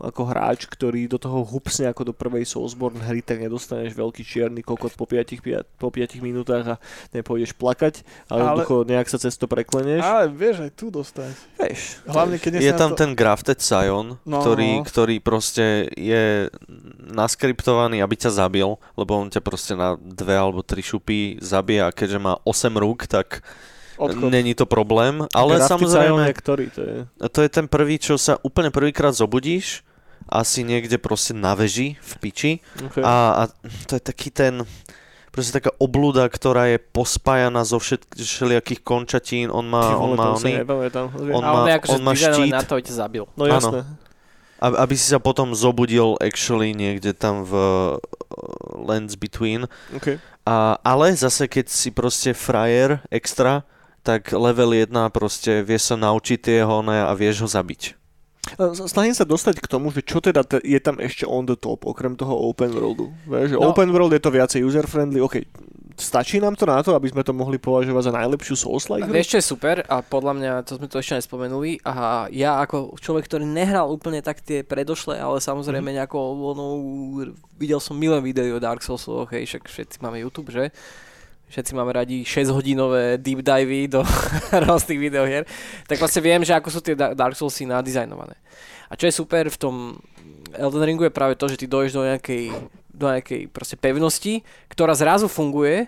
ako 0.00 0.22
hráč, 0.24 0.64
ktorý 0.64 1.04
do 1.06 1.20
toho 1.20 1.44
hupsne 1.44 1.92
ako 1.92 2.08
do 2.08 2.14
prvej 2.16 2.48
Soulsborne 2.48 3.04
hry, 3.04 3.20
tak 3.20 3.44
nedostaneš 3.44 3.92
veľký 3.92 4.24
čierny 4.24 4.64
kokot 4.64 4.96
po 4.96 5.04
5, 5.04 5.40
po 5.76 5.92
5 5.92 6.24
minútach 6.24 6.64
a 6.64 6.76
nepôjdeš 7.12 7.52
plakať, 7.52 8.00
ale, 8.32 8.40
Ale- 8.48 8.64
ale... 8.64 8.88
nejak 8.88 9.12
sa 9.12 9.20
cez 9.20 9.36
to 9.36 9.44
prekleneš. 9.44 10.00
Ale 10.00 10.32
vieš 10.32 10.64
aj 10.64 10.72
tu 10.72 10.88
dostať. 10.88 11.32
Vieš, 11.60 11.80
Hlavne, 12.08 12.36
keď 12.40 12.64
Je 12.64 12.72
tam 12.72 12.96
to... 12.96 13.04
ten 13.04 13.12
Grafted 13.12 13.60
Scion, 13.60 14.16
No, 14.24 14.40
ktorý, 14.40 14.80
no. 14.80 14.84
ktorý 14.88 15.20
proste 15.20 15.92
je 15.92 16.48
naskriptovaný, 17.08 18.00
aby 18.00 18.14
ťa 18.14 18.30
zabil, 18.44 18.68
lebo 18.94 19.17
on 19.18 19.28
ťa 19.28 19.40
proste 19.40 19.72
na 19.72 19.94
dve 19.94 20.32
alebo 20.32 20.62
tri 20.62 20.80
šupy 20.80 21.38
zabije 21.38 21.82
a 21.82 21.90
keďže 21.90 22.18
má 22.18 22.38
8 22.42 22.74
rúk, 22.74 23.04
tak 23.04 23.42
Odchod. 23.96 24.30
není 24.30 24.52
to 24.52 24.64
problém. 24.64 25.26
Ale 25.30 25.58
Grafty 25.58 25.70
samozrejme, 25.74 26.22
je 26.24 26.34
ktorý 26.34 26.66
to 26.70 26.80
je? 26.80 26.96
to 27.28 27.40
je 27.42 27.50
ten 27.50 27.66
prvý, 27.66 27.98
čo 27.98 28.14
sa 28.14 28.38
úplne 28.40 28.70
prvýkrát 28.70 29.10
zobudíš, 29.10 29.82
asi 30.24 30.60
niekde 30.60 30.96
proste 30.96 31.32
na 31.32 31.52
veži 31.52 31.96
v 31.98 32.12
piči 32.20 32.52
Okay. 32.84 33.00
a, 33.00 33.14
a 33.34 33.42
to 33.84 33.96
je 33.96 34.02
taký 34.02 34.28
ten 34.28 34.60
proste 35.28 35.54
taká 35.54 35.70
oblúda, 35.78 36.26
ktorá 36.26 36.66
je 36.66 36.78
pospájaná 36.78 37.62
zo 37.62 37.78
všet, 37.78 38.02
všelijakých 38.12 38.80
končatín, 38.82 39.46
on 39.48 39.64
má, 39.64 39.86
Ty 39.88 39.94
on 39.94 40.10
má 40.12 40.34
oný, 40.34 40.52
on 41.30 41.42
a 41.42 41.48
on 41.48 41.62
má- 41.62 41.78
akože 41.78 41.94
on 41.94 42.02
má 42.02 42.12
štít. 42.12 42.50
na 42.50 42.62
to, 42.62 42.74
aby 42.74 42.82
ťa 42.82 42.94
zabil. 42.96 43.24
No 43.38 43.44
jasné. 43.46 43.86
Aby 44.58 44.94
si 44.94 45.06
sa 45.06 45.18
potom 45.18 45.50
zobudil 45.52 46.18
actually 46.18 46.72
niekde 46.72 47.12
tam 47.12 47.42
v 47.42 47.52
uh, 47.52 47.98
Lands 48.76 49.14
Between. 49.14 49.70
Okay. 49.92 50.18
A, 50.42 50.76
ale 50.80 51.12
zase 51.12 51.44
keď 51.44 51.66
si 51.66 51.88
proste 51.88 52.32
frajer 52.32 52.98
extra, 53.08 53.62
tak 54.00 54.32
level 54.32 54.72
1 54.72 54.88
proste 55.10 55.60
vieš 55.60 55.92
sa 55.92 55.96
naučiť 55.96 56.38
tie 56.40 56.58
hone 56.62 56.96
a 56.98 57.12
vieš 57.12 57.44
ho 57.44 57.48
zabiť. 57.50 57.94
Snažím 58.88 59.12
sa 59.12 59.28
dostať 59.28 59.60
k 59.60 59.68
tomu, 59.68 59.92
že 59.92 60.00
čo 60.00 60.18
teda 60.18 60.40
te- 60.40 60.64
je 60.64 60.80
tam 60.80 60.96
ešte 60.96 61.22
on 61.22 61.44
the 61.44 61.52
top, 61.52 61.84
okrem 61.84 62.16
toho 62.16 62.32
open 62.32 62.72
worldu. 62.72 63.12
Vieš, 63.28 63.60
No. 63.60 63.68
open 63.68 63.92
world 63.92 64.08
je 64.10 64.18
to 64.18 64.32
viacej 64.32 64.64
user-friendly, 64.64 65.20
OK, 65.20 65.44
stačí 65.98 66.38
nám 66.38 66.54
to 66.54 66.62
na 66.62 66.78
to, 66.78 66.94
aby 66.94 67.06
sme 67.06 67.20
to 67.20 67.30
mohli 67.30 67.56
považovať 67.56 68.02
za 68.04 68.12
najlepšiu 68.14 68.54
Souls-like 68.56 69.02
hru? 69.02 69.10
Vieš, 69.10 69.28
čo 69.28 69.36
je 69.36 69.46
super 69.48 69.76
a 69.82 69.98
podľa 69.98 70.32
mňa, 70.32 70.52
to 70.62 70.74
sme 70.74 70.86
to 70.86 70.96
ešte 70.96 71.18
nespomenuli 71.18 71.82
a 71.82 71.92
ja 72.30 72.56
ako 72.58 72.94
človek, 72.94 73.26
ktorý 73.26 73.44
nehral 73.44 73.86
úplne 73.88 74.18
tak 74.18 74.38
tie 74.38 74.62
predošlé, 74.62 75.18
ale 75.18 75.38
samozrejme 75.38 75.84
Mhm. 75.84 75.96
nejakou 75.98 76.22
voľnou, 76.34 76.72
videl 77.52 77.78
som 77.78 77.92
milé 77.92 78.16
video 78.20 78.54
o 78.54 78.58
Dark 78.58 78.80
Soulsoch, 78.80 79.26
hej, 79.28 79.44
však 79.44 79.66
všetci 79.66 79.96
máme 79.98 80.18
YouTube, 80.18 80.48
že? 80.48 80.70
Všetci 81.48 81.72
máme 81.72 81.90
radi 81.90 82.22
6 82.22 82.52
hodinové 82.52 83.16
deep 83.16 83.40
divey 83.40 83.88
do 83.88 84.04
rôznych 84.64 85.00
videohier. 85.00 85.48
Tak 85.84 85.96
vlastne 85.96 86.20
viem, 86.20 86.44
že 86.44 86.52
ako 86.52 86.68
sú 86.68 86.78
tie 86.78 86.92
Da- 86.92 87.16
Dark 87.16 87.32
Soulsy 87.32 87.64
nadizajnované. 87.64 88.36
A 88.86 88.94
čo 88.94 89.08
je 89.08 89.16
super 89.16 89.48
v 89.48 89.56
tom 89.56 89.74
Elden 90.50 90.80
Ringu 90.82 91.04
je 91.04 91.10
práve 91.10 91.34
to, 91.34 91.44
že 91.44 91.56
ty 91.56 91.64
dojdeš 91.64 91.92
do 91.92 92.04
nejakej, 92.04 92.52
do 92.98 93.06
nejakej 93.08 93.46
proste 93.48 93.74
pevnosti, 93.74 94.42
ktorá 94.66 94.92
zrazu 94.92 95.24
funguje 95.24 95.86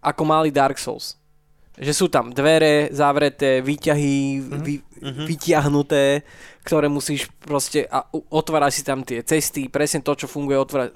ako 0.00 0.22
malý 0.24 0.48
Dark 0.48 0.76
Souls. 0.76 1.20
Že 1.72 1.92
sú 1.94 2.06
tam 2.06 2.28
dvere 2.28 2.88
zavreté, 2.90 3.60
výťahy 3.60 4.16
vy, 4.58 4.74
Mhm. 5.02 5.24
vyťahnuté, 5.26 6.22
ktoré 6.62 6.86
musíš 6.86 7.26
proste 7.40 7.84
a 7.84 8.02
otváraš 8.28 8.78
si 8.78 8.82
tam 8.82 9.00
tie 9.00 9.18
cesty, 9.20 9.66
presne 9.66 9.98
to, 9.98 10.14
čo 10.14 10.26
funguje, 10.26 10.54
otvára, 10.54 10.94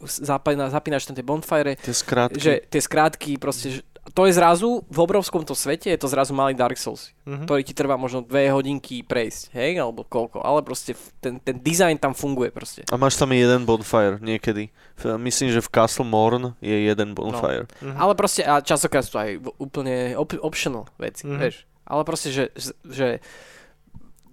zapínaš 0.00 1.04
tam 1.04 1.12
tie 1.12 1.22
bonfire, 1.22 1.76
Tie 1.76 1.92
skrátky. 1.92 2.36
že 2.36 2.52
tie 2.64 2.80
skrátky 2.80 3.36
proste, 3.36 3.84
to 4.06 4.22
je 4.22 4.32
zrazu, 4.32 4.84
v 4.84 4.98
obrovskom 4.98 5.40
to 5.40 5.52
svete 5.52 5.86
je 5.86 5.96
to 5.96 6.04
zrazu 6.06 6.30
malý 6.30 6.52
Dark 6.52 6.76
Souls, 6.76 7.16
Mhm. 7.22 7.44
ktorý 7.44 7.62
ti 7.62 7.72
trvá 7.72 7.94
možno 7.94 8.20
dve 8.20 8.46
hodinky 8.46 9.00
prejsť, 9.00 9.48
hej, 9.52 9.78
alebo 9.78 10.02
koľko, 10.02 10.38
ale 10.38 10.60
proste 10.60 10.92
ten, 11.18 11.38
ten 11.38 11.56
design 11.56 11.96
tam 11.96 12.12
funguje 12.12 12.50
proste. 12.50 12.84
A 12.86 12.96
máš 12.96 13.14
tam 13.14 13.30
jeden 13.30 13.64
bonfire 13.64 14.20
niekedy. 14.20 14.68
Myslím, 15.16 15.48
že 15.50 15.60
v 15.60 15.70
Castle 15.70 16.04
Morn 16.04 16.52
je 16.58 16.84
jeden 16.84 17.14
bonfire. 17.14 17.64
Mhm. 17.80 17.96
Ale 17.96 18.12
proste, 18.12 18.42
a 18.42 18.60
častokrát 18.60 19.02
sú 19.02 19.12
to 19.12 19.20
aj 19.20 19.30
úplne 19.56 20.12
op- 20.14 20.42
optional 20.42 20.84
veci, 20.96 21.24
Mhm. 21.24 21.38
vieš. 21.38 21.64
Ale 21.82 22.02
proste, 22.02 22.28
že, 22.28 22.44
že 22.82 23.20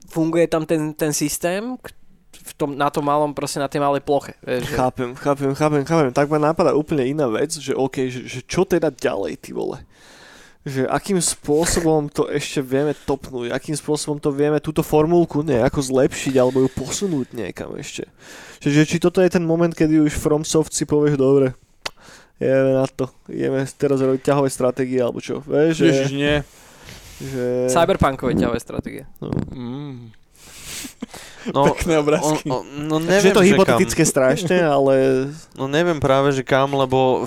funguje 0.05 0.45
tam 0.45 0.65
ten, 0.65 0.91
ten 0.91 1.11
systém 1.11 1.80
v 2.32 2.54
tom, 2.56 2.74
na 2.80 2.88
tom 2.88 3.04
malom, 3.04 3.36
proste 3.36 3.60
na 3.60 3.68
tej 3.68 3.84
malej 3.84 4.02
ploche. 4.02 4.40
Vieš, 4.40 4.72
že, 4.72 4.76
Chápem, 4.76 5.12
chápem, 5.16 5.52
chápem, 5.52 5.84
chápem. 5.84 6.10
Tak 6.16 6.32
ma 6.32 6.40
napadá 6.40 6.72
úplne 6.72 7.04
iná 7.04 7.28
vec, 7.28 7.52
že 7.52 7.76
OK, 7.76 8.08
že, 8.08 8.24
že 8.26 8.40
čo 8.48 8.64
teda 8.64 8.88
ďalej, 8.88 9.36
ty 9.42 9.52
vole. 9.52 9.84
že 10.62 10.86
akým 10.86 11.18
spôsobom 11.18 12.06
to 12.06 12.30
ešte 12.30 12.62
vieme 12.62 12.94
topnúť, 12.94 13.50
akým 13.50 13.74
spôsobom 13.74 14.22
to 14.22 14.30
vieme 14.30 14.62
túto 14.62 14.86
formulku 14.86 15.42
nejako 15.42 15.82
zlepšiť 15.82 16.38
alebo 16.38 16.62
ju 16.62 16.70
posunúť 16.70 17.34
niekam 17.34 17.74
ešte. 17.82 18.06
Čiže 18.62 18.86
či 18.86 18.98
toto 19.02 19.26
je 19.26 19.30
ten 19.34 19.42
moment, 19.42 19.74
kedy 19.74 19.98
už 20.06 20.14
FromSoft 20.14 20.70
si 20.70 20.86
povieš, 20.86 21.18
dobre, 21.18 21.58
ideme 22.38 22.78
na 22.78 22.86
to, 22.86 23.10
ideme 23.26 23.66
teraz 23.74 23.98
robiť 24.06 24.22
ťahové 24.22 24.50
stratégie 24.54 25.02
alebo 25.02 25.18
čo, 25.18 25.42
vieš, 25.42 25.82
že... 25.82 25.86
Ježiš, 25.90 26.12
nie. 26.14 26.38
že... 27.18 27.46
Cyberpunkové 27.74 28.38
ťahové 28.38 28.62
stratégie. 28.62 29.10
No. 29.18 29.34
Mm. 29.50 30.14
No, 31.50 31.74
Pekné 31.74 31.98
obrázky. 31.98 32.46
on, 32.54 32.62
on, 32.62 32.66
no 32.86 32.96
že 33.02 33.10
neviem, 33.10 33.34
je 33.34 33.34
to 33.34 33.42
že 33.42 33.50
hypotetické 33.50 34.04
strašne, 34.06 34.58
ale 34.62 34.94
Kam. 34.94 35.58
No 35.58 35.64
neviem 35.66 35.98
práve, 35.98 36.30
že 36.38 36.46
kam, 36.46 36.78
lebo 36.78 37.26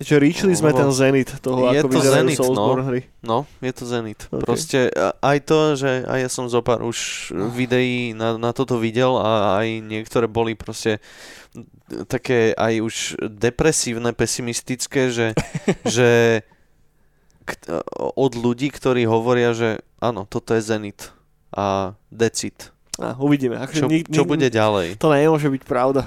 že 0.00 0.16
reachli 0.16 0.56
sme 0.56 0.72
Lebo 0.72 0.80
ten 0.80 0.90
zenit 0.96 1.28
toho, 1.44 1.76
je 1.76 1.84
ako 1.84 1.92
to 1.92 2.00
zenit, 2.00 2.38
no. 2.40 2.72
hry. 2.80 3.00
No, 3.20 3.44
je 3.60 3.72
to 3.76 3.84
Zenit. 3.84 4.24
Ok. 4.32 4.40
Okay. 4.40 4.44
Proste 4.48 4.78
a- 4.96 5.12
aj 5.20 5.38
to, 5.44 5.58
že 5.76 5.90
aj 6.08 6.18
ja 6.24 6.30
som 6.32 6.48
zo 6.48 6.64
pár 6.64 6.80
už 6.80 7.28
videí 7.52 8.16
na, 8.16 8.40
na 8.40 8.56
toto 8.56 8.80
videl 8.80 9.20
a 9.20 9.60
aj 9.60 9.84
niektoré 9.84 10.24
boli 10.24 10.56
proste 10.56 11.04
také 12.08 12.56
aj 12.56 12.80
už 12.80 12.94
depresívne, 13.28 14.16
pesimistické, 14.16 15.12
že, 15.12 15.36
že 15.84 16.40
k, 17.44 17.50
od 18.16 18.32
ľudí, 18.40 18.72
ktorí 18.72 19.04
hovoria, 19.04 19.52
že 19.52 19.84
áno, 20.00 20.26
toto 20.26 20.56
je 20.56 20.64
Zenit 20.64 21.12
a 21.52 21.94
decit. 22.10 22.72
A 23.00 23.16
uvidíme. 23.16 23.56
Akože 23.56 23.80
Čo, 23.80 23.88
nik- 23.88 24.12
čo 24.12 24.28
bude 24.28 24.44
ďalej? 24.52 25.00
To 25.00 25.08
nemôže 25.08 25.48
byť 25.48 25.62
pravda. 25.64 26.04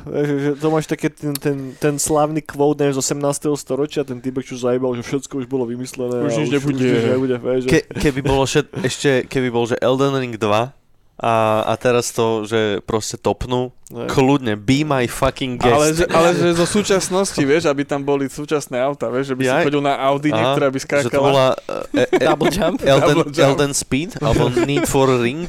To 0.62 0.68
máš 0.70 0.86
také 0.86 1.10
ten, 1.10 1.34
ten, 1.34 1.74
ten 1.74 1.98
slavný 1.98 2.46
quote 2.46 2.86
neviem, 2.86 2.94
z 2.94 3.02
18. 3.02 3.50
storočia, 3.58 4.06
ten 4.06 4.22
typek, 4.22 4.46
čo 4.46 4.62
zajebal, 4.62 4.94
že 5.02 5.02
všetko 5.02 5.41
už 5.41 5.46
bolo 5.50 5.66
vymyslené. 5.66 6.22
Už 6.22 6.46
nič 6.46 6.54
nebude. 6.54 6.86
Už 6.86 7.06
nebude 7.18 7.36
vieš, 7.41 7.62
že... 7.66 7.70
Ke, 7.74 7.80
keby 7.98 8.20
bolo 8.22 8.46
všet, 8.46 8.68
ešte, 8.86 9.10
keby 9.26 9.50
bol, 9.50 9.66
že 9.66 9.82
Elden 9.82 10.14
Ring 10.14 10.38
2 10.38 10.83
a, 11.24 11.64
a 11.64 11.74
teraz 11.80 12.12
to, 12.12 12.44
že 12.44 12.84
proste 12.84 13.16
topnú, 13.16 13.72
Ne. 13.94 14.10
kľudne, 14.10 14.58
be 14.58 14.82
my 14.82 15.06
fucking 15.06 15.62
guest. 15.62 15.78
Ale 15.78 15.88
že, 15.94 16.06
ale 16.10 16.30
že 16.34 16.58
zo 16.58 16.66
súčasnosti, 16.82 17.38
vieš, 17.38 17.70
aby 17.70 17.86
tam 17.86 18.02
boli 18.02 18.26
súčasné 18.26 18.82
auta, 18.82 19.06
vieš, 19.06 19.32
že 19.32 19.36
by 19.38 19.44
si 19.46 19.54
Jaj. 19.54 19.64
chodil 19.70 19.82
na 19.86 19.94
Audi, 20.02 20.34
Aha, 20.34 20.58
ktorá 20.58 20.68
by 20.74 20.80
že 20.82 20.86
to 20.90 20.90
skákala. 20.90 21.22
volá 21.22 21.48
uh, 21.54 22.02
e, 22.02 22.10
e, 22.10 22.26
Double 22.34 22.50
jump. 22.50 22.82
Elden, 22.82 23.16
Double 23.22 23.30
jump. 23.30 23.48
Elden 23.54 23.74
Speed, 23.78 24.18
alebo 24.18 24.50
Need 24.66 24.90
for 24.90 25.14
Ring. 25.14 25.46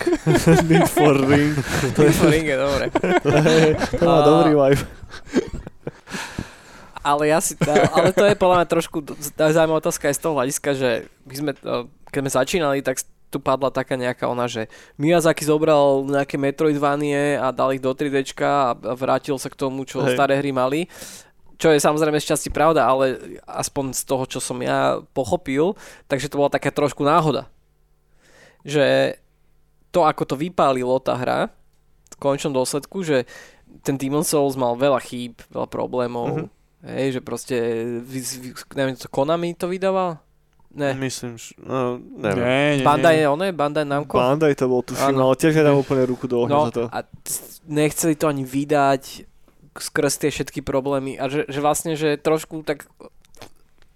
Need 0.69 0.89
for 0.93 1.17
ring. 1.17 1.57
To 1.97 2.05
je 2.05 2.13
ringe, 2.29 2.53
dobre. 2.53 2.85
to 3.97 4.05
má 4.05 4.21
dobrý 4.29 4.53
vibe. 4.53 4.85
Ale 7.01 7.29
ja 7.29 7.41
si, 7.41 7.57
ale 7.97 8.13
to 8.13 8.25
je 8.29 8.37
podľa 8.37 8.57
mňa 8.61 8.69
trošku 8.69 8.97
zaujímavá 9.41 9.81
otázka 9.81 10.09
aj 10.09 10.17
z 10.17 10.21
toho 10.21 10.33
hľadiska, 10.37 10.69
že 10.73 10.91
my 11.29 11.35
sme, 11.37 11.51
eh, 11.57 11.85
keď 12.09 12.21
sme 12.25 12.33
začínali, 12.33 12.79
tak 12.81 13.01
tu 13.35 13.43
padla 13.43 13.75
taká 13.75 13.99
nejaká 13.99 14.31
ona, 14.31 14.47
že 14.47 14.71
Miyazaki 14.95 15.43
zobral 15.43 16.07
nejaké 16.07 16.39
Metroidvanie 16.39 17.35
a 17.35 17.51
dal 17.51 17.75
ich 17.75 17.83
do 17.83 17.91
3D 17.91 18.23
a 18.47 18.79
vrátil 18.95 19.35
sa 19.43 19.51
k 19.51 19.59
tomu, 19.59 19.83
čo 19.83 20.07
Hej. 20.07 20.15
staré 20.15 20.39
hry 20.39 20.55
mali. 20.55 20.87
Čo 21.59 21.75
je 21.75 21.83
samozrejme 21.83 22.23
z 22.23 22.31
časti 22.31 22.51
pravda, 22.55 22.87
ale 22.87 23.39
aspoň 23.43 23.95
z 23.95 24.03
toho, 24.07 24.25
čo 24.31 24.39
som 24.39 24.59
ja 24.63 25.03
pochopil, 25.11 25.75
takže 26.07 26.31
to 26.31 26.39
bola 26.39 26.55
taká 26.55 26.71
trošku 26.71 27.03
náhoda. 27.03 27.51
Že 28.63 29.19
to, 29.91 30.07
ako 30.07 30.23
to 30.31 30.35
vypálilo 30.39 30.99
tá 31.03 31.19
hra, 31.19 31.51
v 32.15 32.17
končnom 32.19 32.55
dôsledku, 32.55 33.03
že 33.03 33.27
ten 33.83 33.99
Demon 33.99 34.23
Souls 34.23 34.55
mal 34.55 34.79
veľa 34.79 35.03
chýb, 35.03 35.43
veľa 35.51 35.67
problémov. 35.67 36.27
Mhm. 36.31 36.39
Mm-hmm. 36.39 36.63
Hej, 36.85 37.09
že 37.17 37.21
proste, 37.25 37.57
neviem, 38.77 38.93
to 38.93 39.09
Konami 39.09 39.57
to 39.57 39.73
vydával? 39.73 40.21
Ne. 40.75 40.91
Myslím, 40.99 41.39
že... 41.39 41.55
No, 41.57 41.97
neviem. 41.99 42.43
Nie, 42.43 42.67
nie, 42.79 42.85
Bandai, 42.85 43.23
nie. 43.23 43.31
one? 43.31 43.47
Bandai 43.55 43.87
Namco? 43.87 44.19
Bandai 44.19 44.59
to 44.59 44.67
bol, 44.67 44.83
tuším, 44.83 45.15
Áno. 45.15 45.31
ale 45.31 45.39
tiež 45.39 45.55
nedám 45.55 45.79
úplne 45.79 46.03
ruku 46.03 46.27
do 46.27 46.43
ohňa 46.43 46.51
No 46.51 46.61
za 46.67 46.73
to. 46.75 46.83
a 46.91 46.99
t- 47.03 47.63
nechceli 47.65 48.19
to 48.19 48.27
ani 48.27 48.43
vydať 48.43 49.03
skrz 49.75 50.19
tie 50.19 50.31
všetky 50.31 50.63
problémy 50.63 51.15
a 51.15 51.31
že, 51.31 51.47
že 51.47 51.59
vlastne, 51.59 51.95
že 51.95 52.19
trošku 52.19 52.63
tak 52.63 52.91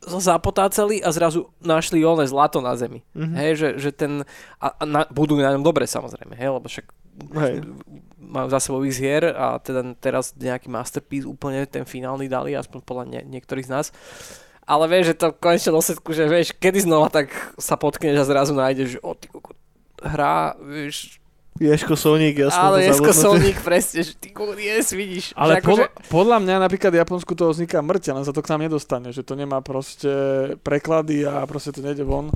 zapotácali 0.08 1.02
a 1.02 1.10
zrazu 1.12 1.50
našli 1.60 2.00
oné 2.00 2.24
zlato 2.24 2.62
na 2.62 2.72
zemi. 2.78 3.02
Mhm. 3.12 3.34
Hej, 3.34 3.52
že, 3.58 3.68
že 3.76 3.90
ten, 3.92 4.22
a, 4.56 4.66
a 4.72 4.82
na, 4.86 5.04
budú 5.10 5.36
na 5.36 5.52
ňom 5.52 5.62
dobre 5.62 5.84
samozrejme, 5.84 6.32
hej, 6.32 6.48
lebo 6.48 6.64
však 6.64 6.86
Hej. 7.34 7.66
majú 8.16 8.46
za 8.46 8.62
sebou 8.62 8.86
x 8.86 8.94
hier 8.96 9.34
a 9.34 9.58
teda 9.58 9.82
teraz 9.98 10.30
nejaký 10.38 10.70
masterpiece 10.70 11.26
úplne 11.26 11.66
ten 11.66 11.82
finálny 11.82 12.30
dali, 12.30 12.54
aspoň 12.54 12.78
podľa 12.80 13.04
nie, 13.10 13.20
niektorých 13.26 13.66
z 13.66 13.72
nás. 13.74 13.86
Ale 14.68 14.84
vieš, 14.84 15.16
že 15.16 15.24
to 15.24 15.26
v 15.32 15.40
konečnom 15.40 15.80
dôsledku, 15.80 16.12
že 16.12 16.28
vieš, 16.28 16.52
kedy 16.52 16.84
znova 16.84 17.08
tak 17.08 17.32
sa 17.56 17.80
potkneš 17.80 18.20
a 18.20 18.28
zrazu 18.28 18.52
nájdeš, 18.52 18.88
že 18.96 18.98
o 19.00 19.16
ty 19.16 19.32
koko, 19.32 19.56
hra, 20.04 20.60
vieš, 20.60 21.16
Ješko 21.58 21.98
Sonic, 21.98 22.38
jasné. 22.38 22.62
ale 22.62 22.76
to 22.78 22.86
Jesko 22.86 23.10
zabudnuté. 23.10 23.22
Sonic, 23.26 23.56
presne, 23.66 23.98
že 24.06 24.12
ty 24.14 24.28
yes, 24.62 24.94
vidíš. 24.94 25.34
Ale 25.34 25.58
že 25.58 25.66
akože, 25.66 25.66
podľa, 25.66 25.88
podľa 26.06 26.38
mňa 26.46 26.54
napríklad 26.62 26.90
v 26.94 27.00
Japonsku 27.02 27.32
toho 27.34 27.50
vzniká 27.50 27.82
mŕťa, 27.82 28.14
len 28.14 28.22
sa 28.22 28.30
to 28.30 28.46
k 28.46 28.50
nám 28.54 28.70
nedostane, 28.70 29.10
že 29.10 29.26
to 29.26 29.34
nemá 29.34 29.58
proste 29.58 30.10
preklady 30.62 31.26
a 31.26 31.42
proste 31.50 31.74
to 31.74 31.82
nejde 31.82 32.06
von. 32.06 32.30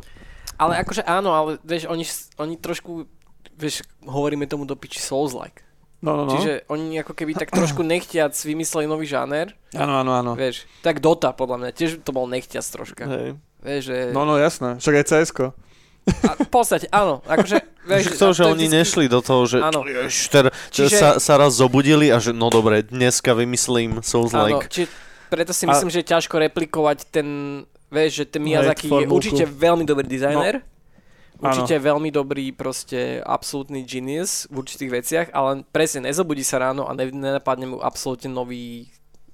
ale 0.59 0.83
akože 0.83 1.07
áno, 1.07 1.31
ale 1.31 1.63
vieš, 1.63 1.87
oni, 1.87 2.03
oni 2.43 2.55
trošku, 2.59 3.07
vieš, 3.55 3.87
hovoríme 4.03 4.51
tomu 4.51 4.67
do 4.67 4.75
piči 4.75 4.99
Souls-like. 4.99 5.63
No, 6.03 6.19
no, 6.19 6.23
no. 6.27 6.35
Čiže 6.35 6.67
oni 6.67 6.99
ako 6.99 7.15
keby 7.15 7.33
tak 7.33 7.49
trošku 7.49 7.81
nechtiac 7.81 8.35
vymysleli 8.35 8.85
nový 8.85 9.07
žáner, 9.07 9.55
Áno, 9.73 9.97
áno, 9.97 10.11
áno. 10.13 10.33
vieš, 10.35 10.67
tak 10.83 10.99
Dota 10.99 11.31
podľa 11.31 11.57
mňa, 11.59 11.69
tiež 11.73 12.03
to 12.03 12.11
bol 12.11 12.27
nechtiac 12.27 12.67
troška. 12.67 13.07
Hej. 13.07 13.39
Vieš, 13.63 13.83
že... 13.87 13.97
No, 14.11 14.27
no, 14.27 14.35
jasné. 14.35 14.77
Však 14.77 14.95
aj 14.97 15.05
CSko. 15.07 15.45
A 16.03 16.31
v 16.35 16.49
podstate, 16.51 16.91
áno, 16.91 17.23
akože... 17.23 17.63
Vieš, 17.83 18.15
To, 18.15 18.31
a 18.31 18.35
že 18.35 18.43
oni 18.45 18.67
vždycky- 18.67 18.75
nešli 18.77 19.05
do 19.07 19.19
toho, 19.19 19.43
že 19.43 19.59
Áno. 19.59 19.83
Jež, 19.83 20.27
ter, 20.27 20.51
Čiže- 20.71 20.99
sa, 20.99 21.09
sa 21.19 21.35
raz 21.35 21.55
zobudili 21.55 22.11
a 22.11 22.19
že 22.19 22.31
no 22.31 22.47
dobre, 22.47 22.83
dneska 22.83 23.31
Áno, 23.31 23.39
vymyslím 23.39 24.03
Souls-like. 24.03 24.67
či, 24.67 24.83
preto 25.27 25.51
si 25.51 25.67
myslím, 25.67 25.87
že 25.89 26.03
je 26.03 26.11
ťažko 26.11 26.35
replikovať 26.43 26.99
ten, 27.09 27.27
vieš, 27.89 28.23
že 28.23 28.25
ten 28.29 28.43
Miyazaki 28.43 28.87
je 28.87 29.07
určite 29.07 29.45
veľmi 29.47 29.83
dobrý 29.83 30.03
dizajner, 30.05 30.59
No, 30.59 30.67
určite 31.43 31.75
veľmi 31.83 32.15
dobrý 32.15 32.55
proste 32.55 33.19
absolútny 33.19 33.83
genius 33.83 34.47
v 34.47 34.63
určitých 34.63 34.91
veciach, 34.95 35.27
ale 35.35 35.67
presne 35.75 36.07
nezobudí 36.07 36.47
sa 36.47 36.63
ráno 36.63 36.87
a 36.87 36.95
ne, 36.95 37.11
nenapadne 37.11 37.75
mu 37.75 37.79
absolútne 37.83 38.31
nový, 38.31 38.87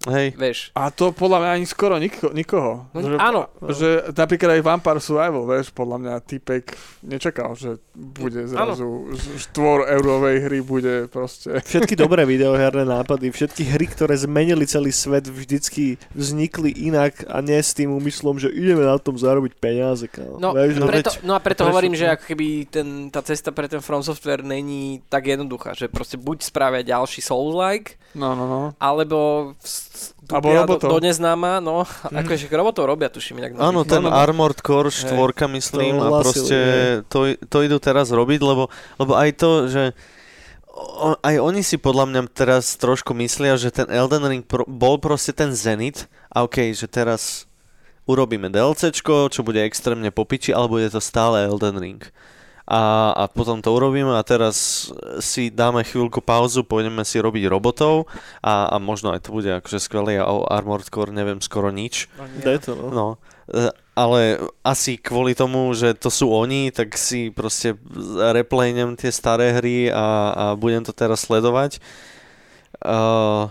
Hej. 0.08 0.34
vieš. 0.34 0.58
A 0.72 0.88
to 0.88 1.12
podľa 1.12 1.38
mňa 1.40 1.50
ani 1.54 1.66
skoro 1.66 1.94
niko, 1.96 2.32
nikoho. 2.32 2.88
No, 2.90 2.98
že, 2.98 3.16
áno. 3.16 3.40
Že 3.60 3.88
napríklad 4.12 4.58
aj 4.58 4.62
Vampire 4.64 5.00
Survival, 5.00 5.44
vieš, 5.44 5.70
podľa 5.70 5.96
mňa 6.00 6.14
typek 6.24 6.64
nečakal, 7.02 7.52
že 7.54 7.76
bude 7.92 8.46
zrazu 8.46 9.12
z 9.14 9.48
4 9.50 9.94
eurovej 9.98 10.36
hry 10.46 10.58
bude 10.60 10.94
proste... 11.08 11.60
Všetky 11.60 11.94
dobré 12.04 12.24
videoherné 12.24 12.82
nápady, 12.82 13.28
všetky 13.28 13.62
hry, 13.68 13.86
ktoré 13.86 14.16
zmenili 14.16 14.64
celý 14.64 14.90
svet, 14.90 15.26
vždycky 15.26 15.98
vznikli 16.14 16.72
inak 16.72 17.26
a 17.26 17.42
nie 17.42 17.58
s 17.58 17.74
tým 17.74 17.90
úmyslom, 17.90 18.38
že 18.38 18.48
ideme 18.50 18.82
na 18.82 18.96
tom 18.96 19.18
zarobiť 19.18 19.58
peniaze. 19.58 20.06
Kámo. 20.08 20.38
No, 20.38 20.54
Vieš, 20.54 20.78
že- 20.78 20.86
preto, 20.88 21.10
no 21.22 21.34
a 21.34 21.40
preto 21.42 21.66
hovorím, 21.66 21.92
že 21.92 22.08
ako 22.08 22.24
keby 22.24 22.46
ten, 22.70 22.86
tá 23.12 23.20
cesta 23.20 23.50
pre 23.50 23.66
ten 23.68 23.82
From 23.82 24.00
Software 24.00 24.46
není 24.46 25.02
tak 25.10 25.26
jednoduchá, 25.26 25.74
že 25.74 25.90
proste 25.90 26.16
buď 26.16 26.46
spravia 26.46 26.80
ďalší 26.80 27.20
Souls-like, 27.20 27.98
No, 28.16 28.32
no, 28.32 28.48
no. 28.48 28.62
alebo 28.80 29.52
Alebo 30.28 30.48
do, 30.48 30.54
robotov. 30.60 30.88
do 30.92 30.98
neznáma, 31.00 31.60
no, 31.64 31.88
akože 32.08 32.52
robotov 32.52 32.84
robia, 32.84 33.08
tuším 33.08 33.40
inak. 33.40 33.50
Áno, 33.56 33.82
ten 33.88 34.04
no. 34.04 34.12
Armored 34.12 34.60
Core 34.60 34.92
4, 34.92 35.16
myslím, 35.56 35.98
To 35.98 36.04
a 36.04 36.08
proste 36.20 36.58
to, 37.08 37.32
to 37.48 37.58
idú 37.64 37.80
teraz 37.80 38.12
robiť, 38.12 38.40
lebo, 38.44 38.68
lebo 39.00 39.12
aj 39.16 39.30
to, 39.40 39.50
že 39.72 39.82
o, 40.78 41.16
aj 41.18 41.34
oni 41.40 41.64
si 41.64 41.80
podľa 41.80 42.04
mňa 42.12 42.20
teraz 42.30 42.76
trošku 42.76 43.16
myslia, 43.16 43.56
že 43.56 43.72
ten 43.72 43.88
Elden 43.88 44.24
Ring 44.28 44.44
pro, 44.44 44.68
bol 44.68 45.00
proste 45.00 45.32
ten 45.32 45.50
Zenit 45.56 46.06
a 46.28 46.44
okej, 46.44 46.76
že 46.76 46.86
teraz 46.86 47.48
urobíme 48.08 48.48
DLCčko, 48.48 49.28
čo 49.28 49.44
bude 49.44 49.60
extrémne 49.64 50.08
popiči, 50.08 50.52
ale 50.52 50.68
bude 50.68 50.88
to 50.88 51.00
stále 51.00 51.44
Elden 51.44 51.76
Ring. 51.76 52.02
A, 52.68 53.16
a 53.16 53.24
potom 53.32 53.64
to 53.64 53.72
urobíme 53.72 54.12
a 54.12 54.20
teraz 54.20 54.88
si 55.24 55.48
dáme 55.48 55.80
chvíľku 55.88 56.20
pauzu, 56.20 56.68
pôjdeme 56.68 57.00
si 57.00 57.16
robiť 57.16 57.48
robotov 57.48 58.04
a, 58.44 58.68
a 58.68 58.76
možno 58.76 59.16
aj 59.16 59.24
to 59.24 59.32
bude 59.32 59.48
akože 59.48 59.80
skvelé 59.80 60.20
a 60.20 60.28
o 60.28 60.44
Armored 60.44 60.84
Core 60.92 61.08
neviem 61.08 61.40
skoro 61.40 61.72
nič. 61.72 62.12
Daj 62.44 62.68
to, 62.68 62.76
no. 62.76 62.88
No, 62.92 63.08
e, 63.48 63.72
ale 63.96 64.36
asi 64.60 65.00
kvôli 65.00 65.32
tomu, 65.32 65.72
že 65.72 65.96
to 65.96 66.12
sú 66.12 66.28
oni, 66.28 66.68
tak 66.68 66.92
si 67.00 67.32
proste 67.32 67.72
replaynem 68.36 69.00
tie 69.00 69.08
staré 69.16 69.56
hry 69.56 69.88
a, 69.88 70.04
a 70.36 70.44
budem 70.52 70.84
to 70.84 70.92
teraz 70.92 71.24
sledovať. 71.24 71.80
Uh, 72.84 73.48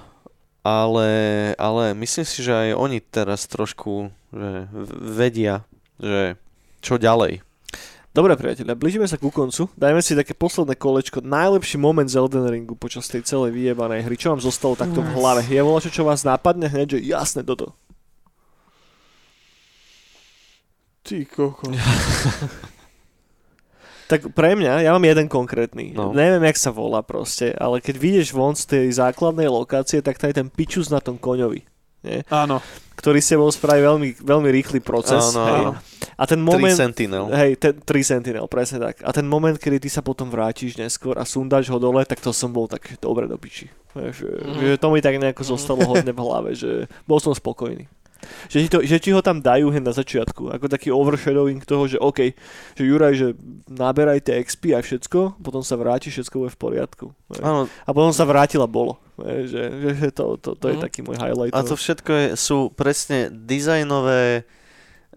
ale, 0.61 1.09
ale 1.57 1.95
myslím 1.97 2.27
si, 2.27 2.45
že 2.45 2.53
aj 2.53 2.69
oni 2.77 2.99
teraz 3.01 3.49
trošku 3.49 4.13
že 4.35 4.67
vedia, 4.99 5.63
že 5.95 6.35
čo 6.83 6.99
ďalej. 6.99 7.46
Dobre, 8.17 8.33
priateľe, 8.33 8.73
blížime 8.73 9.05
sa 9.05 9.21
ku 9.21 9.29
koncu. 9.29 9.69
Dajme 9.77 10.01
si 10.01 10.17
také 10.17 10.33
posledné 10.33 10.73
kolečko. 10.73 11.21
Najlepší 11.21 11.77
moment 11.77 12.09
z 12.09 12.17
Elden 12.17 12.49
Ringu 12.49 12.73
počas 12.73 13.05
tej 13.05 13.21
celej 13.21 13.53
vyjebanej 13.53 14.09
hry. 14.09 14.17
Čo 14.17 14.33
vám 14.33 14.41
zostalo 14.41 14.73
takto 14.73 15.05
v 15.05 15.13
hlave? 15.13 15.45
Je 15.45 15.61
voľačo, 15.61 15.93
čo 15.93 16.01
vás 16.01 16.25
nápadne 16.25 16.65
hneď, 16.65 16.97
že 16.97 17.05
jasné, 17.05 17.45
toto. 17.45 17.77
Ty 21.05 21.29
koko. 21.29 21.69
Tak 24.07 24.31
pre 24.31 24.55
mňa, 24.55 24.87
ja 24.87 24.95
mám 24.95 25.03
jeden 25.03 25.27
konkrétny. 25.27 25.91
No. 25.91 26.15
Neviem, 26.15 26.47
jak 26.47 26.55
sa 26.55 26.71
volá 26.71 27.03
proste, 27.03 27.51
ale 27.59 27.83
keď 27.83 27.99
vyjdeš 27.99 28.31
von 28.31 28.55
z 28.55 28.63
tej 28.63 28.85
základnej 28.95 29.51
lokácie, 29.51 29.99
tak 29.99 30.15
tam 30.15 30.31
je 30.31 30.39
ten 30.39 30.47
pičus 30.47 30.87
na 30.87 31.03
tom 31.03 31.19
koňovi. 31.19 31.67
Nie? 32.07 32.19
Áno. 32.31 32.63
Ktorý 32.95 33.19
s 33.19 33.29
tebou 33.29 33.45
spraví 33.47 33.83
veľmi, 33.83 34.09
veľmi 34.17 34.49
rýchly 34.49 34.79
proces. 34.81 35.21
Áno, 35.29 35.41
hej. 35.43 35.59
áno. 35.61 35.71
A 36.17 36.23
ten 36.25 36.41
Moment... 36.41 36.65
moment... 36.65 36.73
Sentinel. 36.73 37.29
Hej, 37.29 37.61
ten 37.61 37.77
3 37.77 37.85
Sentinel, 38.01 38.49
presne 38.49 38.81
tak. 38.81 39.05
A 39.05 39.13
ten 39.13 39.21
moment, 39.21 39.53
kedy 39.53 39.77
ty 39.77 39.89
sa 39.91 40.01
potom 40.01 40.27
vrátiš 40.27 40.73
neskôr 40.73 41.13
a 41.13 41.21
sundáš 41.21 41.69
ho 41.69 41.77
dole, 41.77 42.01
tak 42.03 42.17
to 42.17 42.33
som 42.33 42.49
bol 42.49 42.65
tak 42.65 42.97
dobre 42.97 43.29
do 43.29 43.37
piči. 43.37 43.69
Že, 43.93 44.25
Mhm. 44.41 44.57
že 44.57 44.75
to 44.81 44.87
mi 44.89 44.97
tak 44.97 45.13
nejako 45.13 45.45
zostalo 45.45 45.85
hodne 45.85 46.09
v 46.09 46.17
hlave, 46.17 46.49
že 46.53 46.89
bol 47.05 47.21
som 47.21 47.33
spokojný. 47.33 47.85
Že 48.49 48.57
ti, 48.57 48.67
to, 48.67 48.77
že 48.81 48.97
ti 48.97 49.09
ho 49.13 49.21
tam 49.21 49.45
dajú 49.45 49.69
hneď 49.69 49.83
na 49.83 49.93
začiatku, 49.93 50.49
ako 50.49 50.65
taký 50.65 50.89
overshadowing 50.89 51.61
toho, 51.61 51.85
že 51.85 52.01
OK, 52.01 52.33
že 52.73 52.81
Juraj, 52.81 53.13
že 53.13 53.27
naberajte 53.69 54.33
XP 54.41 54.73
a 54.73 54.81
všetko, 54.81 55.37
potom 55.37 55.61
sa 55.61 55.77
vráti, 55.77 56.09
všetko 56.09 56.33
bude 56.41 56.49
v 56.49 56.59
poriadku. 56.59 57.05
Áno, 57.39 57.69
A 57.69 57.89
potom 57.93 58.09
sa 58.09 58.25
vrátila 58.25 58.65
bolo. 58.65 58.97
Že, 59.17 59.61
že, 59.97 60.07
to, 60.11 60.37
to, 60.37 60.53
to 60.53 60.65
je 60.67 60.75
Mhm. 60.77 60.83
taký 60.83 60.99
môj 61.01 61.17
highlight. 61.17 61.51
a 61.51 61.61
to 61.61 61.73
všetko 61.73 62.11
je, 62.13 62.25
sú 62.35 62.69
presne 62.69 63.27
dizajnové 63.27 64.45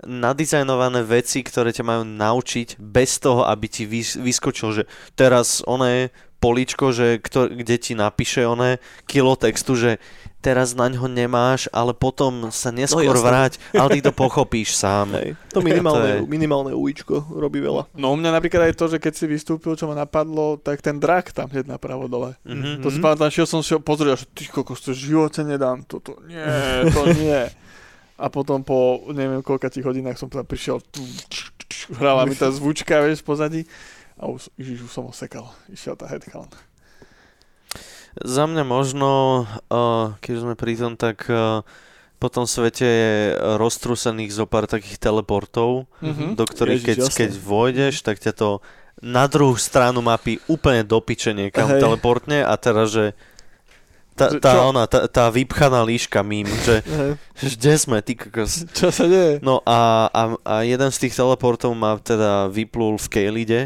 nadizajnované 0.00 1.02
veci, 1.02 1.42
ktoré 1.42 1.70
ťa 1.70 1.84
majú 1.84 2.02
naučiť 2.02 2.80
bez 2.80 3.20
toho, 3.20 3.44
aby 3.44 3.66
ti 3.68 3.84
vys- 3.84 4.16
vyskočil, 4.16 4.72
že 4.72 4.82
teraz 5.12 5.60
oné 5.66 6.08
poličko, 6.40 6.88
že 6.88 7.20
kto, 7.20 7.52
kde 7.52 7.76
ti 7.76 7.92
napíše 7.92 8.48
oné 8.48 8.80
kilo 9.04 9.36
textu, 9.36 9.76
že 9.76 10.00
teraz 10.40 10.72
na 10.72 10.88
ňo 10.88 11.04
nemáš, 11.04 11.68
ale 11.68 11.92
potom 11.92 12.48
sa 12.48 12.68
neskôr 12.68 13.12
No, 13.12 13.20
vráť, 13.20 13.60
ale 13.70 13.94
ty 13.94 14.00
to 14.00 14.12
pochopíš 14.16 14.72
sám. 14.72 15.12
Hej, 15.14 15.36
to 15.48 15.60
minimálne, 15.60 16.00
To 16.00 16.08
je- 16.16 16.26
minimálne 16.26 16.72
ujíčko 16.72 17.28
robí 17.30 17.60
veľa. 17.60 17.92
No 17.94 18.10
u 18.10 18.16
mňa 18.16 18.32
napríklad 18.32 18.66
aj 18.66 18.74
to, 18.74 18.88
že 18.88 18.98
keď 18.98 19.12
si 19.12 19.24
vystúpil, 19.26 19.72
čo 19.72 19.84
ma 19.84 19.94
napadlo, 19.94 20.56
tak 20.56 20.80
ten 20.80 20.96
drak 20.96 21.30
tam 21.30 21.46
hneď 21.46 21.68
napravo 21.68 22.04
dole. 22.04 22.34
Mhm. 22.42 22.80
To 22.80 22.88
si 22.88 22.98
pamätám, 22.98 23.28
šiel 23.28 23.44
som 23.44 23.60
šiel 23.60 23.78
pozrieť, 23.78 24.16
že 24.16 24.26
ty 24.26 24.44
kokos, 24.46 24.80
to 24.80 24.90
živote 24.90 25.40
nedám, 25.40 25.84
toto 25.84 26.16
nie, 26.24 26.40
to 26.88 27.02
nie. 27.16 27.44
A 28.16 28.28
potom 28.28 28.60
po 28.60 28.76
neviem 29.08 29.40
koľkatých 29.40 29.80
hodinách 29.82 30.16
som 30.16 30.28
tam 30.28 30.44
prišiel, 30.44 30.80
hrala 31.94 32.24
mi 32.24 32.32
tá 32.32 32.48
zvučka, 32.52 33.00
vieš, 33.00 33.20
pozadí. 33.20 33.64
A 34.16 34.28
už, 34.28 34.52
ježiš, 34.54 34.84
už 34.84 34.92
som 34.92 35.04
ho 35.04 35.12
sekal. 35.12 35.48
Išiel 35.66 35.96
tá 35.96 36.04
headcount. 36.04 36.52
Za 38.16 38.44
mňa 38.44 38.62
možno, 38.62 39.08
uh, 39.70 40.14
keď 40.18 40.34
sme 40.36 40.54
pri 40.54 40.74
tom, 40.74 40.94
tak 40.94 41.24
uh, 41.26 41.62
po 42.16 42.28
tom 42.28 42.44
svete 42.44 42.84
je 42.84 43.12
roztrúsených 43.56 44.30
zo 44.30 44.44
pár 44.44 44.66
takých 44.66 44.98
teleportov, 44.98 45.86
Mhm. 46.02 46.34
do 46.34 46.44
ktorých 46.44 46.82
Ježiš, 46.82 46.86
keď, 46.86 46.96
jasné. 47.00 47.16
keď 47.16 47.30
vojdeš, 47.38 47.94
tak 48.02 48.16
ťa 48.18 48.32
to 48.34 48.50
na 49.00 49.24
druhú 49.24 49.56
stranu 49.56 50.04
mapy 50.04 50.36
úplne 50.44 50.84
do 50.84 51.00
piče 51.00 51.32
niekam 51.32 51.72
Hej. 51.72 51.80
teleportne 51.80 52.44
a 52.44 52.52
teraz, 52.60 52.92
že 52.92 53.16
tá, 54.12 54.28
tá, 54.36 54.52
čo? 54.52 54.68
ona, 54.68 54.84
tá, 54.84 55.08
tá 55.08 55.32
vypchaná 55.32 55.80
líška 55.80 56.20
Hej. 56.84 57.16
že 57.40 57.48
kde 57.56 57.74
sme, 57.80 57.96
ty 58.04 58.12
kokos. 58.12 58.68
Čo 58.76 58.92
sa 58.92 59.08
deje? 59.08 59.40
No 59.40 59.64
a, 59.64 60.12
a, 60.12 60.22
a 60.44 60.54
jeden 60.60 60.92
z 60.92 61.08
tých 61.08 61.16
teleportov 61.16 61.72
ma 61.72 61.96
teda 61.96 62.52
vyplul 62.52 63.00
v 63.00 63.06
Kejlide 63.08 63.60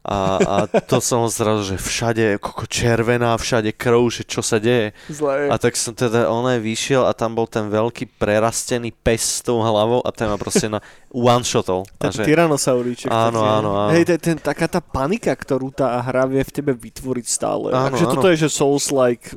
a, 0.00 0.40
a 0.40 0.56
to 0.64 0.96
som 0.96 1.28
zrazu, 1.28 1.74
že 1.74 1.76
všade 1.76 2.40
koko 2.40 2.64
červená, 2.64 3.36
všade 3.36 3.76
krv, 3.76 4.08
že 4.08 4.24
čo 4.24 4.40
sa 4.40 4.56
deje. 4.56 4.96
Zlé. 5.12 5.52
A 5.52 5.60
tak 5.60 5.76
som 5.76 5.92
teda 5.92 6.24
oné 6.32 6.56
vyšiel 6.56 7.04
a 7.04 7.12
tam 7.12 7.36
bol 7.36 7.44
ten 7.44 7.68
veľký 7.68 8.16
prerastený 8.16 8.96
pes 8.96 9.20
s 9.20 9.44
tou 9.44 9.60
hlavou 9.60 10.00
a 10.00 10.08
ten 10.08 10.32
ma 10.32 10.40
proste 10.40 10.72
na 10.72 10.80
one-shotol. 11.12 11.84
A 12.00 12.08
Ten 12.08 12.16
že, 12.16 12.24
tyrannosauríček. 12.24 13.12
Áno, 13.12 13.44
áno, 13.44 13.76
áno. 13.76 13.92
Hej, 13.92 14.16
ten, 14.16 14.18
ten, 14.18 14.36
taká 14.40 14.72
tá 14.72 14.80
panika, 14.80 15.36
ktorú 15.36 15.68
tá 15.68 16.00
hra 16.00 16.24
vie 16.24 16.40
v 16.40 16.52
tebe 16.52 16.72
vytvoriť 16.72 17.26
stále. 17.28 17.68
Áno, 17.68 17.92
Takže 17.92 18.06
áno. 18.08 18.12
toto 18.16 18.26
je, 18.32 18.36
že 18.40 18.48
Souls-like 18.48 19.36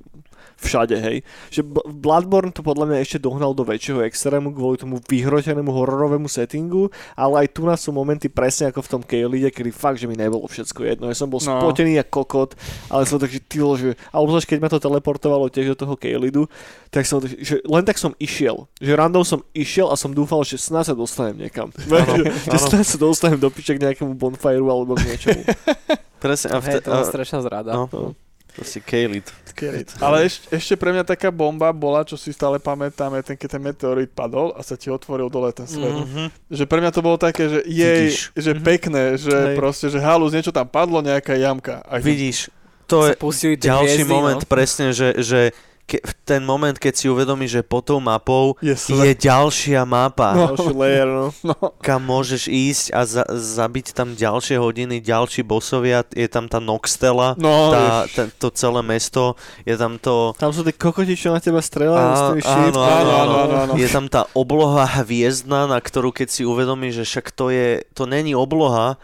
všade, 0.63 0.95
hej. 0.95 1.17
Že 1.51 1.61
Bloodborne 1.91 2.49
to 2.49 2.63
podľa 2.63 2.87
mňa 2.87 2.97
ešte 2.99 3.19
dohnal 3.19 3.51
do 3.51 3.61
väčšieho 3.61 4.01
extrému 4.01 4.49
kvôli 4.49 4.79
tomu 4.79 5.03
vyhrotenému 5.03 5.67
hororovému 5.67 6.25
settingu, 6.25 6.87
ale 7.13 7.43
aj 7.43 7.47
tu 7.51 7.61
nás 7.63 7.77
sú 7.77 7.91
momenty 7.91 8.31
presne 8.31 8.71
ako 8.71 8.79
v 8.79 8.89
tom 8.89 9.01
Keilide, 9.03 9.51
kedy 9.51 9.69
fakt, 9.69 9.99
že 9.99 10.07
mi 10.07 10.15
nebolo 10.15 10.47
všetko 10.47 10.79
jedno. 10.81 11.05
Ja 11.07 11.15
som 11.15 11.27
bol 11.27 11.43
No. 11.43 11.59
spotený 11.59 11.99
ako 11.99 12.23
kokot, 12.23 12.51
ale 12.87 13.03
som 13.03 13.19
tak, 13.19 13.29
že 13.29 13.43
ty 13.43 13.59
že... 13.59 13.99
A 14.09 14.23
obzvlášť, 14.23 14.47
keď 14.47 14.59
ma 14.61 14.69
to 14.69 14.79
teleportovalo 14.79 15.51
tiež 15.51 15.75
do 15.75 15.83
toho 15.83 15.99
Keilidu, 15.99 16.47
tak 16.87 17.03
som, 17.03 17.19
tak, 17.19 17.35
že 17.35 17.59
len 17.65 17.83
tak 17.83 17.99
som 17.99 18.15
išiel. 18.15 18.69
Že 18.79 18.91
random 18.95 19.23
som 19.25 19.39
išiel 19.51 19.91
a 19.91 19.99
som 19.99 20.09
dúfal, 20.09 20.45
že 20.45 20.55
snáď 20.55 20.93
sa 20.93 20.95
dostanem 20.95 21.43
niekam. 21.43 21.67
že, 21.83 22.21
že 22.47 22.57
snáď 22.57 22.85
sa 22.85 22.97
dostanem 22.97 23.41
do 23.41 23.49
piče 23.49 23.75
k 23.75 23.83
nejakému 23.83 24.13
bonfireu 24.13 24.63
alebo 24.65 24.95
k 24.95 25.03
niečomu. 25.03 25.41
presne, 26.23 26.55
a 26.55 26.61
Hej, 26.61 26.63
vte, 26.63 26.77
to 26.79 26.89
bola 26.89 27.03
a, 27.03 27.09
strašná 27.09 27.39
zrada. 27.41 27.71
no, 27.73 27.83
No. 27.91 28.15
To 28.53 28.61
si 28.61 28.79
Kejlid. 28.79 29.25
Kerit. 29.53 29.93
Ale 30.05 30.25
eš, 30.25 30.49
ešte 30.49 30.73
pre 30.73 30.89
mňa 30.89 31.05
taká 31.05 31.29
bomba 31.29 31.69
bola, 31.69 32.01
čo 32.01 32.17
si 32.17 32.33
stále 32.33 32.57
pamätám, 32.57 33.13
je 33.21 33.33
ten, 33.33 33.37
keď 33.37 33.49
ten 33.53 33.61
meteorit 33.61 34.09
padol 34.09 34.49
a 34.57 34.65
sa 34.65 34.73
ti 34.73 34.89
otvoril 34.89 35.29
dole 35.29 35.53
ten 35.53 35.69
svet. 35.69 35.93
Mm. 35.93 36.05
Mhm. 36.09 36.23
Že 36.49 36.63
pre 36.65 36.79
mňa 36.81 36.91
to 36.93 37.01
bolo 37.05 37.17
také, 37.21 37.49
že 37.49 37.59
jej, 37.65 38.09
Vidíš. 38.09 38.33
že 38.33 38.51
Mhm. 38.57 38.61
pekné, 38.65 39.03
že 39.17 39.33
Hej. 39.33 39.57
proste, 39.57 39.85
že 39.93 40.01
halus, 40.01 40.33
niečo 40.33 40.49
tam 40.49 40.65
padlo, 40.65 41.05
nejaká 41.05 41.37
jamka. 41.37 41.85
A 41.85 42.01
Vidíš, 42.01 42.49
to 42.89 43.05
je 43.09 43.15
ďalší 43.57 44.03
hviezdy, 44.03 44.11
moment 44.11 44.41
no. 44.41 44.49
presne, 44.49 44.89
že, 44.93 45.17
že 45.21 45.53
ke, 45.83 45.99
ten 46.23 46.41
moment, 46.41 46.73
keď 46.73 46.93
si 46.95 47.05
uvedomíš, 47.11 47.59
že 47.59 47.63
pod 47.63 47.83
tou 47.91 47.99
mapou 47.99 48.55
je 48.63 48.73
je 48.73 49.13
ďalšia 49.13 49.83
mapa. 49.83 50.31
Ďalší 50.33 50.71
layer, 50.71 51.09
no. 51.11 51.27
No. 51.43 51.55
kam 51.83 52.07
môžeš 52.07 52.47
ísť 52.47 52.85
a 52.95 53.03
za, 53.03 53.23
zabiť 53.27 53.91
tam 53.91 54.15
ďalšie 54.15 54.55
hodiny, 54.55 55.03
ďalší 55.03 55.43
bosovia, 55.43 56.07
je 56.15 56.25
tam 56.31 56.47
tá 56.47 56.63
Noxtela, 56.63 57.35
No, 57.35 57.75
tá, 57.75 58.07
ten, 58.07 58.31
to 58.39 58.47
celé 58.55 58.79
mesto, 58.79 59.35
je 59.67 59.75
tam 59.75 59.99
to... 59.99 60.31
Tam 60.39 60.55
sú 60.55 60.63
tí 60.63 60.71
kokoti, 60.71 61.19
čo 61.19 61.35
na 61.35 61.43
teba 61.43 61.59
strelajú 61.59 62.09
s 62.15 62.21
tými 62.31 62.41
áno, 62.47 62.79
áno, 62.79 63.35
Áno. 63.53 63.73
Je 63.75 63.87
tam 63.91 64.07
tá 64.07 64.25
obloha 64.31 64.87
hviezdna, 65.03 65.67
na 65.67 65.79
ktorú 65.83 66.15
keď 66.15 66.31
si 66.31 66.41
uvedomíš, 66.47 67.03
že 67.03 67.05
však 67.05 67.27
to 67.35 67.51
je, 67.51 67.83
to 67.91 68.07
není 68.07 68.31
obloha, 68.31 68.95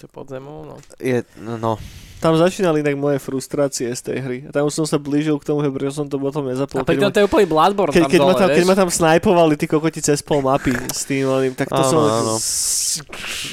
To 0.00 0.08
pod 0.08 0.28
zemou, 0.28 0.64
no. 0.68 0.76
je, 1.00 1.24
no, 1.40 1.76
Tam 2.18 2.34
začínali 2.34 2.82
inak 2.82 2.98
moje 2.98 3.18
frustrácie 3.22 3.94
z 3.94 4.00
tej 4.02 4.18
hry. 4.18 4.38
A 4.46 4.50
tam 4.50 4.66
už 4.66 4.74
som 4.74 4.86
sa 4.86 4.98
blížil 4.98 5.38
k 5.38 5.46
tomu, 5.46 5.62
že 5.62 5.94
som 5.94 6.10
to 6.10 6.18
potom 6.18 6.42
nezapol. 6.50 6.82
A 6.82 6.86
pritom 6.86 7.14
to 7.14 7.22
je 7.22 7.26
úplný 7.30 7.46
Bloodborne 7.46 7.94
keď, 7.94 8.02
tam 8.06 8.10
keď, 8.10 8.20
dole, 8.20 8.32
ma 8.34 8.36
tam, 8.38 8.48
keď 8.50 8.64
ma 8.66 8.74
tam 8.74 8.90
snajpovali 8.90 9.54
tí 9.54 9.66
kokoti 9.70 10.00
cez 10.02 10.18
pol 10.18 10.42
mapy 10.42 10.74
s 10.90 11.06
tým 11.06 11.30
oným, 11.30 11.54
tak 11.54 11.70
to 11.70 11.78
Áno, 11.78 11.86
som... 11.86 12.00
áno. 12.02 12.34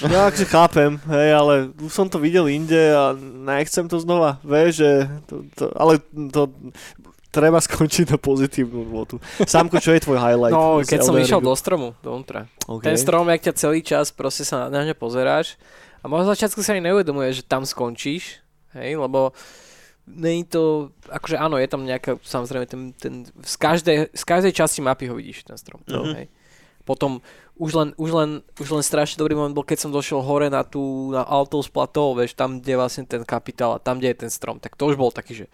No 0.10 0.16
akože 0.26 0.46
chápem, 0.50 0.92
hej, 0.98 1.30
ale 1.38 1.54
už 1.78 1.92
som 1.94 2.10
to 2.10 2.18
videl 2.18 2.50
inde 2.50 2.90
a 2.90 3.14
nechcem 3.46 3.86
to 3.86 4.02
znova, 4.02 4.42
vieš, 4.42 4.82
že 4.82 4.92
to, 5.30 5.36
to, 5.54 5.64
ale 5.78 6.02
to 6.34 6.50
treba 7.36 7.60
skončiť 7.60 8.16
na 8.16 8.18
pozitívnu 8.18 8.88
notu. 8.88 9.20
Sámko, 9.44 9.84
čo 9.84 9.92
je 9.92 10.00
tvoj 10.08 10.16
highlight? 10.16 10.56
No, 10.56 10.80
keď 10.80 11.00
som 11.04 11.20
išiel 11.20 11.44
do 11.44 11.52
stromu, 11.54 11.92
dovnútra. 12.00 12.48
Okay. 12.64 12.90
Ten 12.90 12.96
strom, 12.96 13.28
jak 13.28 13.52
ťa 13.52 13.54
celý 13.60 13.84
čas 13.84 14.16
proste 14.16 14.48
sa 14.48 14.72
na 14.72 14.88
ňa 14.88 14.96
pozeráš 14.96 15.60
a 16.00 16.08
možno 16.08 16.32
začiatku 16.32 16.64
sa 16.64 16.72
ani 16.72 16.88
neuvedomuje, 16.88 17.36
že 17.36 17.44
tam 17.44 17.68
skončíš, 17.68 18.45
hej, 18.76 18.96
lebo 18.96 19.32
není 20.06 20.46
to, 20.46 20.94
akože 21.10 21.36
áno, 21.36 21.58
je 21.58 21.66
tam 21.66 21.82
nejaká, 21.82 22.22
samozrejme, 22.22 22.66
ten, 22.70 22.94
ten, 22.94 23.14
z, 23.42 23.56
každej, 23.58 23.98
z 24.14 24.24
každej 24.24 24.54
časti 24.54 24.86
mapy 24.86 25.10
ho 25.10 25.18
vidíš, 25.18 25.44
ten 25.44 25.58
strom, 25.58 25.82
Mhm. 25.90 26.14
hej. 26.14 26.28
Potom 26.86 27.18
už 27.58 27.72
len, 27.74 27.90
už, 27.98 28.10
len, 28.14 28.30
už 28.62 28.70
len 28.70 28.84
strašne 28.86 29.18
dobrý 29.18 29.34
moment 29.34 29.58
bol, 29.58 29.66
keď 29.66 29.82
som 29.82 29.90
došiel 29.90 30.22
hore 30.22 30.54
na 30.54 30.62
tú, 30.62 31.10
na 31.10 31.26
Altos 31.26 31.66
Plateau, 31.66 32.14
vieš, 32.14 32.38
tam, 32.38 32.62
kde 32.62 32.78
je 32.78 32.78
vlastne 32.78 33.04
ten 33.10 33.26
kapitál 33.26 33.74
a 33.74 33.82
tam, 33.82 33.98
kde 33.98 34.14
je 34.14 34.18
ten 34.22 34.30
strom, 34.30 34.62
tak 34.62 34.78
to 34.78 34.86
už 34.86 34.94
bol 34.94 35.10
taký, 35.10 35.34
že 35.34 35.46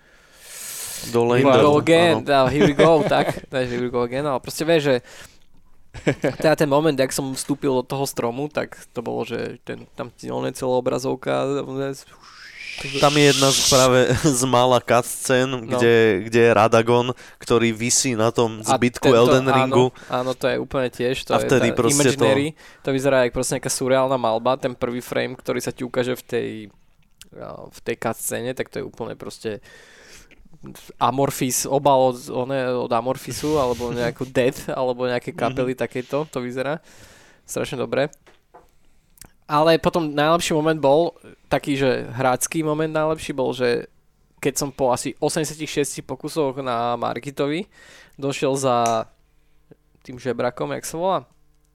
dole 1.16 1.40
Here 1.40 1.48
we 1.48 1.64
go 1.64 1.80
again, 1.80 2.16
áno. 2.20 2.28
tá, 2.28 2.40
here 2.52 2.68
we 2.68 2.76
go, 2.76 3.00
tak, 3.08 3.48
tak, 3.48 3.64
here 3.64 3.80
we 3.80 3.88
go 3.88 4.04
again, 4.04 4.28
ale 4.28 4.44
proste 4.44 4.68
vieš, 4.68 4.84
že 4.84 4.96
teda 6.36 6.56
ten 6.56 6.68
moment, 6.68 6.96
jak 7.00 7.12
som 7.12 7.32
vstúpil 7.32 7.72
do 7.80 7.84
toho 7.84 8.04
stromu, 8.04 8.52
tak 8.52 8.76
to 8.92 9.00
bolo, 9.00 9.24
že 9.24 9.60
ten, 9.64 9.88
tam 9.96 10.12
ti 10.12 10.28
celá 10.28 10.76
obrazovka, 10.76 11.64
Tam 12.98 13.12
je 13.12 13.24
jedna 13.26 13.48
z 13.48 13.60
práve 13.68 14.00
z 14.40 14.44
mála 14.44 14.80
cutscén, 14.80 15.46
No. 15.46 15.62
kde, 15.70 15.94
kde 16.26 16.40
je 16.42 16.52
Radagon, 16.52 17.08
ktorý 17.38 17.70
visí 17.72 18.14
na 18.14 18.30
tom 18.30 18.60
zbytku 18.60 19.04
tento- 19.04 19.18
Elden 19.18 19.46
Ringu. 19.46 19.86
Áno, 20.10 20.10
áno, 20.10 20.32
to 20.34 20.46
je 20.46 20.58
úplne 20.58 20.88
tiež, 20.88 21.22
to 21.24 21.32
A 21.32 21.38
je 21.38 21.46
vtedy 21.46 21.70
tá 21.70 21.78
proste 21.78 22.10
to- 22.10 22.18
imaginary, 22.18 22.48
to... 22.52 22.60
to 22.84 22.90
vyzerá 22.92 23.22
ako 23.22 23.34
proste 23.34 23.54
nejaká 23.56 23.72
surreálna 23.72 24.18
malba, 24.18 24.56
ten 24.56 24.74
prvý 24.74 25.00
frame, 25.00 25.34
ktorý 25.34 25.60
sa 25.60 25.70
ti 25.70 25.82
ukáže 25.82 26.16
v 26.16 26.24
tej, 26.24 26.48
a, 27.36 27.66
v 27.66 27.80
tej 27.82 27.96
cutscéne, 27.98 28.52
tak 28.52 28.68
to 28.68 28.80
je 28.80 28.86
úplne 28.86 29.14
proste 29.14 29.62
Amorphis, 30.98 31.66
obal 31.66 32.14
od, 32.14 32.18
one, 32.30 32.54
od 32.78 32.92
Amorphisu, 32.92 33.58
alebo 33.58 33.90
nejakú 33.90 34.26
Death, 34.26 34.70
alebo 34.70 35.06
nejaké 35.06 35.32
kapely 35.32 35.74
takéto, 35.74 36.26
to 36.26 36.38
vyzerá 36.38 36.78
strašne 37.44 37.78
dobre. 37.78 38.14
Ale 39.52 39.76
potom 39.76 40.08
najlepší 40.08 40.56
moment 40.56 40.80
bol, 40.80 41.12
taký, 41.52 41.76
že 41.76 42.08
hrácký 42.08 42.64
moment 42.64 42.88
najlepší 42.88 43.36
bol, 43.36 43.52
že 43.52 43.92
keď 44.40 44.54
som 44.56 44.70
po 44.72 44.96
asi 44.96 45.12
86 45.20 45.60
pokusoch 46.02 46.56
na 46.64 46.96
Margitovi 46.96 47.68
došiel 48.16 48.56
za 48.56 49.06
tým 50.02 50.16
žebrakom, 50.16 50.72
jak 50.72 50.88
sa 50.88 50.96
volá, 50.96 51.20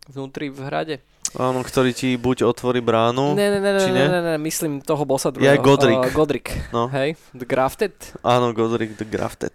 vnútri 0.08 0.48
v 0.48 0.64
hrade. 0.64 0.96
Áno, 1.36 1.60
ktorý 1.60 1.92
ti 1.92 2.16
buď 2.16 2.48
otvorí 2.48 2.80
bránu, 2.80 3.36
Ne, 3.36 3.52
ne, 3.52 3.60
ne, 3.60 3.70
ne, 3.76 3.80
či 3.82 3.92
ne, 3.92 3.98
nie? 3.98 4.06
ne, 4.08 4.20
ne, 4.24 4.34
myslím 4.40 4.80
toho 4.80 5.04
bossa 5.04 5.28
druhého. 5.28 5.60
Godric. 5.60 6.00
Uh, 6.00 6.10
Godric, 6.16 6.46
No. 6.72 6.88
hej, 6.88 7.12
The 7.36 7.44
Grafted. 7.44 7.92
áno, 8.24 8.56
Godric 8.56 8.96
the 8.96 9.04
Grafted. 9.04 9.52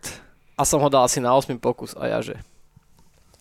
A 0.54 0.62
som 0.62 0.78
ho 0.78 0.88
dal 0.94 1.10
asi 1.10 1.18
na 1.18 1.34
8 1.34 1.58
pokus 1.58 1.98
a 1.98 2.06
ja 2.06 2.22
že... 2.22 2.38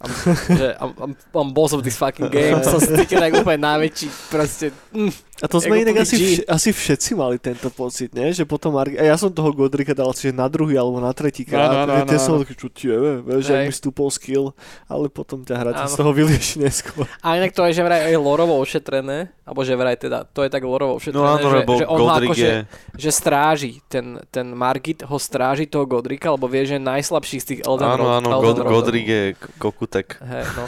I'm, 0.00 0.12
že 0.58 0.76
I'm, 0.80 0.92
I'm, 0.96 1.12
I'm 1.36 1.50
boss 1.52 1.76
of 1.76 1.84
this 1.84 1.96
fucking 2.00 2.32
game, 2.32 2.64
som 2.64 2.80
si 2.80 2.88
týka 2.96 3.20
tak 3.20 3.36
úplne 3.36 3.60
najväčší, 3.60 4.08
proste... 4.32 4.72
Mm, 4.96 5.12
A 5.40 5.46
to 5.48 5.56
sme 5.56 5.80
inak 5.80 6.04
asi, 6.04 6.16
vš- 6.20 6.44
asi 6.44 6.68
všetci 6.68 7.10
mali 7.16 7.40
tento 7.40 7.72
pocit, 7.72 8.12
nie? 8.12 8.28
Že 8.36 8.44
potom, 8.44 8.76
Ar- 8.76 8.92
a 8.92 9.04
ja 9.08 9.16
som 9.16 9.32
toho 9.32 9.50
Godrika 9.56 9.96
dal 9.96 10.12
asi 10.12 10.28
že 10.28 10.36
na 10.36 10.46
druhý 10.52 10.76
alebo 10.76 11.00
na 11.00 11.16
tretí 11.16 11.48
krát. 11.48 11.88
Áno, 11.88 12.04
že 12.04 12.12
tie 12.12 12.18
áno, 12.20 12.26
som 12.28 12.34
áno. 12.36 12.40
taký, 12.44 12.54
čo 12.60 12.68
ti 12.68 12.84
je, 12.92 13.24
vieš, 13.24 13.42
že 13.48 13.54
mi 13.64 13.72
stúpol 13.72 14.08
skill, 14.12 14.52
ale 14.84 15.08
potom 15.08 15.40
ťa 15.40 15.56
hráte 15.56 15.82
z 15.88 15.96
toho 15.96 16.12
vylieši 16.12 16.60
neskôr. 16.60 17.08
A 17.24 17.40
inak 17.40 17.56
to 17.56 17.64
je, 17.68 17.72
že 17.72 17.82
vraj 17.82 18.12
je 18.12 18.20
lorovo 18.20 18.60
ošetrené, 18.60 19.32
alebo 19.48 19.60
že 19.64 19.74
vraj 19.74 19.96
teda, 19.96 20.28
to 20.28 20.44
je 20.44 20.50
tak 20.52 20.60
lorovo 20.60 21.00
ošetrené, 21.00 21.24
No 21.24 21.26
áno, 21.26 21.48
že, 21.48 21.60
že 21.64 21.86
on 21.88 21.98
ho 21.98 22.06
Godric 22.06 22.28
akože, 22.30 22.50
je... 22.52 22.56
že 23.00 23.10
stráži, 23.10 23.72
ten, 23.88 24.20
ten 24.28 24.46
Margit 24.52 25.02
ho 25.08 25.16
stráži 25.16 25.64
toho 25.64 25.88
Godrika, 25.88 26.36
lebo 26.36 26.46
vie, 26.46 26.68
že 26.68 26.76
je 26.76 26.84
najslabší 26.84 27.36
z 27.40 27.46
tých 27.48 27.60
Elden 27.64 27.88
Áno, 27.96 28.06
áno, 28.12 28.28
God, 28.44 28.92
je 28.92 29.34
kokutek. 29.56 30.20
Hej, 30.20 30.44
no. 30.54 30.64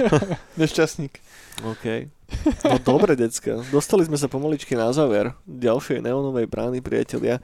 Nešťastník. 0.60 1.20
OK. 1.64 2.12
No 2.66 2.76
dobre, 2.82 3.14
decka. 3.14 3.62
Dostali 3.70 4.02
sme 4.04 4.18
sa 4.18 4.26
pomaličky 4.26 4.74
na 4.74 4.90
záver 4.90 5.32
ďalšej 5.46 6.02
neonovej 6.02 6.50
brány, 6.50 6.82
priatelia. 6.82 7.38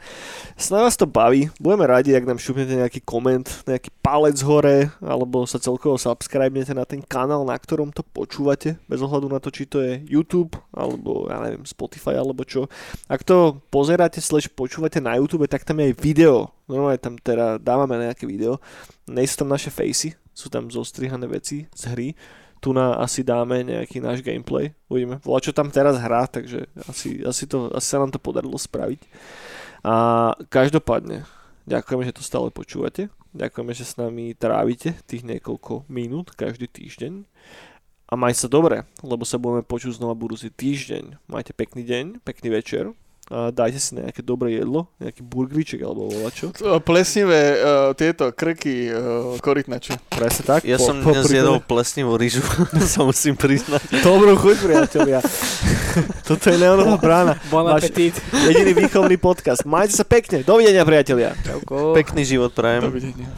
Snad 0.58 0.84
vás 0.84 0.98
to 0.98 1.06
baví. 1.08 1.48
Budeme 1.56 1.86
radi, 1.86 2.12
ak 2.12 2.26
nám 2.26 2.42
šupnete 2.42 2.76
nejaký 2.76 3.00
koment, 3.06 3.46
nejaký 3.64 3.88
palec 4.02 4.36
hore, 4.42 4.90
alebo 5.00 5.46
sa 5.46 5.62
celkovo 5.62 5.96
subscribnete 5.96 6.74
na 6.74 6.82
ten 6.84 7.00
kanál, 7.00 7.46
na 7.46 7.56
ktorom 7.56 7.94
to 7.94 8.02
počúvate, 8.04 8.76
bez 8.84 9.00
ohľadu 9.00 9.30
na 9.30 9.38
to, 9.40 9.54
či 9.54 9.64
to 9.64 9.80
je 9.80 10.02
YouTube, 10.04 10.58
alebo 10.74 11.30
ja 11.30 11.38
neviem, 11.40 11.64
Spotify, 11.64 12.18
alebo 12.18 12.42
čo. 12.42 12.66
Ak 13.06 13.22
to 13.24 13.62
pozeráte, 13.70 14.20
slash 14.20 14.50
počúvate 14.50 15.00
na 15.00 15.16
YouTube, 15.16 15.46
tak 15.46 15.62
tam 15.64 15.80
je 15.80 15.94
aj 15.94 16.02
video. 16.02 16.50
Normálne 16.66 17.00
tam 17.00 17.16
teda 17.16 17.56
dávame 17.56 17.96
nejaké 18.02 18.26
video. 18.28 18.58
Nie 19.06 19.24
sú 19.24 19.46
tam 19.46 19.54
naše 19.54 19.70
facey, 19.70 20.12
sú 20.34 20.50
tam 20.50 20.68
zostrihané 20.68 21.30
veci 21.30 21.70
z 21.70 21.82
hry 21.94 22.08
tu 22.62 22.70
na 22.70 22.94
asi 23.02 23.26
dáme 23.26 23.66
nejaký 23.66 23.98
náš 23.98 24.22
gameplay. 24.22 24.70
Uvidíme. 24.86 25.18
Volá, 25.26 25.42
čo 25.42 25.50
tam 25.50 25.66
teraz 25.66 25.98
hrá, 25.98 26.30
takže 26.30 26.70
asi, 26.86 27.18
asi, 27.26 27.50
to, 27.50 27.74
asi 27.74 27.88
sa 27.90 27.98
nám 27.98 28.14
to 28.14 28.22
podarilo 28.22 28.54
spraviť. 28.54 29.02
A 29.82 30.30
každopádne, 30.46 31.26
ďakujeme, 31.66 32.06
že 32.06 32.14
to 32.14 32.22
stále 32.22 32.54
počúvate. 32.54 33.10
Ďakujeme, 33.34 33.72
že 33.74 33.82
s 33.82 33.98
nami 33.98 34.38
trávite 34.38 34.94
tých 35.10 35.26
niekoľko 35.26 35.90
minút 35.90 36.38
každý 36.38 36.70
týždeň. 36.70 37.26
A 38.06 38.14
maj 38.14 38.38
sa 38.38 38.46
dobre, 38.46 38.86
lebo 39.02 39.26
sa 39.26 39.42
budeme 39.42 39.66
počuť 39.66 39.98
znova 39.98 40.14
budúci 40.14 40.52
týždeň. 40.52 41.18
Majte 41.26 41.50
pekný 41.56 41.82
deň, 41.82 42.22
pekný 42.22 42.54
večer. 42.54 42.94
A 43.33 43.49
dajte 43.49 43.80
si 43.80 43.97
nejaké 43.97 44.20
dobré 44.20 44.61
jedlo, 44.61 44.93
nejaký 45.01 45.24
burgeriček 45.24 45.80
alebo 45.80 46.12
volačo. 46.12 46.53
Plesnivé 46.85 47.57
uh, 47.57 47.97
tieto 47.97 48.28
krky 48.28 48.93
uh, 48.93 49.41
korytnače. 49.41 49.97
Presne 50.12 50.43
tak. 50.45 50.61
Ja 50.68 50.76
som 50.76 51.01
dnes 51.01 51.24
prípade- 51.24 51.41
jedol 51.41 51.57
plesnivú 51.64 52.20
rýžu, 52.20 52.45
sa 52.93 53.01
musím 53.09 53.33
priznať. 53.33 54.05
Dobrú 54.05 54.37
chuť, 54.37 54.57
priatelia. 54.61 55.24
Toto 56.28 56.45
je 56.45 56.61
Neonová 56.61 57.01
brána. 57.01 57.33
Bon 57.49 57.64
Váš- 57.64 57.89
appetit. 57.89 58.20
Jediný 58.45 58.85
výchovný 58.85 59.16
podcast. 59.16 59.64
Majte 59.64 59.97
sa 59.97 60.05
pekne. 60.05 60.45
Dovidenia, 60.45 60.85
priatelia. 60.85 61.33
Čauko. 61.41 61.97
Pekný 61.97 62.28
život 62.28 62.53
prajem. 62.53 62.85
Dovidenia. 62.85 63.33